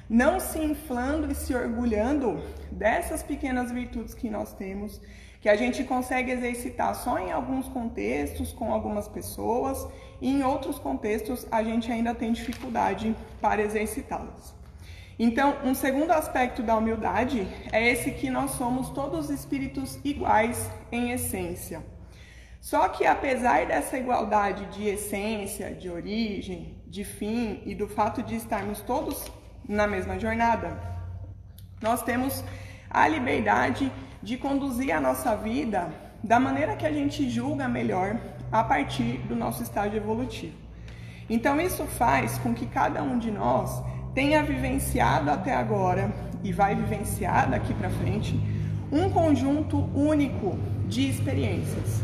não 0.09 0.39
se 0.39 0.59
inflando 0.59 1.31
e 1.31 1.35
se 1.35 1.53
orgulhando 1.53 2.41
dessas 2.71 3.21
pequenas 3.21 3.71
virtudes 3.71 4.13
que 4.15 4.29
nós 4.29 4.53
temos, 4.53 4.99
que 5.43 5.49
a 5.49 5.57
gente 5.57 5.83
consegue 5.83 6.31
exercitar 6.31 6.95
só 6.95 7.19
em 7.19 7.29
alguns 7.29 7.67
contextos, 7.67 8.53
com 8.53 8.71
algumas 8.71 9.09
pessoas, 9.09 9.85
e 10.21 10.29
em 10.29 10.41
outros 10.41 10.79
contextos 10.79 11.45
a 11.51 11.61
gente 11.61 11.91
ainda 11.91 12.15
tem 12.15 12.31
dificuldade 12.31 13.13
para 13.41 13.61
exercitá-las. 13.61 14.55
Então, 15.19 15.57
um 15.65 15.75
segundo 15.75 16.11
aspecto 16.11 16.63
da 16.63 16.77
humildade 16.77 17.45
é 17.73 17.85
esse 17.91 18.11
que 18.11 18.29
nós 18.29 18.51
somos 18.51 18.89
todos 18.91 19.29
espíritos 19.29 19.99
iguais 20.01 20.71
em 20.89 21.11
essência. 21.11 21.83
Só 22.61 22.87
que 22.87 23.05
apesar 23.05 23.65
dessa 23.65 23.97
igualdade 23.97 24.65
de 24.67 24.87
essência, 24.87 25.75
de 25.75 25.89
origem, 25.89 26.81
de 26.87 27.03
fim 27.03 27.61
e 27.65 27.75
do 27.75 27.89
fato 27.89 28.23
de 28.23 28.37
estarmos 28.37 28.79
todos 28.79 29.29
na 29.67 29.87
mesma 29.87 30.17
jornada, 30.17 30.81
nós 31.81 32.01
temos 32.01 32.41
a 32.89 33.05
liberdade 33.09 33.91
de 34.23 34.37
conduzir 34.37 34.95
a 34.95 35.01
nossa 35.01 35.35
vida 35.35 35.91
da 36.23 36.39
maneira 36.39 36.75
que 36.75 36.85
a 36.85 36.91
gente 36.91 37.29
julga 37.29 37.67
melhor 37.67 38.17
a 38.51 38.63
partir 38.63 39.17
do 39.27 39.35
nosso 39.35 39.61
estágio 39.61 39.97
evolutivo. 39.97 40.55
Então, 41.29 41.59
isso 41.59 41.83
faz 41.85 42.37
com 42.37 42.53
que 42.53 42.65
cada 42.65 43.03
um 43.03 43.19
de 43.19 43.29
nós 43.29 43.83
tenha 44.13 44.41
vivenciado 44.41 45.29
até 45.29 45.53
agora 45.53 46.13
e 46.43 46.53
vai 46.53 46.75
vivenciar 46.75 47.49
daqui 47.49 47.73
para 47.73 47.89
frente 47.89 48.39
um 48.91 49.09
conjunto 49.09 49.77
único 49.95 50.57
de 50.87 51.09
experiências, 51.09 52.01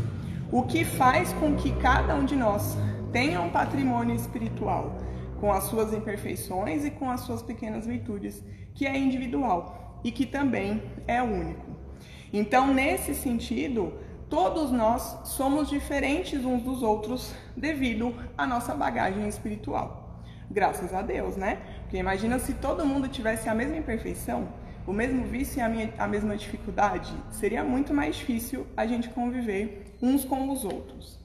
o 0.50 0.62
que 0.62 0.84
faz 0.84 1.32
com 1.34 1.54
que 1.54 1.72
cada 1.76 2.14
um 2.14 2.24
de 2.24 2.34
nós 2.36 2.76
tenha 3.12 3.40
um 3.40 3.50
patrimônio 3.50 4.14
espiritual 4.14 4.98
com 5.40 5.52
as 5.52 5.64
suas 5.64 5.94
imperfeições 5.94 6.84
e 6.84 6.90
com 6.90 7.10
as 7.10 7.20
suas 7.20 7.42
pequenas 7.42 7.86
virtudes, 7.86 8.44
que 8.74 8.86
é 8.86 8.98
individual 8.98 10.00
e 10.04 10.10
que 10.10 10.26
também 10.26 10.82
é 11.06 11.22
único. 11.22 11.79
Então, 12.32 12.72
nesse 12.72 13.14
sentido, 13.14 13.92
todos 14.28 14.70
nós 14.70 15.20
somos 15.24 15.68
diferentes 15.68 16.44
uns 16.44 16.62
dos 16.62 16.82
outros 16.82 17.34
devido 17.56 18.14
à 18.38 18.46
nossa 18.46 18.74
bagagem 18.74 19.26
espiritual. 19.28 20.22
Graças 20.50 20.94
a 20.94 21.02
Deus, 21.02 21.36
né? 21.36 21.58
Porque 21.82 21.96
imagina 21.96 22.38
se 22.38 22.54
todo 22.54 22.86
mundo 22.86 23.08
tivesse 23.08 23.48
a 23.48 23.54
mesma 23.54 23.76
imperfeição, 23.76 24.48
o 24.86 24.92
mesmo 24.92 25.24
vício 25.24 25.58
e 25.58 25.62
a, 25.62 25.68
minha, 25.68 25.92
a 25.98 26.06
mesma 26.06 26.36
dificuldade, 26.36 27.12
seria 27.30 27.62
muito 27.62 27.92
mais 27.92 28.16
difícil 28.16 28.66
a 28.76 28.86
gente 28.86 29.08
conviver 29.08 29.96
uns 30.00 30.24
com 30.24 30.50
os 30.50 30.64
outros. 30.64 31.20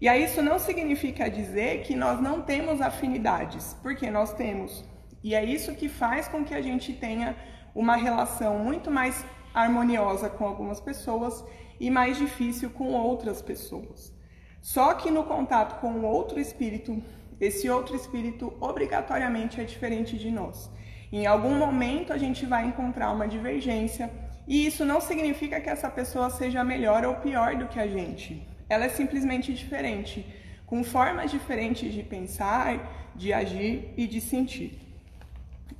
E 0.00 0.08
aí 0.08 0.24
isso 0.24 0.40
não 0.40 0.58
significa 0.60 1.28
dizer 1.28 1.82
que 1.82 1.96
nós 1.96 2.20
não 2.20 2.42
temos 2.42 2.80
afinidades, 2.80 3.76
porque 3.82 4.08
nós 4.10 4.32
temos. 4.34 4.84
E 5.22 5.34
é 5.34 5.44
isso 5.44 5.74
que 5.74 5.88
faz 5.88 6.28
com 6.28 6.44
que 6.44 6.54
a 6.54 6.62
gente 6.62 6.92
tenha 6.92 7.36
uma 7.74 7.96
relação 7.96 8.58
muito 8.60 8.90
mais 8.90 9.24
harmoniosa 9.62 10.28
com 10.28 10.46
algumas 10.46 10.80
pessoas 10.80 11.44
e 11.80 11.90
mais 11.90 12.16
difícil 12.16 12.70
com 12.70 12.92
outras 12.92 13.40
pessoas. 13.40 14.12
Só 14.60 14.94
que 14.94 15.10
no 15.10 15.24
contato 15.24 15.80
com 15.80 16.02
outro 16.02 16.40
espírito, 16.40 17.02
esse 17.40 17.70
outro 17.70 17.94
espírito 17.94 18.52
obrigatoriamente 18.60 19.60
é 19.60 19.64
diferente 19.64 20.18
de 20.18 20.30
nós. 20.30 20.70
Em 21.12 21.26
algum 21.26 21.54
momento 21.54 22.12
a 22.12 22.18
gente 22.18 22.44
vai 22.44 22.66
encontrar 22.66 23.12
uma 23.12 23.28
divergência 23.28 24.10
e 24.46 24.66
isso 24.66 24.84
não 24.84 25.00
significa 25.00 25.60
que 25.60 25.70
essa 25.70 25.90
pessoa 25.90 26.30
seja 26.30 26.64
melhor 26.64 27.04
ou 27.04 27.14
pior 27.16 27.54
do 27.56 27.68
que 27.68 27.78
a 27.78 27.86
gente. 27.86 28.46
Ela 28.68 28.86
é 28.86 28.88
simplesmente 28.88 29.54
diferente, 29.54 30.26
com 30.66 30.82
formas 30.84 31.30
diferentes 31.30 31.92
de 31.92 32.02
pensar, 32.02 33.12
de 33.14 33.32
agir 33.32 33.92
e 33.96 34.06
de 34.06 34.20
sentir. 34.20 34.78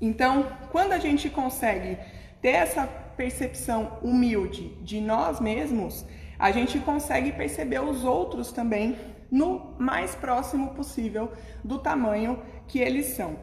Então, 0.00 0.46
quando 0.70 0.92
a 0.92 0.98
gente 0.98 1.28
consegue 1.28 1.98
ter 2.40 2.50
essa 2.50 2.86
percepção 3.16 3.98
humilde 4.02 4.74
de 4.82 5.00
nós 5.00 5.40
mesmos, 5.40 6.04
a 6.38 6.50
gente 6.52 6.78
consegue 6.78 7.32
perceber 7.32 7.80
os 7.80 8.04
outros 8.04 8.52
também 8.52 8.96
no 9.30 9.74
mais 9.78 10.14
próximo 10.14 10.68
possível 10.74 11.32
do 11.64 11.78
tamanho 11.78 12.40
que 12.66 12.78
eles 12.78 13.06
são. 13.06 13.36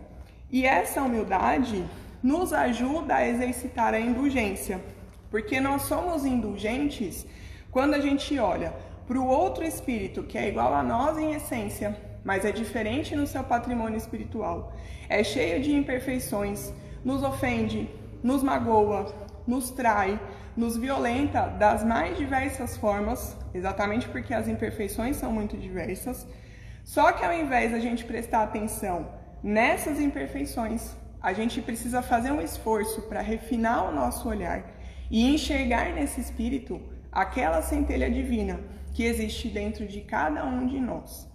E 0.50 0.66
essa 0.66 1.02
humildade 1.02 1.86
nos 2.24 2.54
ajuda 2.54 3.16
a 3.16 3.28
exercitar 3.28 3.94
a 3.94 4.00
indulgência, 4.00 4.82
porque 5.30 5.60
nós 5.60 5.84
somos 5.84 6.26
indulgentes 6.26 7.26
quando 7.70 7.94
a 7.94 8.00
gente 8.00 8.40
olha 8.40 8.74
para 9.06 9.20
o 9.20 9.28
outro 9.28 9.64
espírito 9.64 10.24
que 10.24 10.38
é 10.38 10.48
igual 10.48 10.74
a 10.74 10.82
nós 10.82 11.18
em 11.18 11.34
essência, 11.34 11.96
mas 12.24 12.46
é 12.46 12.52
diferente 12.52 13.16
no 13.16 13.28
seu 13.28 13.44
patrimônio 13.44 13.98
espiritual, 13.98 14.74
é 15.08 15.24
cheio 15.24 15.62
de 15.62 15.76
imperfeições, 15.76 16.74
nos 17.04 17.22
ofende, 17.22 17.88
nos 18.26 18.42
magoa, 18.42 19.14
nos 19.46 19.70
trai, 19.70 20.20
nos 20.58 20.76
violenta 20.76 21.42
das 21.46 21.84
mais 21.84 22.18
diversas 22.18 22.76
formas, 22.76 23.38
exatamente 23.54 24.10
porque 24.10 24.34
as 24.34 24.48
imperfeições 24.48 25.16
são 25.18 25.32
muito 25.32 25.56
diversas. 25.56 26.26
Só 26.84 27.12
que 27.12 27.24
ao 27.24 27.32
invés 27.32 27.72
da 27.72 27.78
gente 27.78 28.04
prestar 28.04 28.42
atenção 28.42 29.08
nessas 29.44 30.00
imperfeições, 30.00 30.96
a 31.22 31.34
gente 31.34 31.62
precisa 31.62 32.02
fazer 32.02 32.32
um 32.32 32.42
esforço 32.42 33.04
para 33.04 33.22
refinar 33.22 33.90
o 33.90 33.92
nosso 33.94 34.28
olhar 34.28 34.60
e 35.12 35.32
enxergar 35.32 35.94
nesse 35.94 36.20
espírito 36.20 36.82
aquela 37.12 37.62
centelha 37.62 38.10
divina 38.10 38.60
que 38.92 39.04
existe 39.04 39.50
dentro 39.50 39.86
de 39.86 40.02
cada 40.02 40.44
um 40.48 40.66
de 40.66 40.80
nós. 40.80 41.30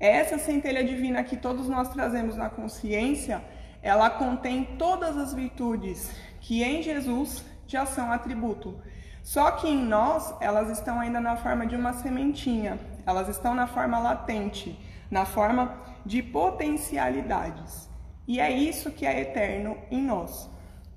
Essa 0.00 0.36
centelha 0.36 0.82
divina 0.82 1.22
que 1.22 1.36
todos 1.36 1.68
nós 1.68 1.90
trazemos 1.90 2.36
na 2.36 2.50
consciência, 2.50 3.40
ela 3.84 4.08
contém 4.08 4.64
todas 4.78 5.14
as 5.18 5.34
virtudes 5.34 6.10
que 6.40 6.62
em 6.64 6.82
Jesus 6.82 7.44
já 7.66 7.84
são 7.84 8.10
atributo. 8.10 8.74
Só 9.22 9.50
que 9.50 9.68
em 9.68 9.76
nós, 9.76 10.34
elas 10.40 10.70
estão 10.70 10.98
ainda 10.98 11.20
na 11.20 11.36
forma 11.36 11.66
de 11.66 11.76
uma 11.76 11.92
sementinha, 11.92 12.78
elas 13.04 13.28
estão 13.28 13.54
na 13.54 13.66
forma 13.66 13.98
latente, 13.98 14.78
na 15.10 15.26
forma 15.26 15.76
de 16.04 16.22
potencialidades. 16.22 17.90
E 18.26 18.40
é 18.40 18.50
isso 18.50 18.90
que 18.90 19.04
é 19.04 19.20
eterno 19.20 19.76
em 19.90 20.02
nós. 20.02 20.48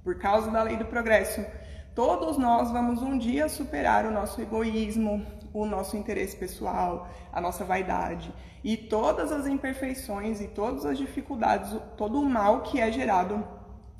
Por 0.01 0.17
causa 0.17 0.49
da 0.49 0.63
lei 0.63 0.77
do 0.77 0.85
progresso, 0.85 1.45
todos 1.93 2.37
nós 2.37 2.71
vamos 2.71 3.01
um 3.01 3.17
dia 3.17 3.49
superar 3.49 4.05
o 4.05 4.11
nosso 4.11 4.41
egoísmo, 4.41 5.25
o 5.61 5.65
nosso 5.65 5.97
interesse 5.97 6.35
pessoal, 6.35 7.09
a 7.31 7.41
nossa 7.41 7.63
vaidade 7.63 8.33
e 8.63 8.75
todas 8.75 9.31
as 9.31 9.47
imperfeições 9.47 10.41
e 10.41 10.47
todas 10.47 10.85
as 10.85 10.97
dificuldades, 10.97 11.75
todo 11.95 12.19
o 12.19 12.29
mal 12.29 12.61
que 12.61 12.79
é 12.79 12.91
gerado 12.91 13.43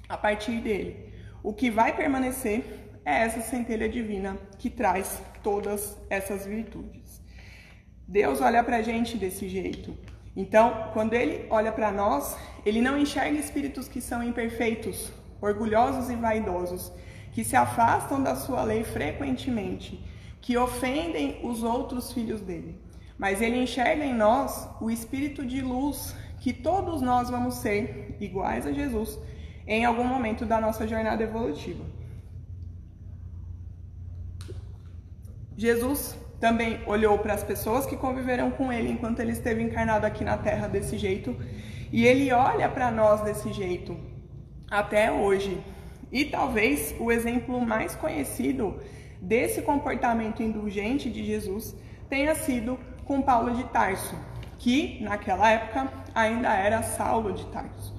a 0.07 0.17
partir 0.17 0.59
dele. 0.59 1.13
O 1.43 1.53
que 1.53 1.69
vai 1.69 1.95
permanecer 1.95 2.63
é 3.05 3.21
essa 3.21 3.41
centelha 3.41 3.87
divina 3.87 4.37
que 4.57 4.69
traz 4.69 5.21
todas 5.41 5.97
essas 6.09 6.45
virtudes. 6.45 7.21
Deus 8.07 8.41
olha 8.41 8.63
para 8.63 8.77
a 8.77 8.81
gente 8.81 9.17
desse 9.17 9.47
jeito. 9.49 9.97
Então, 10.35 10.89
quando 10.93 11.13
Ele 11.13 11.47
olha 11.49 11.71
para 11.71 11.91
nós, 11.91 12.37
Ele 12.65 12.81
não 12.81 12.97
enxerga 12.97 13.39
espíritos 13.39 13.87
que 13.87 14.01
são 14.01 14.23
imperfeitos, 14.23 15.11
orgulhosos 15.41 16.09
e 16.09 16.15
vaidosos, 16.15 16.91
que 17.31 17.43
se 17.43 17.55
afastam 17.55 18.21
da 18.21 18.35
sua 18.35 18.63
lei 18.63 18.83
frequentemente, 18.83 20.03
que 20.41 20.57
ofendem 20.57 21.39
os 21.43 21.63
outros 21.63 22.11
filhos 22.11 22.41
dele. 22.41 22.79
Mas 23.17 23.41
Ele 23.41 23.57
enxerga 23.57 24.05
em 24.05 24.13
nós 24.13 24.69
o 24.79 24.89
espírito 24.89 25.45
de 25.45 25.61
luz 25.61 26.15
que 26.39 26.53
todos 26.53 27.01
nós 27.01 27.29
vamos 27.29 27.55
ser 27.55 28.15
iguais 28.19 28.65
a 28.65 28.71
Jesus 28.71 29.19
em 29.65 29.83
algum 29.83 30.05
momento 30.05 30.45
da 30.45 30.61
nossa 30.61 30.87
jornada 30.87 31.23
evolutiva. 31.23 31.83
Jesus 35.57 36.17
também 36.39 36.79
olhou 36.85 37.17
para 37.17 37.33
as 37.33 37.43
pessoas 37.43 37.85
que 37.85 37.97
conviveram 37.97 38.51
com 38.51 38.71
ele 38.71 38.91
enquanto 38.91 39.19
ele 39.19 39.31
esteve 39.31 39.61
encarnado 39.61 40.05
aqui 40.05 40.23
na 40.23 40.37
terra 40.37 40.67
desse 40.67 40.97
jeito, 40.97 41.35
e 41.91 42.05
ele 42.05 42.31
olha 42.31 42.69
para 42.69 42.91
nós 42.91 43.21
desse 43.21 43.51
jeito 43.51 43.97
até 44.69 45.11
hoje. 45.11 45.59
E 46.11 46.25
talvez 46.25 46.95
o 46.99 47.11
exemplo 47.11 47.59
mais 47.59 47.95
conhecido 47.95 48.79
desse 49.21 49.61
comportamento 49.61 50.43
indulgente 50.43 51.09
de 51.09 51.25
Jesus 51.25 51.75
tenha 52.09 52.35
sido 52.35 52.77
com 53.05 53.21
Paulo 53.21 53.55
de 53.55 53.63
Tarso, 53.65 54.15
que 54.57 54.99
naquela 55.01 55.49
época 55.49 55.91
ainda 56.13 56.53
era 56.53 56.83
Saulo 56.83 57.33
de 57.33 57.45
Tarso. 57.47 57.95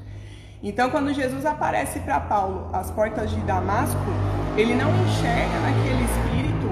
Então, 0.62 0.90
quando 0.90 1.14
Jesus 1.14 1.46
aparece 1.46 2.00
para 2.00 2.18
Paulo 2.18 2.68
às 2.72 2.90
portas 2.90 3.30
de 3.30 3.40
Damasco, 3.42 4.00
ele 4.56 4.74
não 4.74 4.90
enxerga 5.04 5.60
naquele 5.60 6.04
espírito 6.04 6.68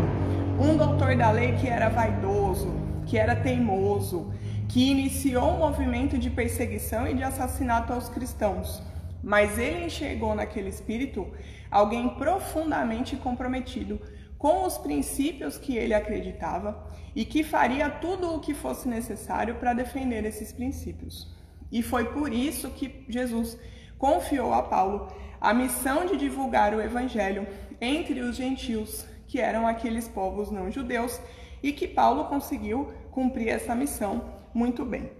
um 0.61 0.77
doutor 0.77 1.15
da 1.15 1.31
lei 1.31 1.53
que 1.53 1.69
era 1.69 1.89
vaidoso, 1.89 2.75
que 3.07 3.17
era 3.17 3.37
teimoso, 3.37 4.33
que 4.69 4.91
iniciou 4.91 5.53
um 5.53 5.59
movimento 5.59 6.19
de 6.19 6.29
perseguição 6.29 7.07
e 7.07 7.15
de 7.15 7.23
assassinato 7.23 7.93
aos 7.93 8.09
cristãos. 8.09 8.83
Mas 9.23 9.57
ele 9.57 9.87
enxergou 9.87 10.35
naquele 10.35 10.69
espírito 10.69 11.27
alguém 11.71 12.09
profundamente 12.11 13.17
comprometido 13.17 14.01
com 14.39 14.65
os 14.65 14.77
princípios 14.79 15.57
que 15.59 15.77
ele 15.77 15.95
acreditava 15.95 16.87
e 17.15 17.25
que 17.25 17.43
faria 17.43 17.89
tudo 17.89 18.35
o 18.35 18.41
que 18.41 18.55
fosse 18.55 18.89
necessário 18.89 19.57
para 19.57 19.73
defender 19.73 20.25
esses 20.25 20.53
princípios. 20.53 21.35
E 21.71 21.83
foi 21.83 22.05
por 22.13 22.33
isso 22.33 22.71
que 22.71 23.05
Jesus 23.09 23.59
confiou 23.99 24.53
a 24.53 24.63
Paulo 24.63 25.09
a 25.41 25.53
missão 25.53 26.07
de 26.07 26.17
divulgar 26.17 26.75
o 26.75 26.81
evangelho 26.81 27.47
entre 27.81 28.21
os 28.21 28.37
gentios, 28.37 29.07
que 29.27 29.41
eram 29.41 29.67
aqueles 29.67 30.09
povos 30.09 30.51
não 30.51 30.71
judeus, 30.71 31.21
e 31.63 31.73
que 31.73 31.89
Paulo 31.89 32.25
conseguiu 32.27 32.93
cumprir 33.11 33.49
essa 33.49 33.75
missão 33.75 34.25
muito 34.55 34.85
bem. 34.85 35.11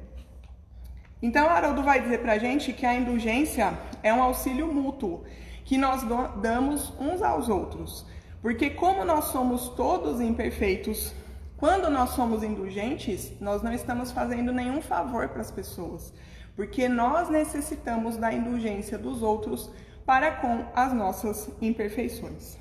Então, 1.21 1.49
Haroldo 1.49 1.83
vai 1.83 2.01
dizer 2.01 2.21
para 2.21 2.35
a 2.35 2.39
gente 2.39 2.73
que 2.73 2.85
a 2.85 2.95
indulgência 2.95 3.77
é 4.03 4.13
um 4.13 4.23
auxílio 4.23 4.73
mútuo 4.73 5.25
que 5.65 5.77
nós 5.77 6.03
damos 6.41 6.93
uns 7.01 7.23
aos 7.23 7.49
outros. 7.49 8.07
Porque, 8.43 8.71
como 8.71 9.05
nós 9.05 9.27
somos 9.27 9.69
todos 9.71 10.21
imperfeitos, 10.21 11.13
quando 11.57 11.91
nós 11.91 12.11
somos 12.11 12.43
indulgentes, 12.43 13.33
nós 13.41 13.63
não 13.63 13.73
estamos 13.73 14.13
fazendo 14.13 14.53
nenhum 14.53 14.81
favor 14.81 15.29
para 15.29 15.41
as 15.41 15.51
pessoas 15.51 16.13
porque 16.57 16.89
nós 16.89 17.29
necessitamos 17.29 18.17
da 18.17 18.33
indulgência 18.33 18.97
dos 18.97 19.23
outros 19.23 19.71
para 20.07 20.33
com 20.33 20.65
as 20.75 20.93
nossas 20.93 21.51
imperfeições. 21.61 22.57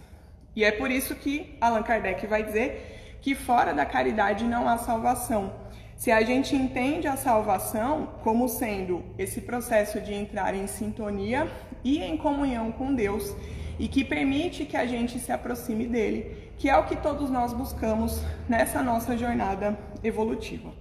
E 0.55 0.63
é 0.63 0.71
por 0.71 0.91
isso 0.91 1.15
que 1.15 1.57
Allan 1.61 1.81
Kardec 1.81 2.27
vai 2.27 2.43
dizer 2.43 3.17
que 3.21 3.33
fora 3.33 3.73
da 3.73 3.85
caridade 3.85 4.43
não 4.43 4.67
há 4.67 4.77
salvação. 4.77 5.53
Se 5.95 6.11
a 6.11 6.21
gente 6.21 6.55
entende 6.55 7.07
a 7.07 7.15
salvação 7.15 8.09
como 8.21 8.49
sendo 8.49 9.01
esse 9.17 9.41
processo 9.41 10.01
de 10.01 10.13
entrar 10.13 10.53
em 10.53 10.67
sintonia 10.67 11.49
e 11.83 11.99
em 11.99 12.17
comunhão 12.17 12.71
com 12.73 12.93
Deus 12.93 13.33
e 13.77 13.87
que 13.87 14.03
permite 14.03 14.65
que 14.65 14.77
a 14.77 14.85
gente 14.85 15.19
se 15.19 15.31
aproxime 15.31 15.85
dele, 15.87 16.51
que 16.57 16.69
é 16.69 16.77
o 16.77 16.85
que 16.85 16.95
todos 16.95 17.29
nós 17.29 17.53
buscamos 17.53 18.21
nessa 18.47 18.81
nossa 18.81 19.17
jornada 19.17 19.77
evolutiva. 20.03 20.73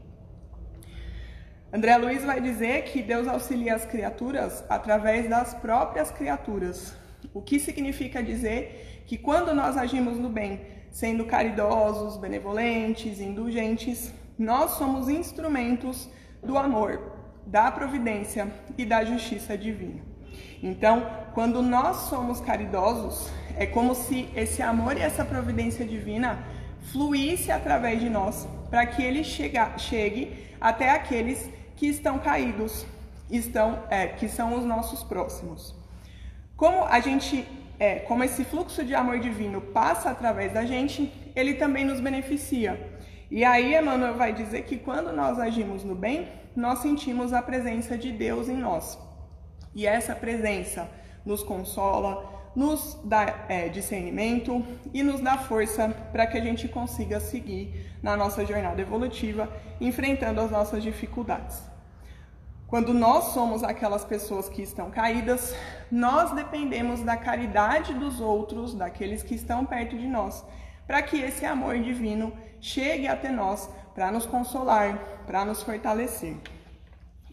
André 1.73 1.97
Luiz 1.97 2.25
vai 2.25 2.41
dizer 2.41 2.85
que 2.85 3.03
Deus 3.03 3.27
auxilia 3.27 3.75
as 3.75 3.85
criaturas 3.85 4.65
através 4.69 5.29
das 5.29 5.55
próprias 5.55 6.11
criaturas. 6.11 6.95
O 7.33 7.43
que 7.43 7.59
significa 7.59 8.23
dizer 8.23 9.03
que 9.07 9.19
quando 9.19 9.53
nós 9.53 9.77
agimos 9.77 10.17
no 10.17 10.29
bem, 10.29 10.61
sendo 10.93 11.25
caridosos, 11.25 12.17
benevolentes, 12.17 13.21
indulgentes, 13.21 14.15
nós 14.39 14.73
somos 14.73 15.09
instrumentos 15.09 16.09
do 16.41 16.57
amor, 16.57 17.13
da 17.45 17.71
providência 17.73 18.49
e 18.79 18.85
da 18.85 19.05
justiça 19.05 19.59
divina. 19.59 20.14
Então, 20.63 21.07
quando 21.35 21.63
nós 21.63 22.09
somos 22.09 22.41
caridosos, 22.41 23.31
é 23.57 23.67
como 23.67 23.95
se 23.95 24.29
esse 24.35 24.63
amor 24.63 24.97
e 24.97 25.01
essa 25.01 25.25
providência 25.25 25.85
divina 25.85 26.39
fluísse 26.93 27.51
através 27.51 28.01
de 28.01 28.11
nós, 28.11 28.49
para 28.71 28.87
que 28.87 29.03
ele 29.03 29.23
chega, 29.25 29.77
chegue 29.79 30.33
até 30.61 30.91
aqueles 30.91 31.49
que 31.77 31.87
estão 31.87 32.19
caídos, 32.19 32.87
estão, 33.31 33.83
é, 33.91 34.07
que 34.07 34.29
são 34.29 34.55
os 34.55 34.65
nossos 34.65 35.03
próximos. 35.03 35.75
Como 36.57 36.85
a 36.85 37.01
gente, 37.01 37.47
é, 37.79 37.97
como 38.01 38.23
esse 38.25 38.45
fluxo 38.45 38.85
de 38.85 38.95
amor 38.95 39.19
divino 39.19 39.61
passa 39.61 40.11
através 40.11 40.53
da 40.53 40.65
gente, 40.65 41.13
ele 41.35 41.55
também 41.55 41.85
nos 41.85 42.01
beneficia. 42.01 42.95
E 43.31 43.45
aí 43.45 43.75
Emmanuel 43.77 44.17
vai 44.17 44.33
dizer 44.33 44.63
que 44.63 44.77
quando 44.77 45.13
nós 45.13 45.39
agimos 45.39 45.83
no 45.83 45.95
bem, 45.95 46.29
nós 46.55 46.79
sentimos 46.79 47.33
a 47.33 47.43
presença 47.43 47.99
de 47.99 48.13
Deus 48.13 48.49
em 48.49 48.57
nós. 48.57 48.99
E 49.75 49.87
essa 49.87 50.15
presença 50.15 50.89
nos 51.25 51.43
consola, 51.43 52.33
nos 52.55 52.99
dá 53.05 53.47
é, 53.49 53.69
discernimento 53.69 54.65
e 54.93 55.03
nos 55.03 55.21
dá 55.21 55.37
força 55.37 55.89
para 56.13 56.27
que 56.27 56.39
a 56.39 56.41
gente 56.41 56.69
consiga 56.69 57.19
seguir 57.19 57.91
na 58.03 58.17
nossa 58.17 58.45
jornada 58.45 58.81
evolutiva, 58.81 59.49
enfrentando 59.81 60.41
as 60.41 60.51
nossas 60.51 60.83
dificuldades. 60.83 61.63
Quando 62.67 62.95
nós 62.95 63.27
somos 63.35 63.63
aquelas 63.63 64.05
pessoas 64.05 64.49
que 64.49 64.63
estão 64.63 64.91
caídas, 64.91 65.55
nós 65.91 66.33
dependemos 66.33 67.03
da 67.03 67.17
caridade 67.17 67.95
dos 67.95 68.21
outros, 68.21 68.75
daqueles 68.75 69.23
que 69.23 69.35
estão 69.35 69.65
perto 69.65 69.97
de 69.97 70.07
nós, 70.07 70.45
para 70.87 71.03
que 71.03 71.21
esse 71.21 71.45
amor 71.45 71.79
divino 71.79 72.33
chegue 72.61 73.07
até 73.07 73.31
nós 73.31 73.69
para 73.95 74.11
nos 74.11 74.27
consolar, 74.27 74.99
para 75.27 75.45
nos 75.45 75.63
fortalecer. 75.63 76.37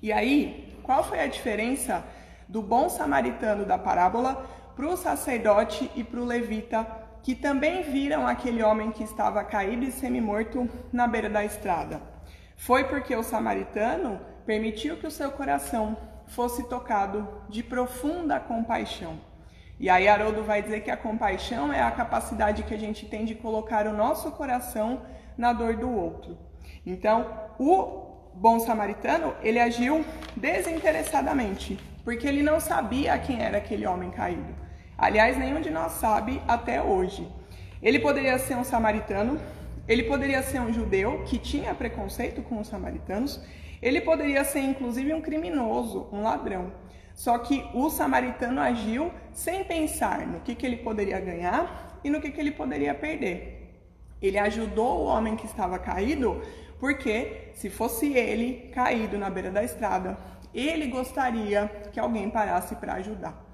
E 0.02 0.12
aí, 0.12 0.78
qual 0.84 1.04
foi 1.04 1.20
a 1.22 1.28
diferença 1.28 2.04
do 2.52 2.62
bom 2.62 2.90
samaritano 2.90 3.64
da 3.64 3.78
parábola 3.78 4.46
para 4.76 4.86
o 4.86 4.98
sacerdote 4.98 5.90
e 5.96 6.04
para 6.04 6.20
o 6.20 6.26
levita, 6.26 6.86
que 7.24 7.34
também 7.34 7.82
viram 7.82 8.28
aquele 8.28 8.62
homem 8.62 8.92
que 8.92 9.04
estava 9.04 9.42
caído 9.42 9.86
e 9.86 9.92
semi-morto 9.92 10.70
na 10.92 11.08
beira 11.08 11.30
da 11.30 11.46
estrada. 11.46 12.02
Foi 12.58 12.84
porque 12.84 13.16
o 13.16 13.24
samaritano 13.24 14.20
permitiu 14.46 14.98
que 14.98 15.08
o 15.08 15.12
seu 15.12 15.32
coração 15.32 15.96
fosse 16.28 16.68
tocado 16.68 17.26
de 17.48 17.64
profunda 17.64 18.38
compaixão. 18.38 19.18
E 19.80 19.90
aí 19.90 20.10
Haroldo 20.10 20.44
vai 20.44 20.62
dizer 20.62 20.82
que 20.82 20.92
a 20.92 20.98
compaixão 20.98 21.72
é 21.72 21.82
a 21.82 21.90
capacidade 21.90 22.64
que 22.64 22.74
a 22.74 22.78
gente 22.78 23.06
tem 23.06 23.24
de 23.24 23.34
colocar 23.34 23.88
o 23.88 23.94
nosso 23.94 24.30
coração 24.34 25.04
na 25.38 25.54
dor 25.54 25.78
do 25.78 25.90
outro. 25.90 26.38
Então, 26.86 27.28
o 27.58 28.12
bom 28.34 28.60
samaritano, 28.60 29.34
ele 29.42 29.60
agiu 29.60 30.04
desinteressadamente, 30.36 31.80
porque 32.04 32.28
ele 32.28 32.42
não 32.42 32.60
sabia 32.60 33.18
quem 33.18 33.42
era 33.42 33.58
aquele 33.58 33.86
homem 33.86 34.10
caído. 34.12 34.56
Aliás, 34.98 35.38
nenhum 35.38 35.62
de 35.62 35.70
nós 35.70 35.94
sabe 35.94 36.42
até 36.48 36.82
hoje. 36.82 37.28
Ele 37.82 38.00
poderia 38.00 38.38
ser 38.38 38.56
um 38.56 38.64
samaritano, 38.64 39.40
ele 39.88 40.04
poderia 40.04 40.44
ser 40.44 40.60
um 40.62 40.72
judeu 40.72 41.24
que 41.26 41.40
tinha 41.40 41.74
preconceito 41.74 42.42
com 42.44 42.60
os 42.60 42.68
samaritanos, 42.68 43.42
ele 43.82 44.00
poderia 44.02 44.44
ser 44.44 44.60
inclusive 44.60 45.14
um 45.14 45.22
criminoso, 45.22 46.08
um 46.12 46.22
ladrão. 46.22 46.72
Só 47.16 47.38
que 47.40 47.68
o 47.74 47.90
samaritano 47.90 48.62
agiu 48.62 49.12
sem 49.34 49.64
pensar 49.64 50.26
no 50.26 50.40
que, 50.40 50.56
que 50.56 50.66
ele 50.66 50.78
poderia 50.78 51.20
ganhar 51.20 52.00
e 52.04 52.10
no 52.10 52.22
que, 52.22 52.32
que 52.32 52.40
ele 52.40 52.52
poderia 52.52 52.94
perder. 52.94 53.74
Ele 54.22 54.38
ajudou 54.38 55.00
o 55.00 55.06
homem 55.06 55.36
que 55.36 55.46
estava 55.46 55.80
caído, 55.80 56.42
porque 56.80 57.50
se 57.56 57.70
fosse 57.70 58.14
ele 58.14 58.70
caído 58.74 59.18
na 59.18 59.30
beira 59.30 59.50
da 59.50 59.64
estrada, 59.64 60.18
ele 60.54 60.88
gostaria 60.88 61.68
que 61.92 62.00
alguém 62.00 62.30
parasse 62.30 62.76
para 62.76 62.94
ajudar. 62.94 63.52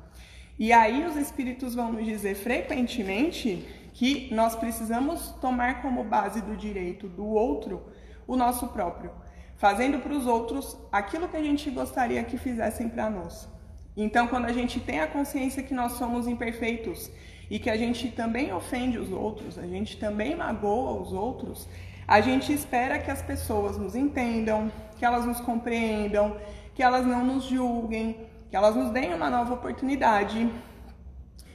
E 0.60 0.74
aí 0.74 1.06
os 1.06 1.16
espíritos 1.16 1.76
vão 1.76 1.94
nos 1.94 2.06
dizer 2.06 2.36
frequentemente 2.36 3.66
que 3.94 4.34
nós 4.34 4.56
precisamos 4.56 5.30
tomar 5.42 5.82
como 5.82 6.04
base 6.04 6.42
do 6.42 6.56
direito 6.56 7.08
do 7.08 7.26
outro 7.26 7.86
o 8.28 8.36
nosso 8.36 8.68
próprio, 8.68 9.12
fazendo 9.56 10.00
para 10.00 10.14
os 10.14 10.26
outros 10.26 10.78
aquilo 10.92 11.28
que 11.28 11.38
a 11.38 11.44
gente 11.44 11.70
gostaria 11.70 12.24
que 12.24 12.38
fizessem 12.38 12.90
para 12.90 13.10
nós. 13.10 13.48
Então, 13.96 14.28
quando 14.28 14.46
a 14.46 14.54
gente 14.54 14.80
tem 14.80 15.00
a 15.00 15.08
consciência 15.08 15.64
que 15.64 15.74
nós 15.74 15.94
somos 15.94 16.28
imperfeitos 16.28 17.10
e 17.50 17.58
que 17.58 17.70
a 17.70 17.78
gente 17.78 18.10
também 18.10 18.54
ofende 18.54 19.00
os 19.00 19.12
outros, 19.12 19.58
a 19.58 19.66
gente 19.66 19.98
também 19.98 20.36
magoa 20.36 21.02
os 21.02 21.12
outros, 21.14 21.68
a 22.08 22.22
gente 22.22 22.54
espera 22.54 23.00
que 23.00 23.10
as 23.10 23.22
pessoas 23.22 23.78
nos 23.78 23.96
entendam, 23.96 24.72
que 24.98 25.06
elas 25.06 25.26
nos 25.26 25.40
compreendam, 25.40 26.38
que 26.78 26.84
elas 26.84 27.08
não 27.08 27.26
nos 27.26 27.46
julguem, 27.46 28.28
que 28.52 28.56
elas 28.56 28.76
nos 28.76 28.92
deem 28.92 29.12
uma 29.12 29.32
nova 29.32 29.56
oportunidade 29.56 30.48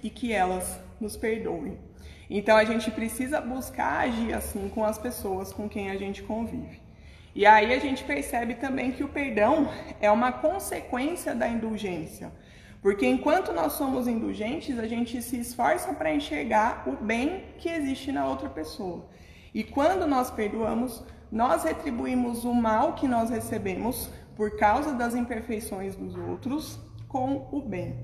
e 0.02 0.10
que 0.10 0.32
elas 0.32 0.80
nos 1.00 1.16
perdoem. 1.16 1.78
Então 2.28 2.56
a 2.56 2.64
gente 2.64 2.90
precisa 2.90 3.40
buscar 3.40 4.00
agir 4.00 4.34
assim 4.34 4.68
com 4.68 4.84
as 4.84 4.98
pessoas 4.98 5.52
com 5.52 5.68
quem 5.68 5.92
a 5.92 5.96
gente 5.96 6.24
convive. 6.24 6.82
E 7.36 7.46
aí 7.46 7.72
a 7.72 7.78
gente 7.78 8.02
percebe 8.02 8.54
também 8.56 8.90
que 8.90 9.04
o 9.04 9.08
perdão 9.08 9.68
é 10.00 10.10
uma 10.10 10.32
consequência 10.32 11.36
da 11.36 11.46
indulgência. 11.46 12.32
Porque 12.80 13.06
enquanto 13.06 13.52
nós 13.52 13.74
somos 13.74 14.08
indulgentes, 14.08 14.76
a 14.76 14.88
gente 14.88 15.22
se 15.22 15.38
esforça 15.38 15.94
para 15.94 16.12
enxergar 16.12 16.82
o 16.84 16.96
bem 16.96 17.44
que 17.58 17.68
existe 17.68 18.10
na 18.10 18.26
outra 18.26 18.48
pessoa. 18.48 19.08
E 19.54 19.62
quando 19.62 20.04
nós 20.04 20.32
perdoamos, 20.32 21.00
nós 21.30 21.62
retribuímos 21.62 22.44
o 22.44 22.52
mal 22.52 22.94
que 22.94 23.06
nós 23.06 23.30
recebemos 23.30 24.10
por 24.36 24.56
causa 24.56 24.92
das 24.92 25.14
imperfeições 25.14 25.94
dos 25.96 26.14
outros 26.16 26.78
com 27.08 27.48
o 27.52 27.60
bem. 27.60 27.96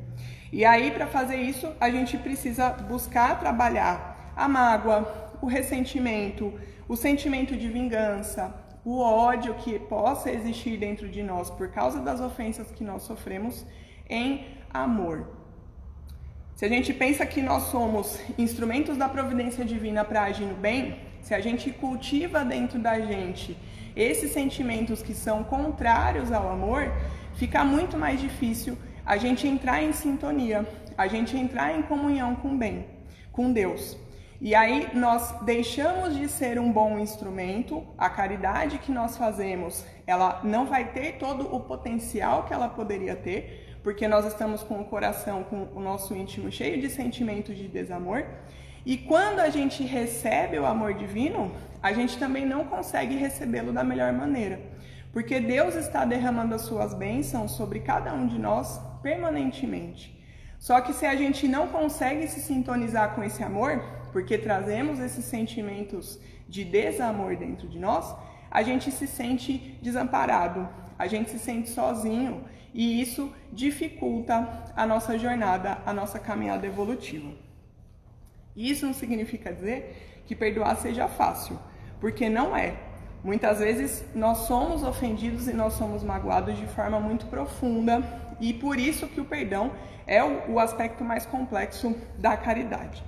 E 0.53 0.65
aí, 0.65 0.91
para 0.91 1.07
fazer 1.07 1.37
isso, 1.37 1.71
a 1.81 1.91
gente 1.91 2.17
precisa 2.19 2.71
buscar 2.71 3.39
trabalhar 3.39 4.33
a 4.37 4.49
mágoa, 4.49 5.31
o 5.41 5.47
ressentimento, 5.47 6.53
o 6.89 6.97
sentimento 6.97 7.57
de 7.57 7.69
vingança, 7.69 8.55
o 8.85 9.01
ódio 9.01 9.55
que 9.55 9.79
possa 9.79 10.31
existir 10.31 10.79
dentro 10.79 11.09
de 11.09 11.23
nós 11.23 11.51
por 11.51 11.69
causa 11.71 12.01
das 12.01 12.21
ofensas 12.21 12.71
que 12.71 12.85
nós 12.85 13.03
sofremos 13.03 13.67
em 14.09 14.47
amor. 14.73 15.27
Se 16.55 16.65
a 16.65 16.69
gente 16.69 16.93
pensa 16.93 17.25
que 17.25 17.41
nós 17.41 17.65
somos 17.65 18.19
instrumentos 18.37 18.97
da 18.97 19.09
providência 19.09 19.65
divina 19.65 20.05
para 20.05 20.25
agir 20.25 20.45
no 20.45 20.57
bem, 20.57 20.99
se 21.21 21.35
a 21.35 21.41
gente 21.41 21.71
cultiva 21.71 22.45
dentro 22.45 22.79
da 22.79 22.99
gente 22.99 23.57
esses 24.01 24.33
sentimentos 24.33 25.03
que 25.03 25.13
são 25.13 25.43
contrários 25.43 26.31
ao 26.31 26.49
amor, 26.49 26.93
fica 27.35 27.65
muito 27.65 27.99
mais 27.99 28.21
difícil 28.21 28.79
a 29.05 29.17
gente 29.17 29.47
entrar 29.47 29.83
em 29.83 29.93
sintonia, 29.93 30.67
a 30.97 31.09
gente 31.09 31.37
entrar 31.37 31.77
em 31.77 31.83
comunhão 31.83 32.37
com 32.37 32.55
o 32.55 32.57
bem, 32.57 32.87
com 33.33 33.53
Deus. 33.53 33.97
E 34.41 34.55
aí 34.55 34.91
nós 34.95 35.35
deixamos 35.43 36.17
de 36.17 36.29
ser 36.29 36.61
um 36.61 36.71
bom 36.71 36.97
instrumento, 36.97 37.85
a 37.99 38.09
caridade 38.09 38.79
que 38.79 38.93
nós 38.93 39.17
fazemos, 39.17 39.85
ela 40.07 40.41
não 40.45 40.65
vai 40.65 40.93
ter 40.93 41.19
todo 41.19 41.53
o 41.53 41.59
potencial 41.59 42.45
que 42.45 42.55
ela 42.55 42.69
poderia 42.69 43.17
ter, 43.17 43.77
porque 43.83 44.07
nós 44.07 44.25
estamos 44.25 44.63
com 44.63 44.81
o 44.81 44.85
coração, 44.85 45.43
com 45.43 45.67
o 45.75 45.81
nosso 45.81 46.15
íntimo 46.15 46.53
cheio 46.53 46.81
de 46.81 46.89
sentimentos 46.89 47.57
de 47.57 47.67
desamor. 47.67 48.25
E 48.89 48.97
quando 48.97 49.41
a 49.41 49.51
gente 49.51 49.83
recebe 49.83 50.59
o 50.59 50.65
amor 50.65 50.95
divino, 50.95 51.55
a 51.83 51.93
gente 51.93 52.17
também 52.17 52.47
não 52.47 52.65
consegue 52.65 53.17
recebê-lo 53.17 53.71
da 53.71 53.85
melhor 53.85 54.15
maneira, 54.15 54.59
porque 55.13 55.39
Deus 55.39 55.75
está 55.75 56.07
derramando 56.07 56.55
as 56.55 56.63
suas 56.63 56.95
bênçãos 56.95 57.51
sobre 57.51 57.81
cada 57.81 58.15
um 58.15 58.27
de 58.27 58.39
nós 58.39 58.81
permanentemente. 59.03 60.19
Só 60.59 60.81
que 60.81 60.95
se 60.95 61.05
a 61.05 61.15
gente 61.15 61.47
não 61.47 61.69
consegue 61.69 62.27
se 62.29 62.41
sintonizar 62.41 63.15
com 63.15 63.23
esse 63.23 63.43
amor, 63.43 63.85
porque 64.11 64.39
trazemos 64.39 65.01
esses 65.01 65.27
sentimentos 65.27 66.19
de 66.49 66.65
desamor 66.65 67.37
dentro 67.37 67.69
de 67.69 67.79
nós, 67.79 68.17
a 68.51 68.63
gente 68.63 68.91
se 68.91 69.07
sente 69.07 69.79
desamparado, 69.83 70.67
a 70.99 71.07
gente 71.07 71.29
se 71.29 71.39
sente 71.39 71.69
sozinho 71.69 72.43
e 72.73 73.03
isso 73.03 73.31
dificulta 73.53 74.65
a 74.75 74.87
nossa 74.87 75.19
jornada, 75.19 75.77
a 75.85 75.93
nossa 75.93 76.19
caminhada 76.19 76.67
evolutiva. 76.67 77.48
Isso 78.59 78.85
não 78.85 78.93
significa 78.93 79.53
dizer 79.53 80.23
que 80.27 80.35
perdoar 80.35 80.77
seja 80.77 81.07
fácil, 81.07 81.57
porque 82.01 82.29
não 82.29 82.57
é. 82.57 82.75
Muitas 83.23 83.61
vezes 83.61 84.05
nós 84.17 84.39
somos 84.39 84.83
ofendidos 84.83 85.47
e 85.47 85.53
nós 85.53 85.75
somos 85.75 86.03
magoados 86.03 86.57
de 86.57 86.67
forma 86.67 86.99
muito 86.99 87.27
profunda 87.27 88.03
e 88.41 88.53
por 88.53 88.77
isso 88.79 89.07
que 89.07 89.21
o 89.21 89.25
perdão 89.25 89.71
é 90.09 90.25
o, 90.25 90.59
aspecto 90.59 91.05
mais 91.05 91.25
complexo 91.25 91.97
da 92.19 92.37
caridade. 92.37 93.05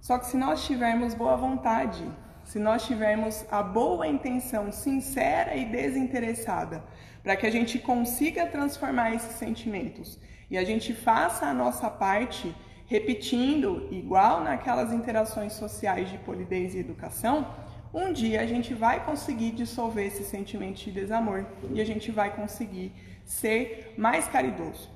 Só 0.00 0.18
que 0.18 0.26
se 0.26 0.38
nós 0.38 0.64
tivermos 0.64 1.12
boa 1.12 1.36
vontade, 1.36 2.02
se 2.44 2.58
nós 2.58 2.86
tivermos 2.86 3.44
a 3.50 3.62
boa 3.62 4.06
intenção 4.06 4.72
sincera 4.72 5.54
e 5.54 5.66
desinteressada 5.66 6.82
para 7.22 7.36
que 7.36 7.46
a 7.46 7.50
gente 7.50 7.78
consiga 7.78 8.46
transformar 8.46 9.14
esses 9.14 9.32
sentimentos 9.32 10.18
e 10.50 10.56
a 10.56 10.64
gente 10.64 10.94
faça 10.94 11.44
a 11.46 11.52
nossa 11.52 11.90
parte 11.90 12.54
repetindo, 12.86 13.88
igual 13.90 14.42
naquelas 14.42 14.92
interações 14.92 15.52
sociais 15.52 16.10
de 16.10 16.18
polidez 16.18 16.74
e 16.74 16.78
educação, 16.78 17.46
um 17.92 18.12
dia 18.12 18.40
a 18.40 18.46
gente 18.46 18.74
vai 18.74 19.04
conseguir 19.04 19.52
dissolver 19.52 20.06
esse 20.06 20.24
sentimento 20.24 20.78
de 20.78 20.90
desamor 20.92 21.46
e 21.72 21.80
a 21.80 21.84
gente 21.84 22.10
vai 22.10 22.34
conseguir 22.34 22.92
ser 23.24 23.94
mais 23.96 24.28
caridoso. 24.28 24.90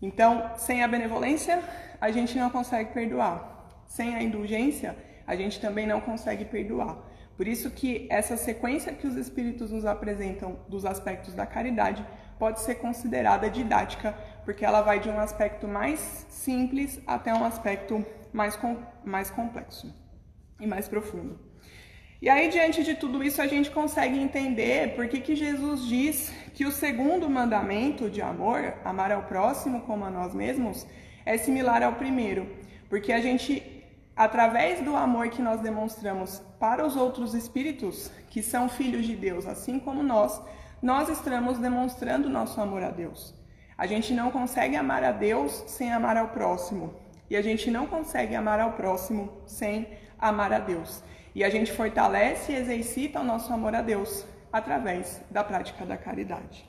Então, 0.00 0.52
sem 0.56 0.82
a 0.82 0.88
benevolência, 0.88 1.62
a 2.00 2.10
gente 2.10 2.38
não 2.38 2.50
consegue 2.50 2.92
perdoar. 2.92 3.84
Sem 3.86 4.14
a 4.14 4.22
indulgência, 4.22 4.96
a 5.26 5.34
gente 5.36 5.60
também 5.60 5.86
não 5.86 6.00
consegue 6.00 6.44
perdoar. 6.44 6.96
Por 7.36 7.46
isso 7.46 7.70
que 7.70 8.06
essa 8.10 8.36
sequência 8.36 8.92
que 8.92 9.06
os 9.06 9.16
espíritos 9.16 9.70
nos 9.70 9.84
apresentam 9.84 10.58
dos 10.68 10.84
aspectos 10.84 11.34
da 11.34 11.46
caridade 11.46 12.04
pode 12.38 12.60
ser 12.60 12.76
considerada 12.76 13.50
didática, 13.50 14.16
porque 14.48 14.64
ela 14.64 14.80
vai 14.80 14.98
de 14.98 15.10
um 15.10 15.20
aspecto 15.20 15.68
mais 15.68 16.00
simples 16.30 16.98
até 17.06 17.34
um 17.34 17.44
aspecto 17.44 18.02
mais, 18.32 18.56
com, 18.56 18.78
mais 19.04 19.28
complexo 19.30 19.94
e 20.58 20.66
mais 20.66 20.88
profundo. 20.88 21.38
E 22.22 22.30
aí, 22.30 22.48
diante 22.48 22.82
de 22.82 22.94
tudo 22.94 23.22
isso, 23.22 23.42
a 23.42 23.46
gente 23.46 23.70
consegue 23.70 24.18
entender 24.18 24.96
por 24.96 25.06
que, 25.06 25.20
que 25.20 25.36
Jesus 25.36 25.84
diz 25.84 26.32
que 26.54 26.64
o 26.64 26.72
segundo 26.72 27.28
mandamento 27.28 28.08
de 28.08 28.22
amor, 28.22 28.72
amar 28.86 29.12
ao 29.12 29.24
próximo 29.24 29.82
como 29.82 30.06
a 30.06 30.10
nós 30.10 30.32
mesmos, 30.32 30.86
é 31.26 31.36
similar 31.36 31.82
ao 31.82 31.96
primeiro. 31.96 32.48
Porque 32.88 33.12
a 33.12 33.20
gente 33.20 33.84
através 34.16 34.80
do 34.80 34.96
amor 34.96 35.28
que 35.28 35.42
nós 35.42 35.60
demonstramos 35.60 36.40
para 36.58 36.86
os 36.86 36.96
outros 36.96 37.34
espíritos 37.34 38.10
que 38.30 38.42
são 38.42 38.66
filhos 38.66 39.04
de 39.04 39.14
Deus, 39.14 39.44
assim 39.44 39.78
como 39.78 40.02
nós, 40.02 40.40
nós 40.80 41.10
estamos 41.10 41.58
demonstrando 41.58 42.30
nosso 42.30 42.58
amor 42.62 42.82
a 42.82 42.90
Deus. 42.90 43.36
A 43.78 43.86
gente 43.86 44.12
não 44.12 44.32
consegue 44.32 44.74
amar 44.74 45.04
a 45.04 45.12
Deus 45.12 45.62
sem 45.68 45.92
amar 45.92 46.16
ao 46.16 46.30
próximo, 46.30 46.92
e 47.30 47.36
a 47.36 47.40
gente 47.40 47.70
não 47.70 47.86
consegue 47.86 48.34
amar 48.34 48.58
ao 48.58 48.72
próximo 48.72 49.30
sem 49.46 49.86
amar 50.18 50.52
a 50.52 50.58
Deus. 50.58 51.00
E 51.32 51.44
a 51.44 51.48
gente 51.48 51.70
fortalece 51.70 52.50
e 52.50 52.56
exercita 52.56 53.20
o 53.20 53.24
nosso 53.24 53.52
amor 53.52 53.76
a 53.76 53.80
Deus 53.80 54.26
através 54.52 55.22
da 55.30 55.44
prática 55.44 55.86
da 55.86 55.96
caridade. 55.96 56.68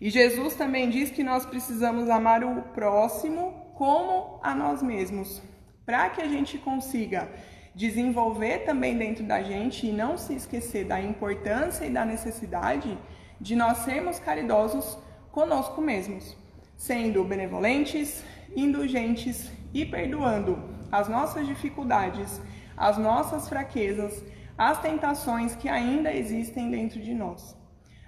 E 0.00 0.08
Jesus 0.08 0.54
também 0.54 0.88
diz 0.88 1.10
que 1.10 1.22
nós 1.22 1.44
precisamos 1.44 2.08
amar 2.08 2.42
o 2.42 2.62
próximo 2.72 3.66
como 3.74 4.40
a 4.42 4.54
nós 4.54 4.82
mesmos, 4.82 5.42
para 5.84 6.08
que 6.08 6.22
a 6.22 6.28
gente 6.28 6.56
consiga 6.56 7.28
desenvolver 7.74 8.60
também 8.60 8.96
dentro 8.96 9.22
da 9.22 9.42
gente 9.42 9.86
e 9.86 9.92
não 9.92 10.16
se 10.16 10.34
esquecer 10.34 10.86
da 10.86 10.98
importância 10.98 11.84
e 11.84 11.90
da 11.90 12.06
necessidade 12.06 12.96
de 13.38 13.54
nós 13.54 13.78
sermos 13.78 14.18
caridosos 14.18 14.98
conosco 15.38 15.80
mesmos, 15.80 16.36
sendo 16.76 17.22
benevolentes, 17.22 18.24
indulgentes 18.56 19.48
e 19.72 19.86
perdoando 19.86 20.58
as 20.90 21.08
nossas 21.08 21.46
dificuldades, 21.46 22.40
as 22.76 22.98
nossas 22.98 23.48
fraquezas, 23.48 24.24
as 24.58 24.80
tentações 24.80 25.54
que 25.54 25.68
ainda 25.68 26.12
existem 26.12 26.72
dentro 26.72 26.98
de 26.98 27.14
nós. 27.14 27.56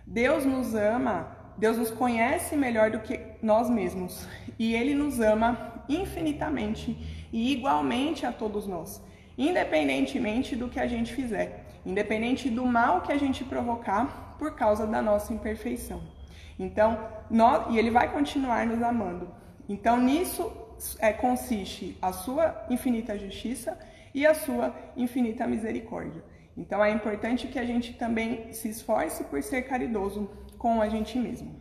Deus 0.04 0.44
nos 0.44 0.74
ama, 0.74 1.54
Deus 1.56 1.76
nos 1.78 1.92
conhece 1.92 2.56
melhor 2.56 2.90
do 2.90 2.98
que 2.98 3.20
nós 3.40 3.70
mesmos 3.70 4.26
e 4.58 4.74
Ele 4.74 4.92
nos 4.92 5.20
ama 5.20 5.84
infinitamente 5.88 6.98
e 7.32 7.52
igualmente 7.52 8.26
a 8.26 8.32
todos 8.32 8.66
nós, 8.66 9.00
independentemente 9.38 10.56
do 10.56 10.68
que 10.68 10.80
a 10.80 10.88
gente 10.88 11.14
fizer, 11.14 11.80
independente 11.86 12.50
do 12.50 12.66
mal 12.66 13.02
que 13.02 13.12
a 13.12 13.16
gente 13.16 13.44
provocar 13.44 14.34
por 14.36 14.56
causa 14.56 14.84
da 14.84 15.00
nossa 15.00 15.32
imperfeição. 15.32 16.18
Então, 16.60 17.08
nós, 17.30 17.74
e 17.74 17.78
ele 17.78 17.90
vai 17.90 18.12
continuar 18.12 18.66
nos 18.66 18.82
amando. 18.82 19.34
Então, 19.68 19.98
nisso 19.98 20.52
é, 20.98 21.12
consiste 21.12 21.96
a 22.02 22.12
sua 22.12 22.66
infinita 22.68 23.18
justiça 23.18 23.78
e 24.14 24.26
a 24.26 24.34
sua 24.34 24.74
infinita 24.96 25.46
misericórdia. 25.46 26.22
Então, 26.56 26.84
é 26.84 26.90
importante 26.90 27.48
que 27.48 27.58
a 27.58 27.64
gente 27.64 27.94
também 27.94 28.52
se 28.52 28.68
esforce 28.68 29.24
por 29.24 29.42
ser 29.42 29.62
caridoso 29.62 30.30
com 30.58 30.82
a 30.82 30.88
gente 30.88 31.18
mesmo. 31.18 31.58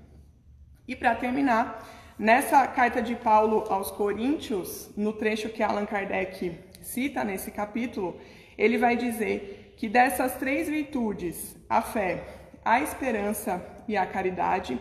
E 0.88 0.96
para 0.96 1.16
terminar, 1.16 1.82
Nessa 2.20 2.68
carta 2.68 3.02
de 3.02 3.16
Paulo 3.16 3.64
aos 3.70 3.92
Coríntios, 3.92 4.92
no 4.98 5.14
trecho 5.14 5.48
que 5.48 5.64
Allan 5.64 5.86
Kardec 5.86 6.60
cita 6.82 7.24
nesse 7.24 7.50
capítulo, 7.50 8.20
ele 8.58 8.78
vai 8.78 8.98
dizer 8.98 9.74
que 9.78 9.88
dessas 9.88 10.36
três 10.36 10.68
virtudes, 10.68 11.56
a 11.70 11.82
fé, 11.82 12.26
a 12.66 12.82
esperança 12.82 13.66
e 13.90 13.98
a 13.98 14.06
caridade, 14.06 14.80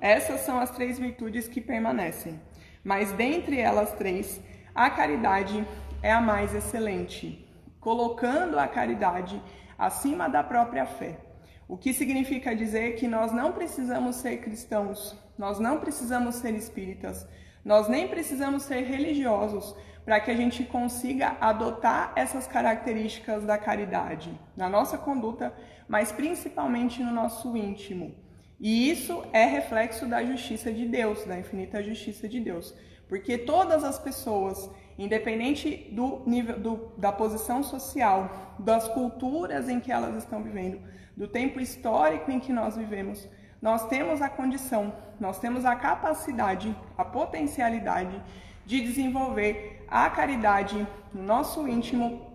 essas 0.00 0.40
são 0.40 0.58
as 0.58 0.72
três 0.72 0.98
virtudes 0.98 1.46
que 1.46 1.60
permanecem. 1.60 2.40
Mas 2.82 3.12
dentre 3.12 3.60
elas 3.60 3.92
três, 3.92 4.40
a 4.74 4.90
caridade 4.90 5.64
é 6.02 6.10
a 6.10 6.20
mais 6.20 6.52
excelente, 6.52 7.48
colocando 7.78 8.58
a 8.58 8.66
caridade 8.66 9.40
acima 9.78 10.28
da 10.28 10.42
própria 10.42 10.84
fé. 10.86 11.20
O 11.68 11.76
que 11.76 11.92
significa 11.92 12.56
dizer 12.56 12.96
que 12.96 13.06
nós 13.06 13.30
não 13.30 13.52
precisamos 13.52 14.16
ser 14.16 14.38
cristãos, 14.38 15.16
nós 15.38 15.60
não 15.60 15.78
precisamos 15.78 16.34
ser 16.34 16.54
espíritas, 16.54 17.28
nós 17.64 17.88
nem 17.88 18.08
precisamos 18.08 18.64
ser 18.64 18.80
religiosos 18.80 19.76
para 20.04 20.18
que 20.18 20.32
a 20.32 20.36
gente 20.36 20.64
consiga 20.64 21.36
adotar 21.40 22.12
essas 22.16 22.48
características 22.48 23.44
da 23.44 23.56
caridade 23.56 24.36
na 24.56 24.68
nossa 24.68 24.98
conduta, 24.98 25.54
mas 25.86 26.10
principalmente 26.10 27.04
no 27.04 27.12
nosso 27.12 27.56
íntimo. 27.56 28.26
E 28.60 28.90
isso 28.90 29.24
é 29.32 29.44
reflexo 29.44 30.06
da 30.06 30.24
justiça 30.24 30.72
de 30.72 30.86
Deus, 30.86 31.24
da 31.24 31.38
infinita 31.38 31.82
justiça 31.82 32.28
de 32.28 32.40
Deus, 32.40 32.74
porque 33.08 33.38
todas 33.38 33.84
as 33.84 33.98
pessoas, 33.98 34.68
independente 34.98 35.88
do 35.92 36.22
nível 36.26 36.58
do, 36.58 36.92
da 36.96 37.12
posição 37.12 37.62
social, 37.62 38.56
das 38.58 38.88
culturas 38.88 39.68
em 39.68 39.78
que 39.78 39.92
elas 39.92 40.16
estão 40.16 40.42
vivendo, 40.42 40.80
do 41.16 41.28
tempo 41.28 41.60
histórico 41.60 42.30
em 42.30 42.40
que 42.40 42.52
nós 42.52 42.76
vivemos, 42.76 43.28
nós 43.62 43.86
temos 43.88 44.20
a 44.20 44.28
condição, 44.28 44.92
nós 45.20 45.38
temos 45.38 45.64
a 45.64 45.74
capacidade, 45.76 46.76
a 46.96 47.04
potencialidade 47.04 48.20
de 48.66 48.80
desenvolver 48.80 49.84
a 49.88 50.10
caridade 50.10 50.86
no 51.12 51.22
nosso 51.22 51.66
íntimo 51.66 52.26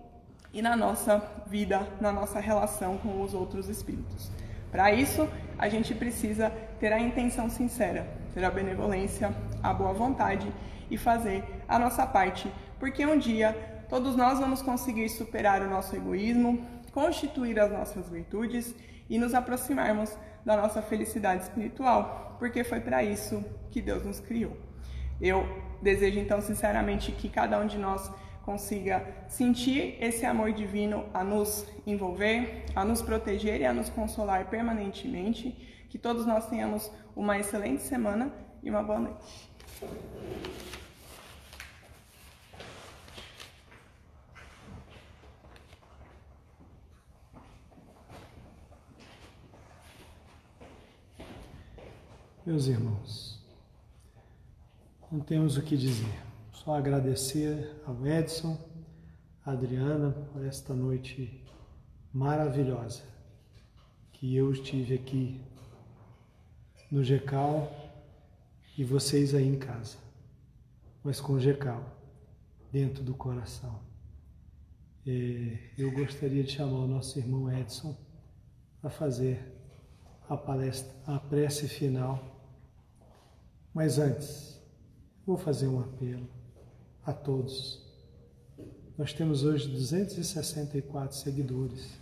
e 0.54 0.62
na 0.62 0.76
nossa 0.76 1.20
vida, 1.48 1.88
na 2.00 2.12
nossa 2.12 2.40
relação 2.40 2.98
com 2.98 3.22
os 3.22 3.34
outros 3.34 3.70
espíritos. 3.70 4.32
Para 4.74 4.92
isso, 4.92 5.30
a 5.56 5.70
gente 5.70 5.94
precisa 5.94 6.50
ter 6.80 6.92
a 6.92 7.00
intenção 7.00 7.48
sincera, 7.48 8.08
ter 8.34 8.44
a 8.44 8.50
benevolência, 8.50 9.32
a 9.62 9.72
boa 9.72 9.94
vontade 9.94 10.52
e 10.90 10.98
fazer 10.98 11.44
a 11.68 11.78
nossa 11.78 12.08
parte, 12.08 12.52
porque 12.80 13.06
um 13.06 13.20
dia 13.20 13.56
todos 13.88 14.16
nós 14.16 14.40
vamos 14.40 14.64
conseguir 14.64 15.08
superar 15.10 15.62
o 15.62 15.70
nosso 15.70 15.96
egoísmo, 15.96 16.66
constituir 16.92 17.60
as 17.60 17.72
nossas 17.72 18.10
virtudes 18.10 18.74
e 19.08 19.20
nos 19.20 19.36
aproximarmos 19.36 20.18
da 20.44 20.58
nossa 20.58 20.82
felicidade 20.82 21.44
espiritual, 21.44 22.36
porque 22.40 22.64
foi 22.64 22.80
para 22.80 23.04
isso 23.04 23.46
que 23.70 23.80
Deus 23.80 24.04
nos 24.04 24.20
criou. 24.20 24.58
Eu 25.22 25.48
desejo 25.84 26.18
então 26.18 26.42
sinceramente 26.42 27.12
que 27.12 27.30
cada 27.30 27.60
um 27.60 27.68
de 27.68 27.78
nós 27.78 28.12
consiga 28.44 29.26
sentir 29.28 29.98
esse 30.00 30.26
amor 30.26 30.52
divino 30.52 31.06
a 31.14 31.24
nos 31.24 31.66
envolver, 31.88 32.66
a 32.76 32.86
nos 32.86 33.02
proteger 33.02 33.62
e 33.62 33.66
a 33.66 33.74
nos 33.74 33.90
consolar 33.90 34.50
permanentemente. 34.50 35.86
Que 35.90 35.98
todos 35.98 36.26
nós 36.26 36.48
tenhamos 36.48 36.92
uma 37.16 37.40
excelente 37.40 37.82
semana 37.82 38.32
e 38.62 38.70
uma 38.70 38.84
boa 38.84 39.00
noite. 39.00 39.50
Meus 52.46 52.68
irmãos, 52.68 53.42
não 55.10 55.22
temos 55.22 55.56
o 55.56 55.62
que 55.62 55.78
dizer, 55.78 56.22
só 56.64 56.76
agradecer 56.76 57.82
ao 57.86 58.08
Edson, 58.08 58.58
à 59.46 59.52
Adriana 59.52 60.12
por 60.32 60.46
esta 60.46 60.74
noite 60.74 61.44
maravilhosa 62.14 63.04
que 64.14 64.34
eu 64.36 64.52
estive 64.52 64.96
aqui 64.96 65.42
no 66.90 67.04
GECAL 67.04 67.70
e 68.78 68.84
vocês 68.84 69.36
aí 69.36 69.46
em 69.46 69.60
casa, 69.60 69.98
mas 71.04 71.20
com 71.20 71.34
o 71.34 71.40
GECAL 71.40 71.84
dentro 72.72 73.04
do 73.04 73.14
coração. 73.14 73.82
É, 75.06 75.72
eu 75.78 75.92
gostaria 75.92 76.44
de 76.44 76.52
chamar 76.52 76.80
o 76.80 76.88
nosso 76.88 77.20
irmão 77.20 77.52
Edson 77.52 77.98
para 78.80 78.90
fazer 78.90 79.54
a 80.30 80.38
palestra, 80.38 80.94
a 81.06 81.20
prece 81.20 81.68
final 81.68 82.34
mas 83.74 83.98
antes, 83.98 84.62
vou 85.26 85.36
fazer 85.36 85.68
um 85.68 85.80
apelo 85.80 86.43
a 87.06 87.14
todos. 87.14 87.82
Nós 88.98 89.14
temos 89.14 89.44
hoje 89.44 89.68
264 89.68 91.16
seguidores 91.18 91.98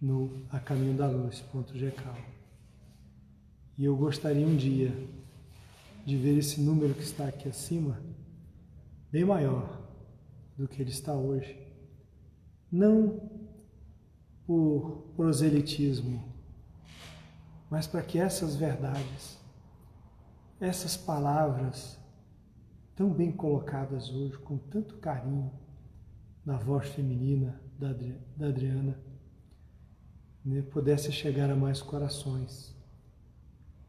no 0.00 0.46
A 0.50 0.60
Caminho 0.60 0.96
da 0.96 1.08
Luz.gk. 1.08 2.02
E 3.76 3.84
eu 3.84 3.96
gostaria 3.96 4.46
um 4.46 4.56
dia 4.56 4.92
de 6.06 6.16
ver 6.16 6.38
esse 6.38 6.60
número 6.60 6.94
que 6.94 7.02
está 7.02 7.26
aqui 7.28 7.48
acima 7.48 8.00
bem 9.10 9.24
maior 9.24 9.80
do 10.56 10.68
que 10.68 10.80
ele 10.80 10.90
está 10.90 11.14
hoje. 11.14 11.56
Não 12.70 13.30
por 14.46 15.12
proselitismo, 15.16 16.22
mas 17.70 17.86
para 17.86 18.02
que 18.02 18.18
essas 18.18 18.56
verdades 18.56 19.38
essas 20.60 20.96
palavras 20.96 21.98
tão 22.98 23.12
bem 23.12 23.30
colocadas 23.30 24.10
hoje, 24.10 24.36
com 24.38 24.58
tanto 24.58 24.96
carinho, 24.96 25.52
na 26.44 26.56
voz 26.56 26.88
feminina 26.88 27.62
da, 27.78 27.90
Adriana, 28.44 29.00
né, 30.44 30.62
pudesse 30.62 31.12
chegar 31.12 31.48
a 31.48 31.54
mais 31.54 31.80
corações. 31.80 32.74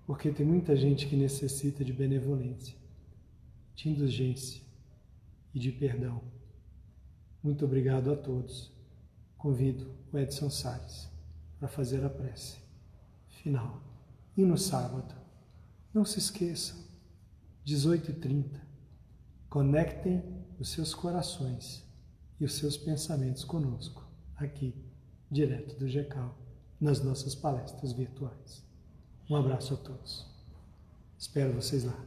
Porque 0.05 0.32
tem 0.32 0.45
muita 0.45 0.76
gente 0.76 1.07
que 1.07 1.16
necessita 1.16 1.84
de 1.84 1.91
benevolência, 1.91 2.78
de 3.74 3.89
indulgência 3.89 4.62
e 5.55 5.60
de 5.60 5.72
perdão. 5.72 6.22
Muito 7.41 7.66
obrigado 7.66 8.12
a 8.12 8.16
todos. 8.16 8.72
Convido 9.39 9.91
o 10.14 10.20
Edson 10.20 10.51
Salles 10.51 11.10
para 11.57 11.68
fazer 11.68 12.05
a 12.05 12.10
prece 12.12 12.60
final. 13.41 13.82
E 14.38 14.45
no 14.45 14.55
sábado, 14.55 15.16
não 15.91 16.05
se 16.05 16.20
esqueçam, 16.20 16.78
18h30, 17.66 18.69
conectem 19.50 20.24
os 20.60 20.70
seus 20.70 20.93
corações 20.93 21.84
e 22.39 22.45
os 22.45 22.54
seus 22.54 22.78
pensamentos 22.78 23.43
conosco, 23.43 24.08
aqui, 24.36 24.76
direto 25.30 25.78
do 25.78 25.88
GECAL, 25.88 26.38
nas 26.80 27.04
nossas 27.04 27.34
palestras 27.36 27.91
virtuais. 27.91 28.64
Um 29.30 29.36
abraço 29.36 29.74
a 29.74 29.78
todos. 29.78 30.26
Espero 31.18 31.54
vocês 31.54 31.84
lá. 31.84 32.06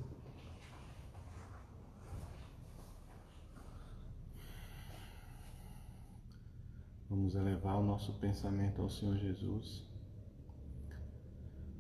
Vamos 7.11 7.35
elevar 7.35 7.77
o 7.77 7.85
nosso 7.85 8.15
pensamento 8.15 8.81
ao 8.81 8.89
Senhor 8.89 9.17
Jesus. 9.19 9.85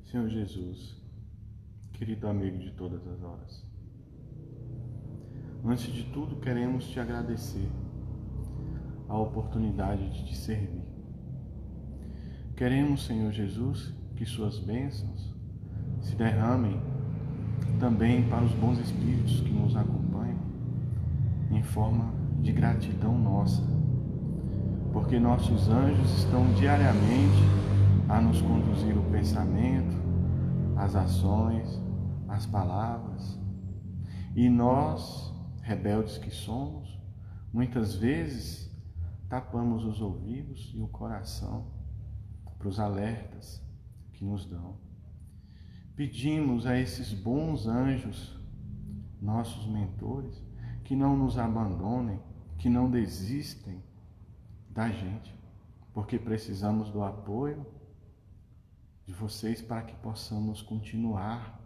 Senhor 0.04 0.28
Jesus, 0.28 0.94
querido 1.94 2.28
amigo 2.28 2.58
de 2.58 2.70
todas 2.72 3.06
as 3.06 3.22
horas. 3.22 3.71
Antes 5.64 5.92
de 5.92 6.02
tudo, 6.04 6.36
queremos 6.36 6.86
te 6.86 6.98
agradecer 6.98 7.70
a 9.08 9.16
oportunidade 9.16 10.10
de 10.10 10.24
te 10.24 10.36
servir. 10.36 10.82
Queremos, 12.56 13.06
Senhor 13.06 13.30
Jesus, 13.30 13.94
que 14.16 14.26
Suas 14.26 14.58
bênçãos 14.58 15.32
se 16.00 16.16
derramem 16.16 16.80
também 17.78 18.28
para 18.28 18.44
os 18.44 18.52
bons 18.54 18.78
espíritos 18.78 19.40
que 19.40 19.52
nos 19.52 19.76
acompanham, 19.76 20.40
em 21.50 21.62
forma 21.62 22.12
de 22.40 22.52
gratidão 22.52 23.16
nossa, 23.16 23.62
porque 24.92 25.18
nossos 25.18 25.68
anjos 25.68 26.18
estão 26.18 26.52
diariamente 26.54 27.42
a 28.08 28.20
nos 28.20 28.42
conduzir 28.42 28.96
o 28.98 29.02
pensamento, 29.10 29.96
as 30.76 30.96
ações, 30.96 31.80
as 32.28 32.46
palavras. 32.46 33.40
E 34.34 34.48
nós, 34.48 35.31
rebeldes 35.72 36.18
que 36.18 36.30
somos, 36.30 37.00
muitas 37.50 37.94
vezes 37.94 38.70
tapamos 39.28 39.84
os 39.86 40.02
ouvidos 40.02 40.70
e 40.74 40.80
o 40.82 40.86
coração 40.86 41.66
para 42.58 42.68
os 42.68 42.78
alertas 42.78 43.62
que 44.12 44.22
nos 44.22 44.44
dão. 44.44 44.76
Pedimos 45.96 46.66
a 46.66 46.78
esses 46.78 47.14
bons 47.14 47.66
anjos, 47.66 48.38
nossos 49.20 49.66
mentores, 49.66 50.42
que 50.84 50.94
não 50.94 51.16
nos 51.16 51.38
abandonem, 51.38 52.20
que 52.58 52.68
não 52.68 52.90
desistem 52.90 53.82
da 54.68 54.90
gente, 54.90 55.34
porque 55.94 56.18
precisamos 56.18 56.90
do 56.90 57.02
apoio 57.02 57.64
de 59.06 59.14
vocês 59.14 59.62
para 59.62 59.82
que 59.82 59.94
possamos 59.96 60.60
continuar 60.60 61.60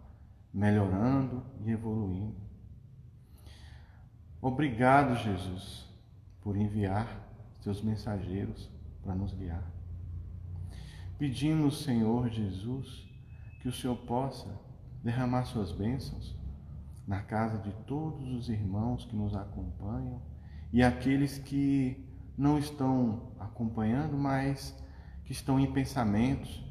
melhorando 0.53 1.43
e 1.65 1.71
evoluindo. 1.71 2.46
Obrigado, 4.47 5.13
Jesus, 5.17 5.85
por 6.41 6.55
enviar 6.55 7.05
seus 7.59 7.81
mensageiros 7.81 8.71
para 9.03 9.13
nos 9.13 9.33
guiar. 9.33 9.69
Pedimos, 11.17 11.83
Senhor 11.83 12.29
Jesus, 12.29 13.05
que 13.59 13.67
o 13.67 13.73
Senhor 13.73 13.97
possa 13.97 14.47
derramar 15.03 15.43
suas 15.43 15.73
bênçãos 15.73 16.33
na 17.05 17.21
casa 17.21 17.57
de 17.57 17.73
todos 17.83 18.31
os 18.31 18.47
irmãos 18.47 19.03
que 19.03 19.17
nos 19.17 19.35
acompanham 19.35 20.21
e 20.71 20.81
aqueles 20.81 21.37
que 21.37 22.09
não 22.37 22.57
estão 22.57 23.33
acompanhando, 23.37 24.17
mas 24.17 24.73
que 25.25 25.33
estão 25.33 25.59
em 25.59 25.73
pensamentos 25.73 26.63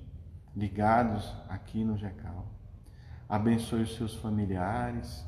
ligados 0.57 1.31
aqui 1.47 1.85
no 1.85 1.99
GECAL 1.99 2.57
abençoe 3.29 3.83
os 3.83 3.97
seus 3.97 4.15
familiares, 4.15 5.27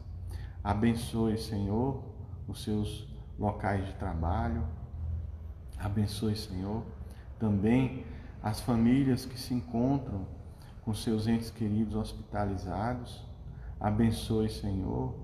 abençoe, 0.65 1.37
Senhor, 1.37 2.18
os 2.49 2.65
seus 2.65 3.07
locais 3.39 3.87
de 3.87 3.93
trabalho, 3.95 4.67
abençoe, 5.79 6.35
Senhor, 6.35 6.83
também 7.39 8.05
as 8.43 8.61
famílias 8.61 9.25
que 9.25 9.39
se 9.39 9.55
encontram 9.55 10.27
com 10.83 10.95
seus 10.95 11.29
entes 11.29 11.51
queridos 11.51 11.95
hospitalizados, 11.95 13.23
abençoe, 13.79 14.49
Senhor, 14.49 15.15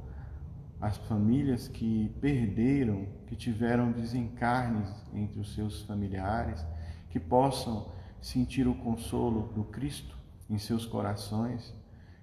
as 0.80 0.98
famílias 0.98 1.66
que 1.66 2.10
perderam, 2.20 3.06
que 3.26 3.34
tiveram 3.34 3.90
desencarnes 3.90 4.88
entre 5.14 5.40
os 5.40 5.54
seus 5.54 5.80
familiares, 5.82 6.64
que 7.08 7.18
possam 7.18 7.90
sentir 8.20 8.68
o 8.68 8.74
consolo 8.74 9.52
do 9.54 9.64
Cristo 9.64 10.16
em 10.48 10.58
seus 10.58 10.84
corações 10.84 11.74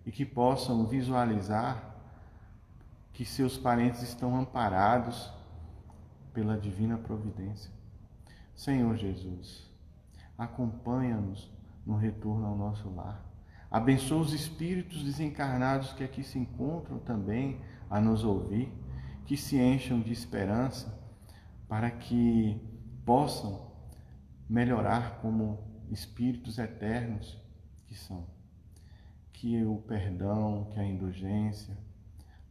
e 0.05 0.11
que 0.11 0.25
possam 0.25 0.85
visualizar 0.85 1.90
que 3.13 3.25
seus 3.25 3.57
parentes 3.57 4.01
estão 4.01 4.35
amparados 4.35 5.31
pela 6.33 6.57
divina 6.57 6.97
providência. 6.97 7.71
Senhor 8.55 8.95
Jesus, 8.95 9.69
acompanha-nos 10.37 11.51
no 11.85 11.97
retorno 11.97 12.45
ao 12.45 12.55
nosso 12.55 12.89
lar. 12.89 13.25
Abençoa 13.69 14.21
os 14.21 14.33
espíritos 14.33 15.03
desencarnados 15.03 15.93
que 15.93 16.03
aqui 16.03 16.23
se 16.23 16.37
encontram 16.37 16.99
também 16.99 17.61
a 17.89 17.99
nos 17.99 18.23
ouvir, 18.23 18.71
que 19.25 19.37
se 19.37 19.57
encham 19.57 20.01
de 20.01 20.11
esperança 20.11 20.99
para 21.67 21.89
que 21.89 22.59
possam 23.05 23.71
melhorar 24.49 25.19
como 25.21 25.59
espíritos 25.89 26.57
eternos 26.57 27.41
que 27.87 27.95
são. 27.95 28.27
Que 29.31 29.63
o 29.63 29.77
perdão, 29.77 30.67
que 30.71 30.79
a 30.79 30.85
indulgência 30.85 31.77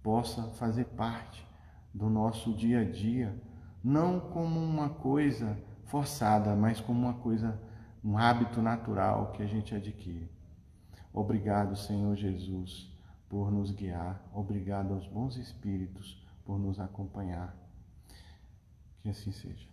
possa 0.02 0.42
fazer 0.52 0.84
parte 0.84 1.46
do 1.92 2.08
nosso 2.08 2.52
dia 2.54 2.80
a 2.80 2.84
dia, 2.84 3.40
não 3.82 4.20
como 4.20 4.60
uma 4.60 4.88
coisa 4.88 5.58
forçada, 5.86 6.54
mas 6.54 6.80
como 6.80 7.00
uma 7.00 7.14
coisa, 7.14 7.60
um 8.02 8.16
hábito 8.16 8.62
natural 8.62 9.32
que 9.32 9.42
a 9.42 9.46
gente 9.46 9.74
adquire. 9.74 10.30
Obrigado, 11.12 11.76
Senhor 11.76 12.14
Jesus, 12.16 12.90
por 13.28 13.50
nos 13.50 13.72
guiar. 13.72 14.22
Obrigado 14.32 14.94
aos 14.94 15.06
bons 15.06 15.36
espíritos 15.36 16.24
por 16.44 16.58
nos 16.58 16.78
acompanhar. 16.78 17.56
Que 19.02 19.08
assim 19.08 19.32
seja. 19.32 19.68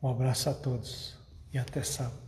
Um 0.00 0.10
abraço 0.10 0.48
a 0.48 0.54
todos 0.54 1.17
até 1.58 1.82
sábado. 1.82 2.27